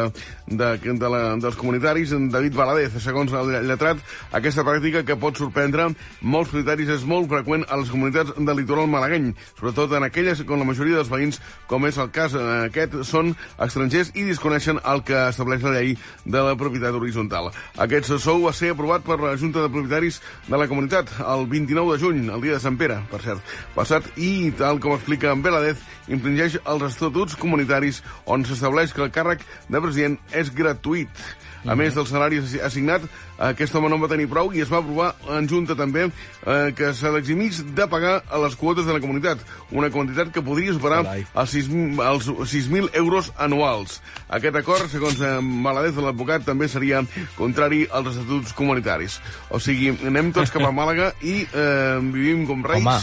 de, 0.49 0.71
de 0.99 1.11
la, 1.13 1.23
dels 1.41 1.57
comunitaris, 1.61 2.15
David 2.33 2.57
Valadez. 2.57 2.97
Segons 3.05 3.33
el 3.37 3.53
lletrat, 3.69 4.01
aquesta 4.35 4.65
pràctica 4.67 5.05
que 5.07 5.19
pot 5.21 5.39
sorprendre 5.39 5.91
molts 6.21 6.53
propietaris 6.53 6.95
és 6.97 7.07
molt 7.09 7.31
freqüent 7.31 7.67
a 7.69 7.79
les 7.81 7.93
comunitats 7.93 8.35
del 8.39 8.59
litoral 8.59 8.91
malagueny, 8.91 9.33
sobretot 9.59 9.97
en 9.99 10.09
aquelles 10.09 10.43
on 10.49 10.61
la 10.61 10.69
majoria 10.69 10.99
dels 11.01 11.13
veïns, 11.13 11.41
com 11.71 11.87
és 11.89 11.99
el 12.01 12.11
cas 12.15 12.35
aquest, 12.37 12.99
són 13.09 13.35
estrangers 13.63 14.13
i 14.17 14.27
desconeixen 14.29 14.81
el 14.83 15.05
que 15.07 15.19
estableix 15.29 15.65
la 15.65 15.75
llei 15.77 15.97
de 16.25 16.45
la 16.45 16.57
propietat 16.59 16.97
horitzontal. 16.97 17.51
Aquest 17.83 18.13
sou 18.23 18.47
va 18.47 18.55
ser 18.57 18.73
aprovat 18.73 19.05
per 19.07 19.19
la 19.21 19.37
Junta 19.41 19.63
de 19.63 19.73
Propietaris 19.73 20.21
de 20.49 20.59
la 20.59 20.69
comunitat 20.71 21.13
el 21.23 21.47
29 21.51 21.97
de 21.97 22.03
juny, 22.03 22.23
el 22.33 22.45
dia 22.45 22.57
de 22.57 22.63
Sant 22.63 22.79
Pere, 22.81 23.01
per 23.11 23.23
cert, 23.25 23.57
passat, 23.77 24.07
i 24.17 24.53
tal 24.59 24.81
com 24.83 24.97
explica 24.97 25.33
en 25.33 25.43
Beladez, 25.45 25.81
infringeix 26.13 26.59
els 26.69 26.85
estatuts 26.89 27.37
comunitaris 27.39 28.03
on 28.27 28.45
s'estableix 28.47 28.93
que 28.95 29.02
el 29.05 29.15
càrrec 29.15 29.47
de 29.69 29.81
president 29.81 30.19
és 30.33 30.53
gratuït. 30.55 31.25
A 31.63 31.77
més 31.79 31.95
del 31.95 32.07
salari 32.11 32.41
assignat, 32.67 33.05
aquest 33.43 33.75
home 33.79 33.87
no 33.91 33.95
en 33.95 34.03
va 34.03 34.09
tenir 34.11 34.27
prou 34.31 34.51
i 34.55 34.65
es 34.65 34.71
va 34.71 34.81
aprovar 34.81 35.13
en 35.37 35.47
Junta 35.51 35.77
també 35.79 36.09
eh, 36.09 36.73
que 36.75 36.91
se 36.99 37.11
l'eximís 37.15 37.61
de 37.77 37.87
pagar 37.91 38.17
a 38.27 38.41
les 38.43 38.57
quotes 38.59 38.87
de 38.87 38.97
la 38.97 39.03
comunitat, 39.03 39.45
una 39.71 39.91
quantitat 39.95 40.33
que 40.35 40.43
podria 40.43 40.75
superar 40.75 41.05
els 41.07 41.55
6.000 41.55 42.03
els 42.09 42.27
6.000 42.27 42.91
euros 42.99 43.31
anuals. 43.39 44.01
Aquest 44.29 44.59
acord, 44.59 44.91
segons 44.91 45.23
eh, 45.23 45.37
Maladez, 45.39 45.99
l'advocat, 46.03 46.43
també 46.47 46.67
seria 46.71 47.05
contrari 47.39 47.85
als 47.91 48.11
estatuts 48.17 48.57
comunitaris. 48.59 49.21
O 49.55 49.63
sigui, 49.63 49.95
anem 50.03 50.33
tots 50.35 50.51
cap 50.51 50.67
a 50.67 50.75
Màlaga 50.75 51.13
i 51.23 51.45
eh, 51.47 52.03
vivim 52.11 52.43
com 52.51 52.67
reis. 52.67 52.83
Home, 52.83 52.99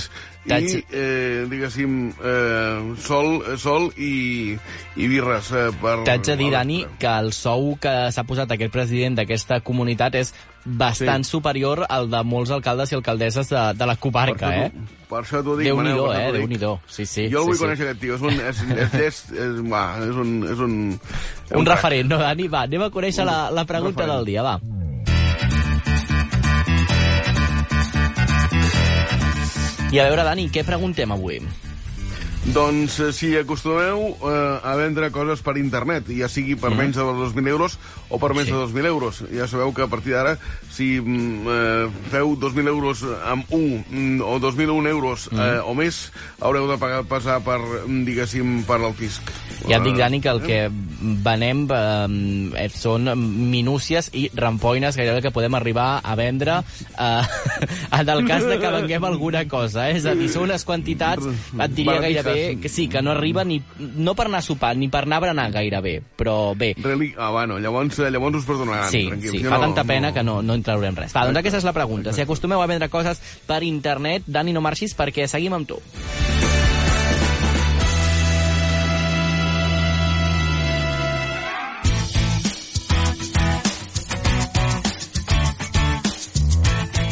i, 0.47 0.83
eh, 0.95 1.45
diguéssim, 1.51 2.13
eh, 2.23 2.93
sol, 3.03 3.41
sol 3.59 3.89
i, 3.99 4.55
i 4.95 5.07
birres 5.11 5.51
eh, 5.51 5.65
per... 5.81 5.97
T'haig 6.07 6.23
de 6.25 6.37
dir, 6.39 6.47
Dani, 6.53 6.79
que 6.99 7.11
el 7.19 7.33
sou 7.35 7.73
que 7.81 7.91
s'ha 8.15 8.23
posat 8.25 8.51
aquest 8.55 8.71
president 8.73 9.17
d'aquesta 9.19 9.59
comunitat 9.61 10.15
és 10.15 10.31
bastant 10.65 11.23
Sí. 11.23 11.31
superior 11.31 11.85
al 11.89 12.09
de 12.11 12.23
molts 12.23 12.51
alcaldes 12.51 12.91
i 12.91 12.95
alcaldesses 12.97 13.49
de, 13.49 13.61
de 13.79 13.85
la 13.85 13.95
comarca, 13.95 14.47
Per 14.49 14.65
eh? 14.65 14.71
Per 15.09 15.21
això 15.23 15.39
t'ho 15.43 15.55
dic, 15.57 15.65
Déu-n'hi-do, 15.69 16.07
Manel, 16.07 16.15
per 16.15 16.19
eh? 16.21 16.31
dic. 16.31 16.39
Déu-n'hi-do. 16.41 16.73
Sí, 16.87 17.05
sí. 17.05 17.27
Jo 17.31 17.39
el 17.41 17.43
sí, 17.43 17.49
vull 17.49 17.57
sí. 17.57 17.63
conèixer, 17.63 17.87
aquest 17.87 18.01
tio. 18.01 18.15
És 18.15 18.21
un... 18.21 18.41
És, 18.49 18.59
és, 18.75 18.99
és, 19.07 19.21
és, 19.45 19.61
va, 19.71 19.85
és 20.05 20.19
un... 20.23 20.35
És 20.51 20.59
un, 20.65 20.75
Un 21.61 21.65
referent, 21.65 22.07
no, 22.11 22.19
Dani? 22.21 22.47
Va, 22.47 22.65
anem 22.67 22.83
a 22.85 22.91
conèixer 22.93 23.25
la, 23.25 23.49
la 23.51 23.65
pregunta 23.65 24.03
referent. 24.05 24.19
del 24.19 24.29
dia, 24.33 24.43
va. 24.45 24.59
I 29.91 29.97
a 29.99 30.05
veure, 30.05 30.23
Dani, 30.27 30.49
què 30.53 30.61
preguntem 30.67 31.11
avui? 31.11 31.39
Doncs 32.53 32.93
eh, 33.03 33.09
si 33.13 33.33
acostumeu 33.35 34.13
eh, 34.15 34.59
a 34.63 34.75
vendre 34.79 35.09
coses 35.11 35.41
per 35.43 35.57
internet, 35.59 36.07
ja 36.15 36.29
sigui 36.31 36.55
per 36.57 36.71
menys 36.71 36.95
de 36.95 37.03
2.000 37.03 37.49
euros 37.51 37.75
o 38.07 38.17
per 38.21 38.31
més 38.37 38.47
Sí. 38.47 38.53
de 38.55 38.61
2.000 38.63 38.87
euros, 38.87 39.19
ja 39.33 39.47
sabeu 39.47 39.73
que 39.75 39.83
a 39.83 39.89
partir 39.91 40.13
d'ara, 40.15 40.37
si 40.71 41.01
mm, 41.01 41.49
eh, 41.51 41.89
feu 42.13 42.37
2.000 42.39 42.71
euros 42.71 43.03
amb 43.27 43.43
un 43.51 43.83
mm, 43.83 44.21
o 44.23 44.39
2.001 44.39 44.87
euros 44.87 45.27
eh, 45.33 45.59
o 45.65 45.75
més, 45.75 46.11
haureu 46.39 46.69
de 46.71 46.77
pagar 46.79 47.03
passar 47.11 47.41
per, 47.43 47.59
mm, 47.59 48.05
diguéssim, 48.07 48.63
per 48.65 48.79
al 48.79 48.93
fisc. 48.95 49.33
Ja 49.67 49.77
et 49.77 49.83
dic, 49.83 49.97
Dani, 49.99 50.21
que 50.23 50.29
el 50.31 50.39
que 50.41 50.59
venem 51.23 51.65
eh, 51.71 52.67
són 52.71 53.09
minúcies 53.19 54.09
i 54.15 54.29
rampoines 54.35 54.95
gairebé 54.97 55.21
que 55.25 55.31
podem 55.35 55.55
arribar 55.57 55.99
a 56.03 56.15
vendre 56.19 56.59
eh, 56.59 57.23
en 57.99 58.09
el 58.15 58.25
cas 58.27 58.45
de 58.47 58.57
que 58.59 58.71
venguem 58.71 59.03
alguna 59.09 59.43
cosa. 59.47 59.89
Eh? 59.89 59.97
És 59.99 60.05
a 60.07 60.15
dir, 60.15 60.29
són 60.31 60.47
unes 60.47 60.63
quantitats, 60.67 61.27
et 61.27 61.75
diria 61.75 61.99
gairebé, 62.03 62.57
que 62.61 62.71
sí, 62.71 62.87
que 62.91 63.01
no 63.03 63.11
arriba 63.11 63.43
ni, 63.43 63.59
no 63.79 64.15
per 64.15 64.27
anar 64.29 64.39
a 64.43 64.47
sopar, 64.47 64.75
ni 64.79 64.87
per 64.91 65.03
anar 65.07 65.19
a 65.19 65.25
berenar 65.27 65.49
gairebé, 65.55 65.99
però 66.17 66.55
bé. 66.55 66.73
Really? 66.79 67.13
Ah, 67.17 67.31
bueno, 67.35 67.59
llavors, 67.59 67.99
eh, 67.99 68.09
llavors 68.11 68.41
us 68.41 68.47
perdonaran. 68.47 68.89
Sí, 68.91 69.05
tranquils, 69.07 69.31
sí, 69.37 69.43
fa 69.43 69.57
no- 69.57 69.67
tanta 69.67 69.83
pena 69.83 70.13
que 70.13 70.23
no, 70.23 70.41
no 70.41 70.55
en 70.55 70.63
traurem 70.63 70.95
res. 70.95 71.15
Va, 71.15 71.25
doncs 71.27 71.39
aquesta 71.43 71.59
és 71.59 71.67
la 71.67 71.73
pregunta. 71.75 72.13
Si 72.13 72.21
acostumeu 72.23 72.61
a 72.61 72.67
vendre 72.69 72.89
coses 72.89 73.19
per 73.47 73.61
internet, 73.63 74.23
Dani, 74.27 74.53
no 74.55 74.61
marxis 74.61 74.95
perquè 74.97 75.27
seguim 75.27 75.53
amb 75.57 75.67
tu. 75.67 75.79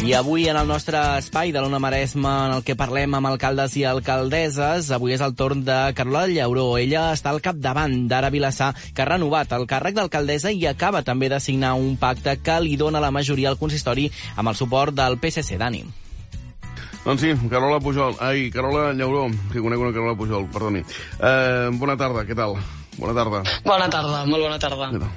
I 0.08 0.14
avui 0.14 0.46
en 0.48 0.56
el 0.56 0.70
nostre 0.70 0.96
espai 1.20 1.50
de 1.52 1.60
l'Ona 1.60 1.82
Maresma 1.84 2.46
en 2.46 2.54
el 2.56 2.62
que 2.64 2.78
parlem 2.80 3.18
amb 3.18 3.28
alcaldes 3.28 3.74
i 3.76 3.82
alcaldesses, 3.84 4.88
avui 4.96 5.12
és 5.12 5.24
el 5.26 5.34
torn 5.36 5.66
de 5.68 5.76
Carola 5.98 6.22
Llauró. 6.32 6.78
Ella 6.80 7.10
està 7.12 7.34
al 7.34 7.42
capdavant 7.44 8.06
d'Ara 8.08 8.30
Vilassar, 8.32 8.70
que 8.96 9.04
ha 9.04 9.08
renovat 9.10 9.52
el 9.58 9.66
càrrec 9.68 9.98
d'alcaldessa 9.98 10.54
i 10.56 10.64
acaba 10.70 11.02
també 11.04 11.28
de 11.28 11.42
signar 11.44 11.74
un 11.76 11.98
pacte 12.00 12.38
que 12.40 12.56
li 12.64 12.78
dona 12.80 13.02
la 13.04 13.10
majoria 13.12 13.50
al 13.52 13.60
consistori 13.60 14.06
amb 14.38 14.48
el 14.48 14.56
suport 14.56 14.96
del 14.96 15.20
PSC. 15.20 15.58
Dani. 15.60 15.82
Doncs 17.04 17.26
sí, 17.26 17.34
Carola 17.52 17.82
Pujol. 17.84 18.16
Ai, 18.24 18.46
Carola 18.54 18.94
Llauró, 18.94 19.26
que 19.52 19.60
conec 19.60 19.84
una 19.84 19.92
Carola 19.92 20.16
Pujol, 20.16 20.48
perdoni. 20.54 20.86
Eh, 21.20 21.68
bona 21.74 21.98
tarda, 22.00 22.24
què 22.24 22.38
tal? 22.38 22.56
Bona 22.96 23.18
tarda. 23.18 23.44
Bona 23.68 23.92
tarda, 23.92 24.24
molt 24.24 24.48
bona 24.48 24.62
tarda. 24.64 25.12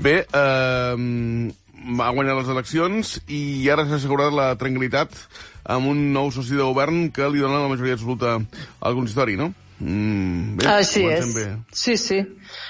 Bé, 0.00 0.16
eh, 0.24 1.52
va 1.98 2.12
guanyar 2.16 2.38
les 2.38 2.48
eleccions 2.52 3.18
i 3.28 3.68
ara 3.72 3.84
s'ha 3.88 3.98
assegurat 4.00 4.32
la 4.32 4.52
tranquil·litat 4.60 5.12
amb 5.74 5.90
un 5.92 6.06
nou 6.12 6.30
soci 6.32 6.56
de 6.56 6.64
govern 6.64 7.10
que 7.14 7.28
li 7.32 7.44
dona 7.44 7.62
la 7.62 7.70
majoria 7.72 7.96
absoluta 7.96 8.38
al 8.80 8.96
consistori, 8.96 9.36
no? 9.40 9.52
Mm, 9.80 10.56
bé, 10.60 10.66
Així 10.70 11.02
és. 11.10 11.32
Bé. 11.34 11.46
Sí, 11.74 11.96
sí. 11.98 12.20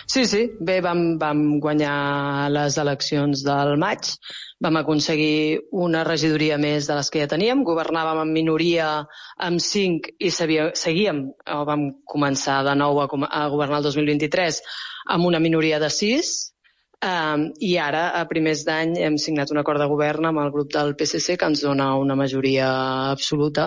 Sí, 0.06 0.24
sí. 0.26 0.44
Bé, 0.60 0.78
vam, 0.84 1.18
vam 1.20 1.42
guanyar 1.60 2.48
les 2.52 2.78
eleccions 2.80 3.44
del 3.44 3.76
maig, 3.80 4.08
vam 4.64 4.78
aconseguir 4.80 5.60
una 5.84 6.04
regidoria 6.08 6.56
més 6.58 6.88
de 6.88 6.96
les 6.96 7.10
que 7.12 7.20
ja 7.22 7.28
teníem, 7.30 7.64
governàvem 7.66 8.22
en 8.24 8.32
minoria 8.32 8.88
amb 9.36 9.60
5 9.60 10.16
i 10.18 10.32
sabia, 10.32 10.70
seguíem, 10.78 11.26
o 11.52 11.60
vam 11.68 11.90
començar 12.08 12.62
de 12.66 12.74
nou 12.78 13.02
a, 13.04 13.08
a 13.28 13.44
governar 13.52 13.82
el 13.82 13.90
2023 13.90 14.62
amb 15.14 15.28
una 15.28 15.42
minoria 15.44 15.78
de 15.82 15.92
6, 15.92 16.34
Um, 17.04 17.50
I 17.60 17.74
ara, 17.84 18.06
a 18.16 18.22
primers 18.24 18.62
d'any, 18.64 18.94
hem 19.04 19.18
signat 19.20 19.50
un 19.52 19.58
acord 19.60 19.82
de 19.82 19.88
govern 19.90 20.24
amb 20.30 20.40
el 20.40 20.52
grup 20.54 20.70
del 20.72 20.94
PSC 20.96 21.36
que 21.36 21.48
ens 21.50 21.60
dona 21.60 21.90
una 22.00 22.16
majoria 22.16 22.68
absoluta 23.10 23.66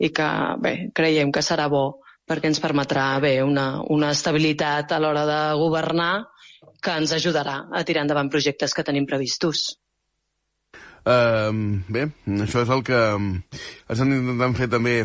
i 0.00 0.08
que, 0.16 0.28
bé, 0.64 0.72
creiem 0.96 1.32
que 1.34 1.42
serà 1.44 1.66
bo 1.68 2.00
perquè 2.30 2.48
ens 2.48 2.62
permetrà, 2.62 3.04
bé, 3.20 3.34
una, 3.44 3.82
una 3.92 4.14
estabilitat 4.16 4.94
a 4.94 5.00
l'hora 5.02 5.26
de 5.28 5.40
governar 5.60 6.12
que 6.80 6.96
ens 7.02 7.12
ajudarà 7.12 7.58
a 7.68 7.84
tirar 7.84 8.06
endavant 8.06 8.30
projectes 8.32 8.72
que 8.72 8.86
tenim 8.86 9.04
previstos. 9.04 9.66
Eh, 11.04 11.52
bé, 11.88 12.06
això 12.46 12.64
és 12.64 12.72
el 12.72 12.84
que 12.86 13.00
estan 13.92 14.16
intentant 14.16 14.56
fer 14.56 14.70
també 14.72 15.02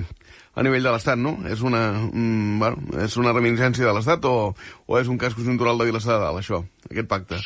a 0.55 0.63
nivell 0.63 0.87
de 0.87 0.93
l'Estat, 0.95 1.19
no? 1.19 1.35
És 1.51 1.61
una, 1.61 1.83
mm, 2.07 2.59
bueno, 2.61 3.03
és 3.03 3.17
una 3.21 3.33
reminiscència 3.35 3.85
de 3.85 3.93
l'Estat 3.97 4.25
o, 4.29 4.55
o 4.87 4.99
és 4.99 5.11
un 5.11 5.19
cas 5.19 5.35
conjuntural 5.35 5.77
de 5.77 5.91
Vilassar 5.91 6.15
de 6.15 6.23
Dalt, 6.23 6.41
això, 6.43 6.63
aquest 6.89 7.11
pacte? 7.11 7.41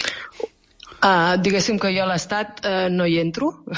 Uh, 0.99 1.37
diguéssim 1.39 1.77
que 1.79 1.93
jo 1.95 2.01
a 2.03 2.09
l'Estat 2.09 2.59
uh, 2.67 2.89
no 2.91 3.05
hi 3.07 3.21
entro. 3.21 3.47
uh, 3.63 3.69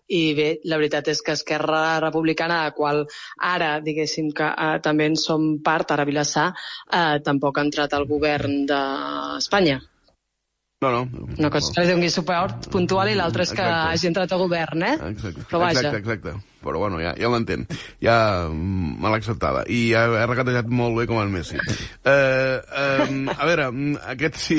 I 0.20 0.22
bé, 0.38 0.46
la 0.64 0.78
veritat 0.80 1.10
és 1.12 1.20
que 1.20 1.36
Esquerra 1.36 2.00
Republicana, 2.00 2.62
de 2.64 2.72
qual 2.78 3.04
ara, 3.44 3.74
diguéssim 3.84 4.32
que 4.32 4.48
uh, 4.48 4.78
també 4.80 5.04
en 5.12 5.20
som 5.20 5.60
part, 5.60 5.92
ara 5.92 6.02
a 6.06 6.08
Vilassar, 6.08 6.48
uh, 6.88 7.20
tampoc 7.28 7.60
ha 7.60 7.66
entrat 7.68 7.92
al 7.92 8.08
govern 8.08 8.64
d'Espanya. 8.70 9.82
No, 10.80 10.90
no. 10.94 11.26
Una 11.34 11.48
cosa 11.50 11.72
és 11.72 11.74
que 11.74 11.82
li 11.82 11.88
doni 11.90 12.08
suport 12.14 12.68
puntual 12.70 13.08
i 13.10 13.16
l'altra 13.18 13.42
és 13.42 13.50
que 13.50 13.64
Exacte. 13.64 13.94
hagi 13.96 14.06
entrat 14.12 14.34
al 14.34 14.42
govern, 14.44 14.84
eh? 14.86 14.92
Exacte. 15.08 15.42
Però 15.50 15.58
vaja. 15.64 15.80
Exacte, 15.80 15.98
exacte. 16.04 16.34
Però 16.62 16.80
bueno, 16.82 16.98
ja, 17.02 17.14
ja 17.18 17.30
l'entenc. 17.30 17.70
Ja 18.02 18.18
mm, 18.48 18.98
me 18.98 19.10
l'ha 19.10 19.20
acceptada. 19.20 19.64
I 19.70 19.92
ha, 19.94 20.04
ha 20.22 20.26
regatejat 20.26 20.70
molt 20.70 20.98
bé 20.98 21.06
com 21.10 21.20
el 21.22 21.30
Messi. 21.32 21.58
Eh, 21.58 22.58
eh, 22.58 23.08
a 23.34 23.46
veure, 23.46 23.70
mm, 23.70 23.98
aquest 24.14 24.40
sí, 24.42 24.58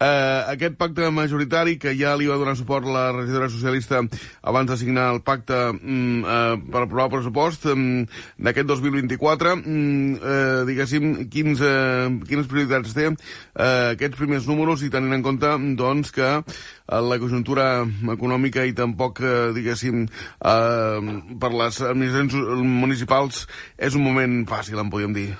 eh, 0.00 0.40
aquest 0.54 0.78
pacte 0.80 1.10
majoritari 1.12 1.76
que 1.80 1.92
ja 1.98 2.14
li 2.16 2.28
va 2.30 2.38
donar 2.40 2.56
suport 2.58 2.86
la 2.88 3.10
regidora 3.12 3.50
socialista 3.52 4.00
abans 4.42 4.70
de 4.70 4.78
signar 4.80 5.10
el 5.14 5.22
pacte 5.26 5.58
mm, 5.74 6.24
eh, 6.24 6.56
per 6.70 6.84
aprovar 6.84 7.08
el 7.08 7.14
pressupost 7.16 7.66
d'aquest 7.68 8.70
2024, 8.70 9.56
mm, 9.60 10.14
eh, 10.16 10.62
diguéssim, 10.70 11.10
quins, 11.32 11.60
eh, 11.60 12.08
quines 12.30 12.48
prioritats 12.50 12.96
té 12.96 13.10
eh, 13.10 13.96
aquests 13.96 14.18
primers 14.20 14.48
números 14.48 14.84
i 14.86 14.92
tenint 14.92 15.18
en 15.18 15.26
compte 15.26 15.52
doncs, 15.76 16.14
que 16.14 16.30
la 16.90 17.18
conjuntura 17.22 17.84
econòmica 18.12 18.64
i 18.66 18.74
tampoc, 18.74 19.20
eh, 19.22 19.52
diguéssim, 19.54 20.02
eh, 20.04 21.12
per 21.40 21.52
les 21.54 21.80
administracions 21.86 22.34
municipals 22.66 23.46
és 23.78 23.94
un 23.94 24.02
moment 24.02 24.42
fàcil, 24.50 24.78
en 24.82 24.90
podríem 24.90 25.14
dir. 25.14 25.30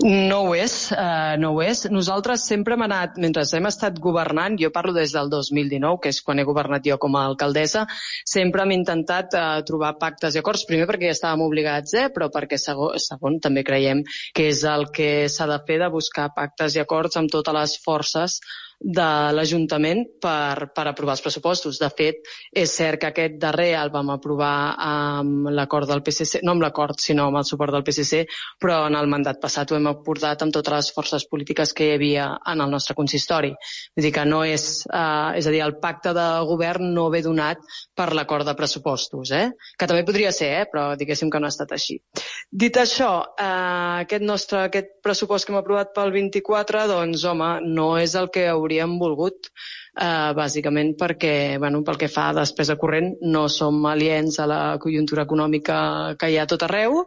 No 0.00 0.38
ho 0.46 0.52
és, 0.56 0.74
uh, 0.96 1.36
no 1.36 1.50
ho 1.52 1.58
és. 1.60 1.82
Nosaltres 1.92 2.46
sempre 2.48 2.72
hem 2.72 2.84
anat, 2.86 3.18
mentre 3.20 3.42
hem 3.58 3.66
estat 3.68 3.98
governant, 4.00 4.56
jo 4.56 4.70
parlo 4.72 4.94
des 4.96 5.12
del 5.12 5.28
2019, 5.28 5.98
que 6.00 6.12
és 6.14 6.22
quan 6.24 6.40
he 6.40 6.46
governat 6.48 6.86
jo 6.88 6.96
com 7.02 7.18
a 7.18 7.26
alcaldessa, 7.28 7.84
sempre 8.24 8.64
hem 8.64 8.72
intentat 8.78 9.36
uh, 9.36 9.44
trobar 9.68 9.98
pactes 10.00 10.38
i 10.38 10.40
acords, 10.40 10.64
primer 10.70 10.88
perquè 10.88 11.10
ja 11.10 11.18
estàvem 11.18 11.44
obligats, 11.44 11.92
eh, 12.00 12.06
però 12.14 12.30
perquè 12.32 12.56
segon, 12.56 12.96
segon 12.96 13.36
també 13.44 13.66
creiem 13.66 14.00
que 14.32 14.48
és 14.54 14.64
el 14.64 14.88
que 14.96 15.28
s'ha 15.28 15.50
de 15.52 15.60
fer 15.68 15.76
de 15.84 15.92
buscar 15.92 16.30
pactes 16.32 16.78
i 16.78 16.84
acords 16.86 17.20
amb 17.20 17.28
totes 17.36 17.60
les 17.60 17.76
forces 17.84 18.40
de 18.80 19.06
l'Ajuntament 19.36 20.06
per, 20.24 20.70
per 20.72 20.86
aprovar 20.88 21.14
els 21.18 21.22
pressupostos. 21.24 21.78
De 21.80 21.88
fet, 21.92 22.24
és 22.56 22.72
cert 22.72 23.00
que 23.02 23.10
aquest 23.10 23.36
darrer 23.42 23.74
el 23.76 23.92
vam 23.92 24.14
aprovar 24.14 24.74
amb 24.80 25.50
l'acord 25.52 25.88
del 25.90 26.00
PSC, 26.06 26.40
no 26.46 26.54
amb 26.56 26.64
l'acord, 26.64 26.96
sinó 26.98 27.28
amb 27.28 27.42
el 27.42 27.48
suport 27.48 27.76
del 27.76 27.84
PSC, 27.84 28.24
però 28.60 28.86
en 28.88 28.96
el 28.96 29.10
mandat 29.12 29.40
passat 29.42 29.70
ho 29.70 29.76
hem 29.76 29.89
acordat 29.92 30.42
amb 30.42 30.54
totes 30.54 30.74
les 30.74 30.90
forces 30.94 31.26
polítiques 31.30 31.72
que 31.76 31.88
hi 31.88 31.94
havia 31.96 32.26
en 32.52 32.62
el 32.64 32.70
nostre 32.70 32.96
consistori. 32.98 33.52
Vull 33.96 34.06
dir 34.06 34.12
que 34.14 34.24
no 34.28 34.42
és, 34.44 34.86
eh, 34.86 35.38
és 35.40 35.46
a 35.46 35.54
dir, 35.54 35.62
el 35.64 35.78
pacte 35.82 36.14
de 36.16 36.26
govern 36.48 36.92
no 36.94 37.08
ve 37.10 37.22
donat 37.22 37.58
per 37.96 38.10
l'acord 38.14 38.46
de 38.46 38.54
pressupostos, 38.54 39.32
eh? 39.32 39.50
que 39.78 39.86
també 39.86 40.04
podria 40.04 40.32
ser, 40.32 40.50
eh? 40.60 40.68
però 40.70 40.94
diguéssim 40.96 41.30
que 41.30 41.40
no 41.40 41.48
ha 41.48 41.54
estat 41.54 41.72
així. 41.76 42.00
Dit 42.50 42.76
això, 42.80 43.10
eh, 43.38 44.04
aquest 44.06 44.24
nostre 44.24 44.64
aquest 44.66 44.96
pressupost 45.02 45.46
que 45.46 45.52
hem 45.54 45.60
aprovat 45.60 45.94
pel 45.94 46.12
24, 46.14 46.86
doncs, 46.90 47.24
home, 47.24 47.52
no 47.66 47.92
és 47.98 48.14
el 48.18 48.30
que 48.34 48.48
hauríem 48.48 48.98
volgut, 48.98 49.50
eh, 49.96 50.32
bàsicament 50.36 50.94
perquè, 50.98 51.58
bueno, 51.58 51.82
pel 51.86 51.98
que 52.00 52.08
fa 52.08 52.28
a 52.30 52.36
despesa 52.40 52.76
corrent, 52.80 53.14
no 53.22 53.48
som 53.48 53.84
aliens 53.86 54.38
a 54.38 54.46
la 54.46 54.60
conjuntura 54.82 55.26
econòmica 55.28 55.80
que 56.18 56.30
hi 56.30 56.38
ha 56.38 56.48
tot 56.50 56.66
arreu 56.66 57.04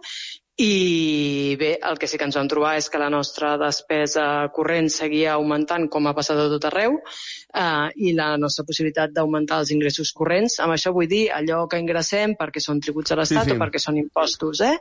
i 0.56 1.56
bé, 1.58 1.80
el 1.82 1.98
que 1.98 2.06
sí 2.06 2.20
que 2.22 2.28
ens 2.30 2.36
vam 2.38 2.46
trobar 2.46 2.76
és 2.78 2.86
que 2.94 3.00
la 3.02 3.10
nostra 3.10 3.56
despesa 3.58 4.26
corrent 4.54 4.86
seguia 4.94 5.32
augmentant 5.34 5.88
com 5.90 6.06
ha 6.06 6.14
passat 6.14 6.38
a 6.38 6.46
tot 6.52 6.68
arreu 6.70 7.00
eh, 7.00 7.88
i 7.98 8.12
la 8.14 8.36
nostra 8.38 8.62
possibilitat 8.68 9.16
d'augmentar 9.16 9.64
els 9.64 9.72
ingressos 9.74 10.12
corrents. 10.14 10.60
Amb 10.62 10.76
això 10.76 10.94
vull 10.94 11.10
dir 11.10 11.24
allò 11.34 11.64
que 11.72 11.80
ingressem 11.82 12.36
perquè 12.38 12.62
són 12.62 12.84
tributs 12.86 13.16
a 13.16 13.18
l'Estat 13.18 13.48
Sí, 13.48 13.50
sí. 13.50 13.56
o 13.58 13.62
perquè 13.64 13.82
són 13.82 13.98
impostos. 13.98 14.62
Eh? 14.62 14.76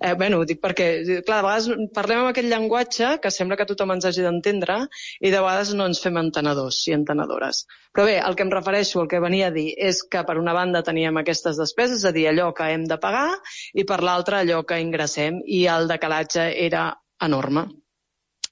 Eh, 0.00 0.14
bueno, 0.16 0.38
ho 0.40 0.46
dic 0.48 0.62
perquè, 0.64 0.88
clar, 1.26 1.42
de 1.42 1.48
vegades 1.50 1.92
parlem 1.92 2.22
amb 2.22 2.30
aquest 2.32 2.48
llenguatge 2.48 3.12
que 3.20 3.34
sembla 3.34 3.60
que 3.60 3.68
tothom 3.68 3.92
ens 3.98 4.08
hagi 4.08 4.24
d'entendre 4.24 4.78
i 5.20 5.28
de 5.28 5.44
vegades 5.44 5.74
no 5.76 5.90
ens 5.92 6.00
fem 6.00 6.16
entenedors 6.24 6.80
i 6.88 6.96
entenedores. 6.96 7.66
Però 7.92 8.04
bé, 8.06 8.18
el 8.22 8.36
que 8.38 8.44
em 8.46 8.50
refereixo, 8.52 9.00
el 9.02 9.08
que 9.10 9.18
venia 9.18 9.48
a 9.48 9.52
dir, 9.54 9.72
és 9.74 10.04
que 10.06 10.20
per 10.22 10.36
una 10.38 10.52
banda 10.54 10.84
teníem 10.86 11.16
aquestes 11.18 11.56
despeses, 11.58 12.04
és 12.04 12.06
a 12.06 12.12
dir, 12.14 12.28
allò 12.30 12.52
que 12.54 12.68
hem 12.70 12.84
de 12.86 12.98
pagar, 13.02 13.32
i 13.74 13.82
per 13.88 13.98
l'altra 14.06 14.42
allò 14.44 14.60
que 14.68 14.78
ingressem, 14.78 15.17
i 15.58 15.66
el 15.74 15.90
decalatge 15.90 16.48
era 16.68 16.88
enorme. 17.24 17.68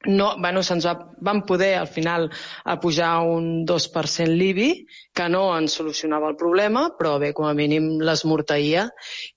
no, 0.06 0.36
bueno, 0.38 0.62
se'ns 0.62 0.86
va, 0.86 0.94
van 1.20 1.42
poder 1.46 1.74
al 1.76 1.88
final 1.88 2.28
a 2.64 2.76
pujar 2.80 3.20
un 3.26 3.64
2% 3.66 4.34
l'IBI, 4.38 4.68
que 5.16 5.28
no 5.32 5.42
ens 5.56 5.76
solucionava 5.78 6.28
el 6.30 6.36
problema, 6.36 6.86
però 6.98 7.16
bé, 7.22 7.32
com 7.36 7.46
a 7.48 7.54
mínim 7.58 7.88
l'esmorteïa. 8.04 8.86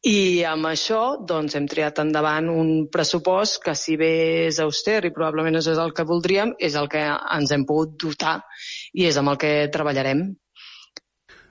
I 0.06 0.44
amb 0.50 0.70
això 0.70 1.02
doncs, 1.32 1.56
hem 1.56 1.68
triat 1.72 2.04
endavant 2.04 2.52
un 2.54 2.72
pressupost 2.92 3.62
que 3.64 3.76
si 3.76 3.98
bé 3.98 4.12
és 4.48 4.60
auster 4.64 5.02
i 5.06 5.14
probablement 5.16 5.58
no 5.58 5.64
és 5.64 5.82
el 5.86 5.96
que 5.96 6.08
voldríem, 6.12 6.54
és 6.60 6.76
el 6.76 6.92
que 6.92 7.06
ens 7.08 7.56
hem 7.56 7.66
pogut 7.66 7.98
dotar 8.04 8.40
i 8.94 9.08
és 9.10 9.18
amb 9.18 9.34
el 9.34 9.42
que 9.42 9.54
treballarem. 9.74 10.28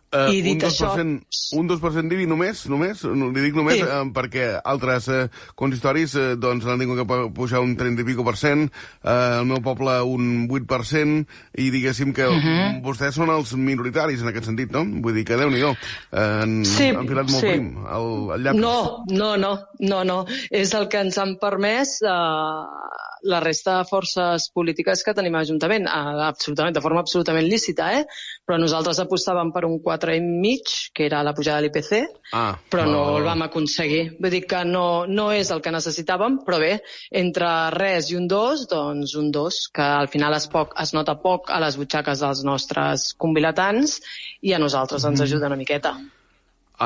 Uh, 0.09 0.31
I 0.33 0.41
dit 0.41 0.63
un 0.63 0.71
2%, 0.71 1.19
un 1.61 1.67
2% 1.69 2.09
d'IBI 2.09 2.25
només, 2.27 2.63
només, 2.73 3.03
no, 3.05 3.27
li 3.29 3.43
dic 3.45 3.55
només 3.55 3.77
Sí. 3.77 3.83
uh, 3.85 4.07
perquè 4.17 4.47
altres 4.65 5.09
uh, 5.13 5.27
consistoris 5.55 6.15
uh, 6.17 6.31
doncs 6.41 6.65
han 6.65 6.79
tingut 6.81 6.97
que 6.97 7.05
pu- 7.05 7.29
pujar 7.37 7.61
un 7.61 7.75
30 7.77 8.01
i 8.01 8.05
pico 8.09 8.25
per 8.25 8.35
cent, 8.41 8.71
uh, 9.05 9.41
el 9.43 9.45
meu 9.51 9.61
poble 9.61 9.99
un 10.09 10.49
8%, 10.49 11.27
i 11.59 11.69
diguéssim 11.71 12.15
que 12.17 12.25
uh 12.27 12.33
Mhm. 12.33 12.41
-huh. 12.41 12.83
vostès 12.83 13.13
són 13.13 13.29
els 13.29 13.53
minoritaris 13.55 14.23
en 14.23 14.29
aquest 14.29 14.47
sentit, 14.47 14.71
no? 14.73 14.85
Vull 15.03 15.13
dir 15.15 15.25
que 15.27 15.37
Déu-n'hi-do, 15.37 15.71
uh, 15.73 16.19
han, 16.19 16.65
Sí, 16.65 16.89
han 16.89 17.07
filat 17.07 17.29
molt 17.31 17.41
sí. 17.45 17.47
prim 17.47 17.77
el, 17.87 18.31
el 18.35 18.43
llapis. 18.45 18.61
No, 18.61 19.05
no, 19.11 19.37
no, 19.37 19.59
no, 19.79 20.05
no. 20.05 20.27
És 20.51 20.73
el 20.75 20.89
que 20.89 21.01
ens 21.01 21.19
han 21.19 21.37
permès 21.39 22.01
eh, 22.01 23.18
la 23.23 23.41
resta 23.41 23.79
de 23.79 23.85
forces 23.89 24.51
polítiques 24.55 25.03
que 25.05 25.15
tenim 25.15 25.35
a 25.35 25.43
l'Ajuntament, 25.43 25.87
absolutament, 25.89 26.75
de 26.75 26.81
forma 26.81 27.01
absolutament 27.01 27.47
lícita, 27.49 27.93
eh? 27.99 28.05
Però 28.47 28.59
nosaltres 28.59 29.01
apostàvem 29.01 29.53
per 29.53 29.65
un 29.65 29.79
4,5, 29.81 30.91
que 30.95 31.07
era 31.07 31.23
la 31.23 31.35
pujada 31.35 31.61
de 31.61 31.69
l'IPC, 31.69 32.07
Ah, 32.33 32.59
però 32.71 32.85
no 32.85 33.17
el 33.17 33.25
vam 33.25 33.43
aconseguir. 33.43 34.17
Vull 34.21 34.31
dir 34.31 34.43
que 34.47 34.65
no, 34.65 35.07
no 35.07 35.31
és 35.33 35.51
el 35.51 35.63
que 35.65 35.71
necessitàvem, 35.73 36.41
però 36.45 36.59
bé, 36.61 36.83
entre 37.11 37.71
res 37.75 38.11
i 38.13 38.17
un 38.17 38.29
2, 38.29 38.67
doncs 38.69 39.15
un 39.17 39.31
2, 39.33 39.69
que 39.75 39.83
al 39.83 40.09
final 40.09 40.35
es, 40.35 40.47
poc, 40.53 40.75
es 40.81 40.93
nota 40.93 41.17
poc 41.23 41.51
a 41.51 41.61
les 41.61 41.77
butxaques 41.77 42.21
dels 42.21 42.45
nostres 42.45 43.15
convilatants 43.17 44.01
i 44.43 44.53
a 44.53 44.59
nosaltres 44.59 45.05
ens 45.05 45.21
Mhm. 45.21 45.27
ajuda 45.27 45.47
una 45.47 45.57
miqueta. 45.57 45.97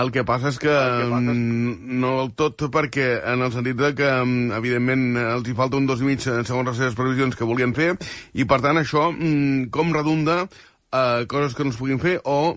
El 0.00 0.08
que 0.12 0.24
passa 0.24 0.48
és 0.48 0.58
que 0.60 0.72
mm, 0.72 1.98
no 2.00 2.14
del 2.22 2.30
tot 2.38 2.64
perquè 2.72 3.08
en 3.28 3.44
el 3.44 3.52
sentit 3.52 3.76
de 3.76 3.90
que 3.96 4.08
mm, 4.08 4.52
evidentment 4.56 5.18
els 5.20 5.48
hi 5.48 5.56
falta 5.58 5.76
un 5.76 5.88
dos 5.88 6.00
i 6.00 6.08
mig 6.08 6.24
eh, 6.24 6.40
segons 6.48 6.70
les 6.70 6.78
seves 6.80 6.96
previsions 6.96 7.36
que 7.36 7.48
volien 7.48 7.74
fer 7.76 7.90
i 8.32 8.46
per 8.48 8.62
tant 8.64 8.80
això 8.80 9.10
mm, 9.12 9.68
com 9.74 9.92
redunda 9.92 10.46
a 10.92 11.24
coses 11.28 11.54
que 11.56 11.64
no 11.64 11.72
es 11.72 11.80
puguin 11.80 12.00
fer 12.00 12.18
o 12.28 12.52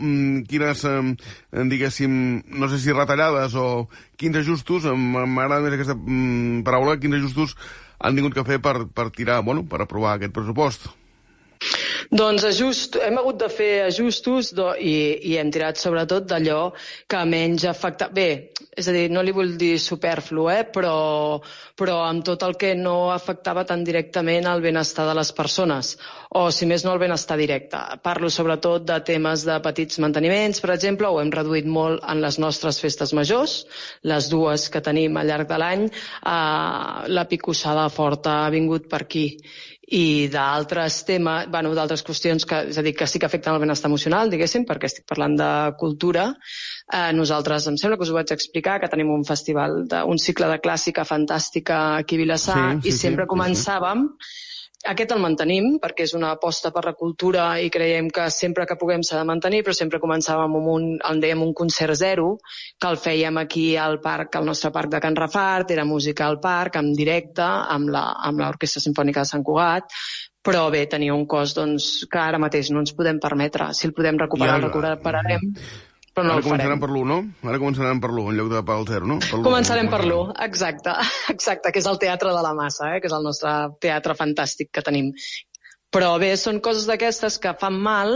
quines, 0.48 0.84
eh, 0.88 1.64
diguéssim, 1.72 2.16
no 2.60 2.68
sé 2.72 2.80
si 2.84 2.96
retallades 2.96 3.56
o 3.56 3.88
quins 4.20 4.40
ajustos, 4.40 4.88
m'agrada 4.92 5.64
més 5.64 5.78
aquesta 5.78 5.96
paraula, 6.68 7.00
quins 7.00 7.16
ajustos 7.20 7.56
han 8.00 8.16
tingut 8.16 8.36
que 8.36 8.48
fer 8.48 8.60
per, 8.64 8.78
per 8.92 9.10
tirar, 9.16 9.42
bueno, 9.48 9.64
per 9.64 9.82
aprovar 9.84 10.18
aquest 10.18 10.36
pressupost. 10.36 10.92
Doncs 12.16 12.46
ajust, 12.48 12.96
hem 13.02 13.18
hagut 13.18 13.40
de 13.42 13.48
fer 13.50 13.72
ajustos 13.88 14.52
do, 14.56 14.70
i, 14.78 14.96
i 15.32 15.38
hem 15.40 15.50
tirat 15.52 15.80
sobretot 15.82 16.28
d'allò 16.30 16.60
que 17.10 17.24
menys 17.28 17.66
afecta... 17.70 18.10
Bé, 18.16 18.54
és 18.76 18.88
a 18.88 18.94
dir, 18.94 19.08
no 19.12 19.24
li 19.24 19.34
vull 19.36 19.56
dir 19.58 19.76
superflu, 19.82 20.46
eh? 20.52 20.62
però, 20.72 21.42
però 21.80 21.98
amb 22.06 22.26
tot 22.28 22.44
el 22.46 22.56
que 22.60 22.74
no 22.78 23.12
afectava 23.14 23.66
tan 23.68 23.84
directament 23.88 24.48
el 24.52 24.64
benestar 24.64 25.08
de 25.10 25.16
les 25.18 25.32
persones, 25.36 25.96
o 26.36 26.46
si 26.52 26.68
més 26.70 26.86
no 26.86 26.94
el 26.94 27.02
benestar 27.02 27.40
directe. 27.40 27.80
Parlo 28.06 28.30
sobretot 28.30 28.86
de 28.86 29.00
temes 29.08 29.46
de 29.48 29.58
petits 29.66 30.00
manteniments, 30.04 30.62
per 30.62 30.74
exemple, 30.76 31.10
ho 31.10 31.22
hem 31.24 31.34
reduït 31.34 31.68
molt 31.68 32.04
en 32.06 32.22
les 32.24 32.40
nostres 32.40 32.82
festes 32.84 33.16
majors, 33.18 33.62
les 34.04 34.30
dues 34.32 34.70
que 34.70 34.84
tenim 34.84 35.18
al 35.18 35.32
llarg 35.32 35.50
de 35.50 35.62
l'any, 35.62 35.88
eh, 35.90 37.08
la 37.16 37.28
picossada 37.32 37.88
forta 37.90 38.42
ha 38.44 38.52
vingut 38.54 38.92
per 38.92 39.06
aquí 39.08 39.30
i 39.88 40.28
d'altres 40.34 41.04
temes, 41.06 41.50
bueno, 41.54 41.74
d'altres 41.78 42.02
qüestions 42.06 42.48
que, 42.50 42.62
és 42.72 42.78
a 42.80 42.84
dir, 42.86 42.96
que 42.98 43.06
sí 43.06 43.20
que 43.22 43.28
afecten 43.28 43.54
el 43.54 43.62
benestar 43.62 43.92
emocional, 43.92 44.32
diguéssim, 44.34 44.66
perquè 44.66 44.90
estic 44.90 45.06
parlant 45.10 45.36
de 45.38 45.50
cultura. 45.78 46.32
Eh, 46.90 47.12
nosaltres, 47.14 47.68
em 47.70 47.78
sembla 47.78 48.00
que 48.00 48.08
us 48.08 48.14
ho 48.14 48.18
vaig 48.18 48.34
explicar, 48.34 48.80
que 48.82 48.90
tenim 48.90 49.12
un 49.14 49.26
festival, 49.28 49.84
de, 49.92 50.02
un 50.10 50.22
cicle 50.22 50.50
de 50.50 50.58
clàssica 50.64 51.06
fantàstica 51.06 51.84
aquí 52.00 52.18
a 52.18 52.24
Vilassar, 52.24 52.66
Sí, 52.76 52.82
sí, 52.82 52.90
i 52.90 52.98
sempre 52.98 53.26
sí, 53.26 53.30
sí. 53.30 53.36
Aquest 54.92 55.14
el 55.16 55.22
mantenim 55.24 55.76
perquè 55.82 56.06
és 56.06 56.14
una 56.18 56.32
aposta 56.36 56.72
per 56.76 56.84
la 56.86 56.94
cultura 56.98 57.46
i 57.62 57.72
creiem 57.74 58.10
que 58.14 58.28
sempre 58.34 58.66
que 58.70 58.78
puguem 58.80 59.04
s'ha 59.04 59.20
de 59.22 59.28
mantenir, 59.30 59.64
però 59.66 59.76
sempre 59.78 60.02
començàvem 60.04 60.58
amb 60.60 60.72
un, 60.76 60.88
en 60.98 61.24
dèiem 61.24 61.42
un 61.46 61.54
concert 61.58 61.98
zero, 62.00 62.36
que 62.80 62.92
el 62.92 63.00
fèiem 63.02 63.42
aquí 63.42 63.66
al 63.82 64.00
parc, 64.04 64.38
al 64.38 64.46
nostre 64.46 64.72
parc 64.76 64.94
de 64.94 65.02
Can 65.04 65.18
Rafart, 65.18 65.74
era 65.76 65.88
música 65.90 66.28
al 66.28 66.40
parc, 66.44 66.80
en 66.82 66.94
directe, 66.94 67.46
amb 67.46 67.90
l'Orquestra 68.40 68.84
Simfònica 68.84 69.26
de 69.26 69.32
Sant 69.34 69.44
Cugat, 69.46 69.90
però 70.46 70.68
bé, 70.70 70.86
tenia 70.86 71.16
un 71.18 71.26
cost 71.26 71.58
doncs, 71.58 71.90
que 72.12 72.22
ara 72.22 72.42
mateix 72.42 72.70
no 72.70 72.84
ens 72.84 72.94
podem 72.94 73.18
permetre. 73.20 73.72
Si 73.74 73.88
el 73.90 73.96
podem 73.98 74.20
recuperar, 74.22 74.60
el 74.60 74.68
recuperarem, 74.68 75.50
però 76.16 76.26
no 76.30 76.36
Ara 76.38 76.46
començaran 76.46 76.80
per 76.80 76.90
l'1, 76.90 77.08
no? 77.10 77.18
Ara 77.50 77.60
començaran 77.60 78.00
per 78.04 78.10
l'1 78.14 78.30
en 78.32 78.38
lloc 78.40 78.52
de 78.54 78.62
pel 78.70 78.86
0, 78.88 79.10
no? 79.10 79.18
Per. 79.24 79.40
Començarem 79.44 79.90
per 79.92 80.02
l'1, 80.06 80.36
exacte, 80.46 80.94
exacte, 81.36 81.74
que 81.76 81.82
és 81.84 81.90
el 81.92 82.00
Teatre 82.00 82.32
de 82.32 82.44
la 82.46 82.54
Massa, 82.56 82.94
eh? 82.96 83.02
que 83.04 83.12
és 83.12 83.18
el 83.18 83.28
nostre 83.28 83.56
teatre 83.84 84.16
fantàstic 84.16 84.72
que 84.72 84.86
tenim. 84.86 85.12
Però 85.92 86.14
bé, 86.20 86.32
són 86.40 86.62
coses 86.64 86.88
d'aquestes 86.88 87.38
que 87.44 87.52
fan 87.60 87.76
mal, 87.84 88.16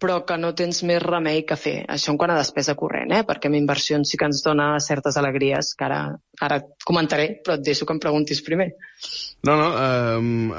però 0.00 0.20
que 0.26 0.36
no 0.40 0.50
tens 0.56 0.82
més 0.88 0.98
remei 1.04 1.42
que 1.46 1.58
fer. 1.60 1.76
Això 1.92 2.10
en 2.12 2.18
quant 2.20 2.32
a 2.34 2.38
despesa 2.38 2.74
corrent, 2.78 3.12
eh? 3.14 3.22
perquè 3.28 3.50
amb 3.50 3.58
inversions 3.58 4.10
sí 4.10 4.18
que 4.18 4.26
ens 4.30 4.42
dona 4.46 4.72
certes 4.82 5.18
alegries, 5.20 5.74
que 5.78 5.86
ara, 5.86 6.00
ara 6.40 6.62
comentaré, 6.86 7.28
però 7.44 7.58
et 7.58 7.66
deixo 7.66 7.86
que 7.86 7.94
em 7.94 8.02
preguntis 8.02 8.42
primer. 8.46 8.72
No, 9.42 9.54
no, 9.56 9.68
eh, 9.72 10.16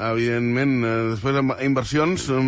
evidentment, 0.08 0.72
eh, 0.82 0.94
després 1.12 1.36
amb 1.38 1.52
inversions, 1.62 2.24
eh, 2.34 2.38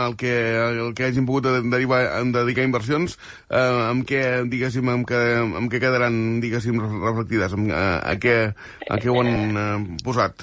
el, 0.00 0.16
que, 0.18 0.32
el 0.58 0.94
que 0.98 1.04
hagin 1.06 1.28
pogut 1.28 1.46
de- 1.46 1.62
derivar, 1.70 2.00
dedicar 2.34 2.64
inversions, 2.66 3.14
eh, 3.46 3.60
amb 3.60 4.02
què, 4.08 4.22
diguéssim, 4.50 4.90
amb 4.90 5.06
què, 5.06 5.20
amb 5.38 5.70
què 5.70 5.78
quedaran, 5.78 6.40
diguéssim, 6.42 6.82
reflectides, 6.82 7.54
amb, 7.54 7.70
a, 7.70 7.84
a, 8.02 8.16
què, 8.18 8.36
a 8.90 8.98
què 8.98 9.14
ho 9.14 9.20
han 9.22 9.62
eh, 9.62 9.70
posat? 10.02 10.42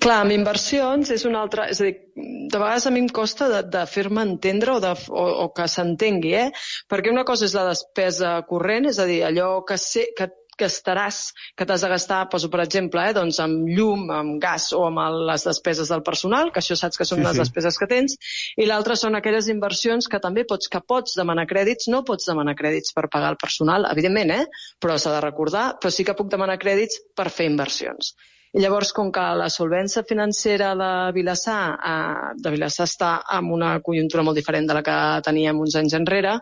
Clar, 0.00 0.22
amb 0.22 0.32
inversions 0.32 1.12
és 1.12 1.28
una 1.28 1.44
altra... 1.44 1.68
És 1.68 1.84
a 1.84 1.90
dir, 1.90 1.98
de 2.16 2.56
vegades 2.56 2.88
a 2.88 2.90
mi 2.96 3.04
em 3.04 3.12
costa 3.12 3.46
de, 3.52 3.62
de 3.68 3.84
fer-me 3.92 4.24
entendre 4.24 4.72
o, 4.72 4.80
de, 4.80 4.96
o, 5.12 5.26
o 5.44 5.48
que 5.52 5.68
s'entengui, 5.68 6.32
eh? 6.46 6.48
Perquè 6.88 7.12
una 7.12 7.28
cosa 7.28 7.44
és 7.44 7.54
la 7.60 7.68
despesa 7.68 8.38
corrent, 8.48 8.88
és 8.88 8.98
a 8.98 9.04
dir, 9.08 9.20
allò 9.28 9.58
que, 9.68 9.76
sé, 9.76 10.08
que 10.16 10.32
que 10.60 10.68
estaràs, 10.68 11.20
que 11.56 11.66
t'has 11.68 11.84
de 11.84 11.90
gastar, 11.92 12.20
poso 12.32 12.50
per 12.52 12.62
exemple, 12.64 13.02
eh, 13.08 13.16
doncs 13.16 13.40
amb 13.42 13.68
llum, 13.68 14.06
amb 14.14 14.36
gas 14.42 14.70
o 14.76 14.84
amb 14.88 15.02
les 15.30 15.46
despeses 15.48 15.92
del 15.92 16.04
personal, 16.06 16.52
que 16.52 16.62
això 16.62 16.76
saps 16.78 17.00
que 17.00 17.08
són 17.08 17.22
sí, 17.22 17.26
les 17.28 17.38
sí. 17.38 17.44
despeses 17.44 17.80
que 17.80 17.88
tens, 17.90 18.16
i 18.60 18.68
l'altra 18.68 18.98
són 19.00 19.18
aquelles 19.18 19.48
inversions 19.52 20.10
que 20.10 20.20
també 20.22 20.44
pots, 20.48 20.68
que 20.72 20.82
pots 20.94 21.16
demanar 21.18 21.48
crèdits, 21.50 21.88
no 21.92 22.04
pots 22.06 22.28
demanar 22.28 22.56
crèdits 22.58 22.96
per 22.96 23.08
pagar 23.12 23.32
el 23.34 23.40
personal, 23.40 23.88
evidentment, 23.90 24.34
eh? 24.36 24.44
però 24.80 24.98
s'ha 24.98 25.16
de 25.16 25.24
recordar, 25.24 25.70
però 25.80 25.92
sí 25.94 26.06
que 26.06 26.16
puc 26.18 26.30
demanar 26.32 26.60
crèdits 26.60 27.02
per 27.16 27.30
fer 27.32 27.48
inversions. 27.50 28.14
I 28.50 28.58
llavors, 28.58 28.88
com 28.90 29.12
que 29.14 29.22
la 29.38 29.46
solvència 29.54 30.02
financera 30.02 30.72
de 30.78 30.90
Vilassar, 31.14 31.58
eh, 31.90 32.30
de 32.34 32.50
Vilassar 32.50 32.86
està 32.88 33.10
en 33.36 33.50
una 33.54 33.68
conjuntura 33.86 34.24
molt 34.26 34.40
diferent 34.40 34.66
de 34.66 34.74
la 34.74 34.82
que 34.82 34.96
teníem 35.26 35.60
uns 35.62 35.76
anys 35.78 35.94
enrere, 35.98 36.32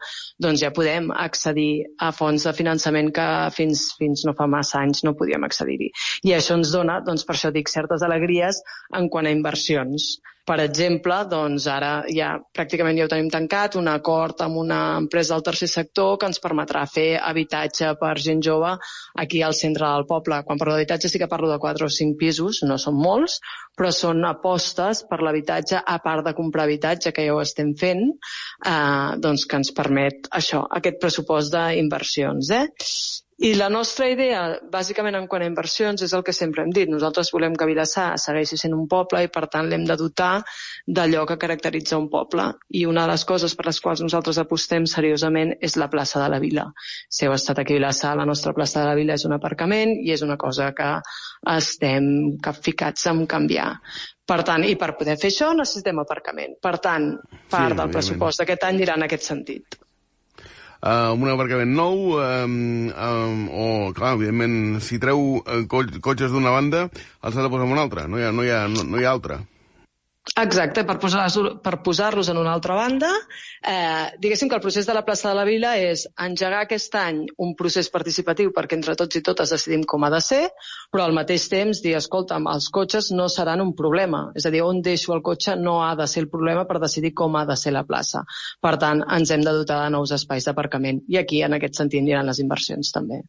doncs 0.40 0.62
ja 0.64 0.72
podem 0.72 1.10
accedir 1.12 1.84
a 2.00 2.08
fons 2.16 2.48
de 2.48 2.54
finançament 2.56 3.12
que 3.18 3.28
fins, 3.58 3.84
fins 4.00 4.24
no 4.24 4.32
fa 4.38 4.48
massa 4.48 4.80
anys 4.80 5.04
no 5.04 5.12
podíem 5.20 5.44
accedir-hi. 5.44 5.90
I 6.24 6.34
això 6.38 6.56
ens 6.56 6.72
dona, 6.72 7.02
doncs 7.04 7.28
per 7.28 7.36
això 7.36 7.52
dic, 7.52 7.68
certes 7.68 8.06
alegries 8.08 8.62
en 8.96 9.12
quant 9.12 9.28
a 9.28 9.34
inversions. 9.36 10.14
Per 10.48 10.56
exemple, 10.62 11.16
doncs 11.28 11.66
ara 11.68 11.90
ja 12.08 12.30
pràcticament 12.56 12.96
ja 12.96 13.04
ho 13.04 13.10
tenim 13.12 13.26
tancat, 13.32 13.74
un 13.76 13.90
acord 13.92 14.40
amb 14.46 14.56
una 14.62 14.78
empresa 14.96 15.34
del 15.34 15.44
tercer 15.44 15.68
sector 15.68 16.14
que 16.16 16.30
ens 16.30 16.40
permetrà 16.40 16.86
fer 16.88 17.18
habitatge 17.20 17.90
per 18.00 18.14
gent 18.24 18.40
jove 18.46 18.70
aquí 19.24 19.42
al 19.44 19.56
centre 19.58 19.84
del 19.84 20.06
poble. 20.08 20.40
Quan 20.48 20.62
parlo 20.62 20.78
d'habitatge 20.78 21.12
sí 21.12 21.20
que 21.20 21.28
parlo 21.28 21.52
de 21.52 21.60
4 21.60 21.90
o 21.90 21.94
5 21.98 22.16
pisos, 22.22 22.62
no 22.64 22.80
són 22.80 22.96
molts, 22.96 23.36
però 23.76 23.92
són 23.92 24.24
apostes 24.30 25.04
per 25.10 25.20
l'habitatge, 25.20 25.84
a 25.84 26.00
part 26.08 26.24
de 26.24 26.36
comprar 26.40 26.64
habitatge, 26.64 27.12
que 27.12 27.28
ja 27.28 27.36
ho 27.36 27.44
estem 27.44 27.76
fent, 27.76 28.04
eh, 28.08 29.08
doncs 29.20 29.44
que 29.44 29.60
ens 29.60 29.74
permet 29.76 30.32
això, 30.40 30.64
aquest 30.80 31.00
pressupost 31.04 31.52
d'inversions. 31.52 32.54
Eh? 32.56 32.66
I 33.38 33.52
la 33.54 33.68
nostra 33.70 34.08
idea, 34.10 34.40
bàsicament 34.66 35.14
en 35.14 35.28
quant 35.30 35.44
a 35.44 35.46
inversions, 35.46 36.02
és 36.02 36.12
el 36.16 36.24
que 36.26 36.32
sempre 36.34 36.64
hem 36.64 36.72
dit. 36.74 36.88
Nosaltres 36.90 37.28
volem 37.30 37.54
que 37.54 37.68
Vilassar 37.70 38.16
segueixi 38.18 38.58
sent 38.58 38.74
un 38.74 38.88
poble 38.90 39.20
i, 39.22 39.30
per 39.30 39.44
tant, 39.52 39.68
l'hem 39.70 39.84
de 39.86 39.96
dotar 40.00 40.40
d'allò 40.98 41.22
que 41.28 41.36
caracteritza 41.38 42.00
un 42.02 42.08
poble. 42.10 42.48
I 42.74 42.82
una 42.90 43.06
de 43.06 43.12
les 43.12 43.24
coses 43.30 43.54
per 43.54 43.68
les 43.68 43.78
quals 43.84 44.02
nosaltres 44.02 44.42
apostem 44.42 44.90
seriosament 44.90 45.54
és 45.62 45.78
la 45.78 45.86
plaça 45.92 46.18
de 46.18 46.26
la 46.34 46.42
Vila. 46.42 46.66
Si 47.06 47.28
heu 47.28 47.38
estat 47.38 47.62
aquí 47.62 47.76
a 47.76 47.78
Vilassar, 47.78 48.16
la 48.18 48.26
nostra 48.26 48.56
plaça 48.58 48.82
de 48.82 48.90
la 48.90 48.98
Vila 48.98 49.14
és 49.14 49.28
un 49.30 49.38
aparcament 49.38 49.94
i 50.02 50.10
és 50.18 50.26
una 50.26 50.36
cosa 50.36 50.72
que 50.74 50.92
estem 51.54 52.38
capficats 52.42 53.06
en 53.06 53.22
canviar. 53.30 53.74
Per 54.26 54.42
tant, 54.42 54.66
i 54.66 54.74
per 54.74 54.96
poder 54.98 55.14
fer 55.14 55.30
això 55.30 55.54
necessitem 55.54 56.02
aparcament. 56.02 56.58
Per 56.60 56.78
tant, 56.82 57.12
part 57.54 57.70
Sí, 57.70 57.78
del 57.84 57.94
pressupost 57.94 58.42
d'aquest 58.42 58.66
any 58.66 58.82
anirà 58.82 58.98
en 58.98 59.06
aquest 59.06 59.30
sentit. 59.30 59.84
Uh, 60.82 61.12
un 61.14 61.30
aparcament 61.32 61.74
nou, 61.74 62.18
um, 62.22 62.56
um, 62.92 63.44
o, 63.50 63.68
clar, 63.96 64.14
evidentment, 64.18 64.80
si 64.84 65.00
treu 65.02 65.38
uh, 65.40 65.62
co 65.70 65.84
cotxes 66.04 66.34
d'una 66.34 66.54
banda, 66.54 66.88
els 67.22 67.36
ha 67.36 67.44
de 67.44 67.52
posar 67.52 67.68
en 67.68 67.76
una 67.76 67.86
altra, 67.86 68.08
no 68.08 68.20
hi 68.20 68.26
ha, 68.26 68.34
no 68.34 68.46
hi 68.46 68.52
ha, 68.54 68.66
no, 68.72 68.86
no 68.86 69.00
hi 69.00 69.06
ha 69.08 69.14
altra. 69.14 69.42
Exacte, 70.38 70.84
per 70.86 70.94
posar-los 71.02 71.56
per 71.64 71.72
posar-los 71.82 72.28
en 72.30 72.38
una 72.38 72.52
altra 72.54 72.76
banda, 72.78 73.08
eh, 73.66 74.14
diguéssim 74.22 74.48
que 74.48 74.54
el 74.54 74.62
procés 74.62 74.86
de 74.86 74.94
la 74.94 75.02
plaça 75.04 75.28
de 75.28 75.34
la 75.34 75.44
Vila 75.48 75.72
és 75.82 76.04
engegar 76.26 76.60
aquest 76.62 76.94
any 77.00 77.24
un 77.46 77.56
procés 77.58 77.88
participatiu 77.90 78.52
perquè 78.54 78.76
entre 78.78 78.94
tots 79.00 79.18
i 79.18 79.22
totes 79.28 79.50
decidim 79.54 79.82
com 79.82 80.04
ha 80.06 80.10
de 80.14 80.20
ser, 80.22 80.44
però 80.92 81.08
al 81.08 81.16
mateix 81.16 81.48
temps 81.50 81.82
dir, 81.82 81.96
escolta'm, 81.98 82.46
els 82.52 82.68
cotxes 82.70 83.10
no 83.10 83.26
seran 83.28 83.64
un 83.64 83.74
problema. 83.80 84.28
És 84.38 84.46
a 84.46 84.54
dir, 84.54 84.62
on 84.62 84.78
deixo 84.82 85.16
el 85.16 85.24
cotxe 85.26 85.56
no 85.56 85.80
ha 85.82 85.96
de 85.98 86.06
ser 86.06 86.22
el 86.22 86.30
problema 86.30 86.68
per 86.70 86.78
decidir 86.78 87.14
com 87.18 87.34
ha 87.34 87.44
de 87.48 87.56
ser 87.56 87.74
la 87.74 87.82
plaça. 87.88 88.22
Per 88.62 88.76
tant, 88.78 89.02
ens 89.18 89.34
hem 89.34 89.42
de 89.42 89.56
dotar 89.58 89.82
de 89.82 89.90
nous 89.96 90.14
espais 90.14 90.46
d'aparcament. 90.46 91.02
I 91.08 91.18
aquí, 91.24 91.42
en 91.42 91.58
aquest 91.58 91.82
sentit, 91.82 92.04
aniran 92.06 92.30
les 92.30 92.38
inversions 92.46 92.94
també. 92.94 93.24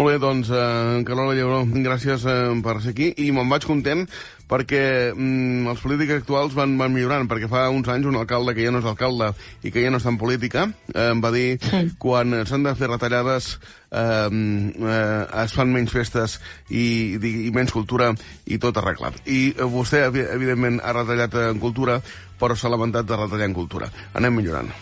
Molt 0.00 0.14
bé, 0.14 0.18
doncs, 0.18 0.48
eh, 0.48 1.02
Carola 1.04 1.34
Llebró, 1.36 1.58
gràcies 1.84 2.22
eh, 2.24 2.36
per 2.64 2.78
ser 2.80 2.94
aquí. 2.94 3.10
I 3.20 3.26
me'n 3.36 3.50
vaig 3.52 3.66
content 3.68 4.06
perquè 4.48 4.78
mm, 5.12 5.66
els 5.68 5.82
polítics 5.84 6.14
actuals 6.14 6.54
van, 6.56 6.72
van 6.80 6.94
millorant, 6.94 7.26
perquè 7.28 7.50
fa 7.52 7.66
uns 7.68 7.90
anys 7.92 8.08
un 8.08 8.16
alcalde 8.16 8.54
que 8.56 8.64
ja 8.64 8.72
no 8.72 8.80
és 8.80 8.88
alcalde 8.88 9.28
i 9.60 9.68
que 9.74 9.82
ja 9.84 9.90
no 9.92 10.00
està 10.00 10.08
en 10.08 10.16
política 10.22 10.64
eh, 10.94 11.10
em 11.10 11.20
va 11.20 11.28
dir 11.34 11.58
quan 12.00 12.32
s'han 12.48 12.64
de 12.64 12.72
fer 12.80 12.88
retallades 12.88 13.50
eh, 13.92 14.30
eh, 14.32 15.44
es 15.44 15.52
fan 15.58 15.68
menys 15.76 15.92
festes 15.92 16.38
i, 16.70 16.86
i, 17.20 17.34
i 17.50 17.52
menys 17.52 17.76
cultura 17.76 18.08
i 18.48 18.56
tot 18.56 18.80
arreglat. 18.80 19.20
I 19.28 19.50
eh, 19.52 19.68
vostè, 19.68 20.06
evi- 20.08 20.24
evidentment, 20.32 20.80
ha 20.80 20.96
retallat 20.96 21.36
en 21.44 21.60
cultura, 21.60 22.00
però 22.40 22.56
s'ha 22.56 22.72
lamentat 22.72 23.04
de 23.04 23.20
retallar 23.20 23.52
en 23.52 23.60
cultura. 23.60 23.92
Anem 24.16 24.40
millorant. 24.40 24.72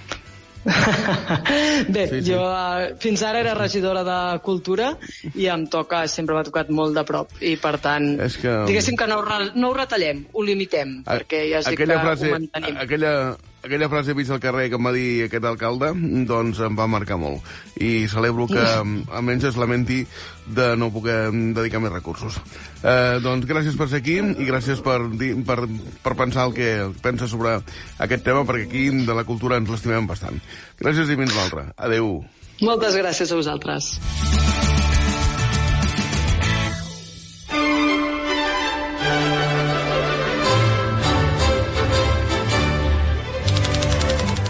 Bé, 1.88 2.06
sí, 2.08 2.20
sí. 2.22 2.32
jo 2.32 2.40
eh, 2.44 2.94
fins 3.00 3.22
ara 3.26 3.40
era 3.40 3.54
regidora 3.58 4.02
de 4.06 4.18
Cultura 4.44 4.92
i 5.34 5.46
em 5.52 5.66
toca, 5.70 6.04
sempre 6.08 6.36
m'ha 6.36 6.44
tocat 6.46 6.70
molt 6.74 6.94
de 6.96 7.04
prop 7.08 7.32
i 7.40 7.56
per 7.60 7.76
tant, 7.82 8.08
És 8.20 8.36
que- 8.42 8.56
diguéssim 8.68 8.96
que 8.98 9.06
no 9.10 9.18
ho, 9.20 9.24
re- 9.26 9.52
no 9.54 9.70
ho 9.70 9.76
retallem, 9.76 10.24
ho 10.32 10.42
limitem, 10.44 10.98
perquè 11.06 11.44
ja 11.50 11.58
has 11.62 11.66
dit 11.70 11.76
que 11.78 11.84
aquella 11.84 12.00
frase, 12.04 12.28
ho 12.28 12.36
mantenim. 12.38 12.76
aquella, 12.84 13.12
aquella 13.62 13.88
frase 13.88 14.14
vist 14.14 14.30
al 14.30 14.40
carrer 14.42 14.68
que 14.70 14.78
em 14.78 14.86
va 14.86 14.92
dir 14.94 15.24
aquest 15.26 15.44
alcalde, 15.48 15.90
doncs 16.28 16.60
em 16.64 16.78
va 16.78 16.88
marcar 16.90 17.18
molt. 17.20 17.44
I 17.80 18.08
celebro 18.10 18.46
que 18.50 18.62
almenys 18.62 19.48
es 19.50 19.58
lamenti 19.60 20.04
de 20.46 20.70
no 20.80 20.90
poder 20.94 21.30
dedicar 21.56 21.82
més 21.82 21.94
recursos. 21.94 22.38
Eh, 22.82 23.18
doncs 23.24 23.48
gràcies 23.50 23.76
per 23.78 23.90
ser 23.90 24.02
aquí 24.02 24.18
i 24.18 24.48
gràcies 24.48 24.82
per, 24.84 25.00
per, 25.48 25.60
per 26.04 26.16
pensar 26.18 26.48
el 26.48 26.56
que 26.56 26.72
pensa 27.04 27.28
sobre 27.30 27.58
aquest 27.98 28.26
tema, 28.26 28.46
perquè 28.48 28.68
aquí 28.68 28.88
de 29.04 29.16
la 29.16 29.26
cultura 29.28 29.60
ens 29.60 29.70
l'estimem 29.72 30.08
bastant. 30.08 30.40
Gràcies 30.80 31.10
i 31.10 31.18
fins 31.18 31.36
l'altre. 31.36 31.70
Adeu. 31.76 32.18
Moltes 32.58 32.96
gràcies 32.98 33.30
a 33.30 33.38
vosaltres. 33.38 33.96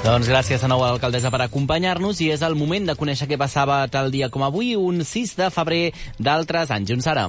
Doncs 0.09 0.25
gràcies 0.31 0.63
de 0.65 0.69
nou 0.73 0.81
a 0.81 0.87
l'alcaldessa 0.89 1.29
per 1.29 1.43
acompanyar-nos 1.45 2.23
i 2.25 2.31
és 2.33 2.41
el 2.47 2.55
moment 2.57 2.87
de 2.89 2.95
conèixer 2.97 3.27
què 3.29 3.37
passava 3.37 3.83
tal 3.93 4.09
dia 4.15 4.31
com 4.33 4.47
avui, 4.47 4.71
un 4.73 5.03
6 5.05 5.35
de 5.37 5.51
febrer 5.53 5.83
d'altres 6.17 6.73
anys. 6.73 6.95
On 6.97 7.05
serà? 7.05 7.27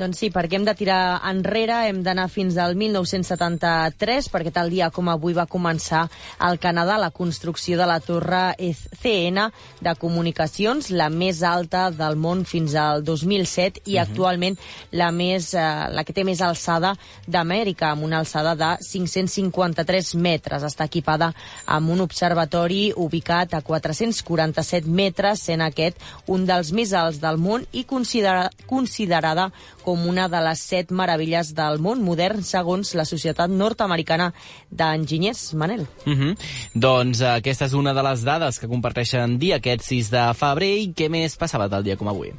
Doncs 0.00 0.16
sí, 0.22 0.30
perquè 0.32 0.56
hem 0.56 0.64
de 0.64 0.72
tirar 0.72 1.20
enrere, 1.28 1.82
hem 1.90 1.98
d'anar 2.00 2.30
fins 2.32 2.54
al 2.56 2.72
1973, 2.78 4.30
perquè 4.32 4.52
tal 4.54 4.70
dia 4.72 4.88
com 4.94 5.10
avui 5.12 5.34
va 5.36 5.44
començar 5.50 6.06
al 6.38 6.56
Canadà 6.62 6.96
la 6.96 7.10
construcció 7.12 7.76
de 7.76 7.84
la 7.88 7.98
torre 8.00 8.54
CN 9.02 9.50
de 9.84 9.94
comunicacions, 10.00 10.88
la 10.96 11.10
més 11.12 11.42
alta 11.44 11.90
del 11.92 12.16
món 12.16 12.46
fins 12.48 12.74
al 12.80 13.04
2007 13.04 13.82
i 13.84 13.98
Mhm. 13.98 14.00
actualment 14.00 14.56
la, 14.92 15.10
més, 15.10 15.52
eh, 15.52 15.88
la 15.90 16.04
que 16.04 16.14
té 16.14 16.24
més 16.24 16.40
alçada 16.40 16.94
d'Amèrica, 17.26 17.90
amb 17.90 18.04
una 18.04 18.18
alçada 18.20 18.54
de 18.54 18.78
553 18.80 20.14
metres. 20.14 20.62
Està 20.62 20.84
equipada 20.86 21.34
amb 21.66 21.90
un 21.90 22.00
observatori 22.00 22.92
ubicat 22.96 23.52
a 23.52 23.60
447 23.60 24.88
metres, 24.88 25.40
sent 25.40 25.60
aquest 25.60 25.96
un 26.26 26.46
dels 26.46 26.72
més 26.72 26.94
alts 26.94 27.20
del 27.20 27.36
món 27.36 27.66
i 27.72 27.84
considera, 27.84 28.48
considerada 28.66 29.50
com 29.82 29.89
una 29.92 30.28
de 30.28 30.40
les 30.44 30.60
set 30.60 30.90
meravelles 30.90 31.54
del 31.54 31.80
món 31.82 32.02
modern 32.04 32.42
segons 32.46 32.94
la 32.94 33.04
Societat 33.08 33.50
Nord-Americana 33.50 34.30
d'Enginyers. 34.70 35.54
Manel. 35.54 35.86
Uh 36.06 36.12
-huh. 36.12 36.36
Doncs 36.74 37.20
eh, 37.20 37.28
aquesta 37.28 37.64
és 37.66 37.72
una 37.72 37.94
de 37.94 38.02
les 38.02 38.22
dades 38.22 38.58
que 38.58 38.68
comparteixen 38.68 39.38
dia 39.38 39.56
aquest 39.56 39.82
6 39.82 40.10
de 40.10 40.34
febrer 40.34 40.76
i 40.78 40.92
què 40.96 41.08
més 41.08 41.36
passava 41.36 41.68
tal 41.68 41.82
dia 41.82 41.96
com 41.96 42.08
avui? 42.08 42.32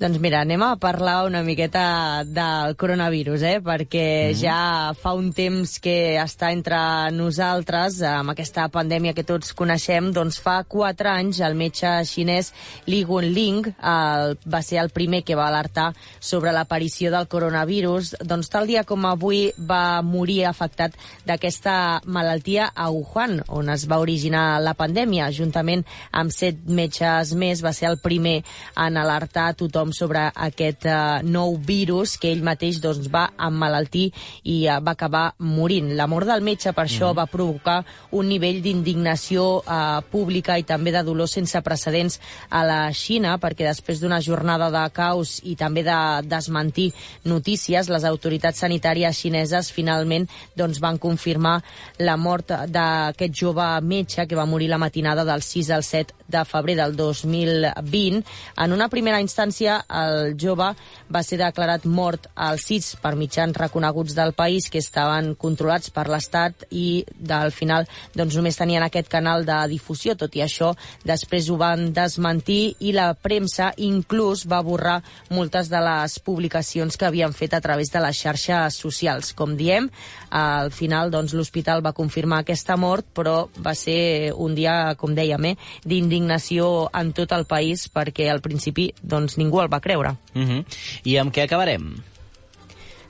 Doncs 0.00 0.18
mira, 0.18 0.40
anem 0.42 0.62
a 0.64 0.74
parlar 0.80 1.26
una 1.28 1.44
miqueta 1.46 2.24
del 2.26 2.74
coronavirus, 2.76 3.42
eh? 3.42 3.60
perquè 3.62 4.32
Mhm. 4.32 4.38
ja 4.40 4.94
fa 4.98 5.12
un 5.12 5.32
temps 5.32 5.78
que 5.78 6.16
està 6.18 6.50
entre 6.50 6.76
nosaltres, 7.12 8.00
amb 8.02 8.30
aquesta 8.30 8.68
pandèmia 8.68 9.14
que 9.14 9.22
tots 9.22 9.52
coneixem, 9.52 10.12
doncs 10.12 10.40
fa 10.40 10.64
quatre 10.64 11.08
anys 11.08 11.40
el 11.40 11.54
metge 11.54 11.86
xinès 12.04 12.52
Li 12.86 13.04
Gunling 13.04 13.74
el, 13.78 14.38
va 14.44 14.62
ser 14.62 14.78
el 14.78 14.90
primer 14.90 15.22
que 15.22 15.36
va 15.36 15.46
alertar 15.46 15.94
sobre 16.18 16.50
l'aparició 16.52 17.10
del 17.12 17.28
coronavirus. 17.28 18.16
Doncs 18.24 18.48
tal 18.48 18.66
dia 18.66 18.84
com 18.84 19.04
avui 19.06 19.52
va 19.56 20.02
morir 20.02 20.46
afectat 20.46 20.92
d'aquesta 21.26 22.00
malaltia 22.06 22.72
a 22.74 22.90
Wuhan, 22.90 23.42
on 23.48 23.68
es 23.68 23.86
va 23.86 24.00
originar 24.00 24.60
la 24.60 24.74
pandèmia. 24.74 25.30
Juntament 25.30 25.84
amb 26.10 26.32
set 26.32 26.56
metges 26.66 27.34
més 27.34 27.62
va 27.62 27.72
ser 27.72 27.88
el 27.88 27.98
primer 27.98 28.42
en 28.76 28.96
alertar 28.96 29.54
tothom 29.54 29.81
sobre 29.90 30.28
aquest 30.30 30.86
uh, 30.86 31.18
nou 31.26 31.56
virus 31.58 32.14
que 32.22 32.30
ell 32.30 32.44
mateix 32.46 32.78
doncs, 32.80 33.08
va 33.10 33.32
emmalaltir 33.42 34.12
i 34.44 34.68
uh, 34.68 34.78
va 34.78 34.94
acabar 34.94 35.24
morint. 35.38 35.90
La 35.98 36.06
mort 36.06 36.30
del 36.30 36.44
metge 36.46 36.70
per 36.72 36.84
això 36.86 37.10
Mhm. 37.10 37.16
va 37.16 37.26
provocar 37.26 37.84
un 38.12 38.28
nivell 38.28 38.62
d'indignació 38.62 39.64
uh, 39.66 40.00
pública 40.10 40.58
i 40.58 40.62
també 40.62 40.92
de 40.92 41.02
dolor 41.02 41.26
sense 41.28 41.60
precedents 41.62 42.20
a 42.50 42.62
la 42.64 42.92
Xina, 42.92 43.38
perquè 43.38 43.66
després 43.66 43.98
d'una 44.00 44.20
jornada 44.20 44.70
de 44.70 44.84
caos 44.92 45.40
i 45.42 45.56
també 45.56 45.82
de 45.82 45.98
desmentir 46.28 46.92
notícies, 47.24 47.88
les 47.88 48.04
autoritats 48.04 48.58
sanitàries 48.60 49.16
xineses 49.16 49.72
finalment 49.72 50.28
doncs, 50.54 50.78
van 50.78 50.98
confirmar 50.98 51.62
la 51.98 52.16
mort 52.16 52.52
d'aquest 52.68 53.34
jove 53.34 53.80
metge 53.82 54.26
que 54.26 54.36
va 54.36 54.46
morir 54.46 54.68
la 54.68 54.78
matinada 54.78 55.24
del 55.24 55.42
6 55.42 55.70
al 55.70 55.82
7 55.82 56.14
de 56.28 56.44
febrer 56.44 56.76
del 56.76 56.96
2020. 56.96 58.24
En 58.56 58.72
una 58.72 58.88
primera 58.88 59.20
instància, 59.20 59.71
el 59.88 60.34
jove 60.40 60.68
va 61.12 61.22
ser 61.26 61.38
declarat 61.40 61.84
mort 61.88 62.28
al 62.34 62.60
CIS 62.62 62.96
per 63.02 63.14
mitjans 63.18 63.56
reconeguts 63.58 64.16
del 64.16 64.34
país 64.36 64.68
que 64.70 64.82
estaven 64.82 65.32
controlats 65.34 65.92
per 65.94 66.06
l'Estat 66.10 66.66
i 66.70 67.04
al 67.32 67.52
final 67.54 67.88
doncs, 68.14 68.36
només 68.36 68.58
tenien 68.58 68.84
aquest 68.84 69.10
canal 69.12 69.46
de 69.48 69.58
difusió. 69.72 70.16
Tot 70.18 70.34
i 70.36 70.44
això, 70.44 70.72
després 71.04 71.50
ho 71.50 71.58
van 71.60 71.90
desmentir 71.96 72.74
i 72.80 72.94
la 72.96 73.12
premsa 73.14 73.72
inclús 73.76 74.46
va 74.48 74.62
borrar 74.64 75.00
moltes 75.30 75.70
de 75.72 75.80
les 75.82 76.18
publicacions 76.22 76.96
que 76.96 77.08
havien 77.08 77.32
fet 77.32 77.54
a 77.54 77.62
través 77.64 77.92
de 77.92 78.02
les 78.04 78.18
xarxes 78.18 78.78
socials. 78.82 79.32
Com 79.36 79.56
diem, 79.56 79.88
al 80.32 80.70
final 80.72 81.10
doncs, 81.12 81.34
l'hospital 81.36 81.82
va 81.84 81.92
confirmar 81.92 82.40
aquesta 82.42 82.78
mort, 82.80 83.06
però 83.14 83.48
va 83.60 83.74
ser 83.76 84.32
un 84.32 84.56
dia, 84.56 84.94
com 84.96 85.12
dèiem, 85.14 85.50
eh, 85.52 85.56
d'indignació 85.84 86.88
en 86.96 87.12
tot 87.12 87.34
el 87.36 87.44
país 87.44 87.88
perquè 87.92 88.30
al 88.32 88.40
principi 88.40 88.92
doncs, 89.02 89.36
ningú 89.36 89.60
el 89.60 89.68
va 89.72 89.80
creure. 89.80 90.16
Uh 90.34 90.42
-huh. 90.42 90.64
I 91.04 91.18
amb 91.18 91.32
què 91.34 91.44
acabarem? 91.44 92.02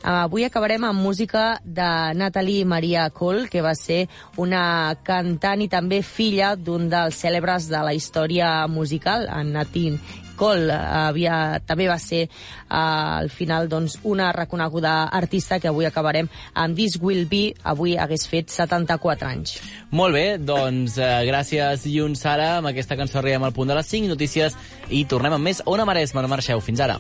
Uh, 0.02 0.26
avui 0.26 0.42
acabarem 0.42 0.82
amb 0.82 0.98
música 0.98 1.60
de 1.62 2.14
Natalie 2.14 2.64
Maria 2.64 3.08
Cole, 3.10 3.48
que 3.48 3.62
va 3.62 3.76
ser 3.78 4.08
una 4.36 4.96
cantant 5.04 5.62
i 5.62 5.68
també 5.68 6.02
filla 6.02 6.56
d'un 6.56 6.88
dels 6.90 7.14
cèlebres 7.14 7.68
de 7.68 7.78
la 7.78 7.94
història 7.94 8.66
musical, 8.66 9.28
en 9.30 9.52
Natin 9.52 10.00
Cole. 10.42 10.68
Uh, 10.74 11.06
havia, 11.08 11.38
també 11.66 11.86
va 11.90 11.98
ser 12.02 12.24
uh, 12.26 13.20
al 13.22 13.30
final 13.30 13.70
doncs, 13.70 14.00
una 14.08 14.32
reconeguda 14.34 14.96
artista 15.14 15.60
que 15.62 15.70
avui 15.70 15.86
acabarem 15.86 16.30
amb 16.58 16.76
This 16.76 16.98
Will 17.02 17.28
Be, 17.30 17.44
avui 17.62 17.94
hagués 17.96 18.26
fet 18.30 18.50
74 18.50 19.30
anys. 19.30 19.56
Molt 19.92 20.16
bé, 20.16 20.26
doncs 20.40 20.96
eh, 20.98 21.10
gràcies, 21.28 21.86
Llun 21.92 22.16
Sara. 22.16 22.56
Amb 22.58 22.72
aquesta 22.72 22.96
cançó 22.98 23.20
arribem 23.20 23.44
al 23.44 23.54
punt 23.54 23.70
de 23.70 23.76
les 23.76 23.92
5 23.92 24.08
notícies 24.10 24.56
i 24.88 25.04
tornem 25.06 25.36
amb 25.36 25.50
més 25.50 25.62
Ona 25.68 25.86
Maresma. 25.88 26.24
No 26.24 26.32
marxeu. 26.32 26.62
Fins 26.64 26.80
ara. 26.80 26.98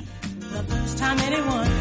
First 0.68 0.98
time 0.98 1.20
anyone 1.26 1.71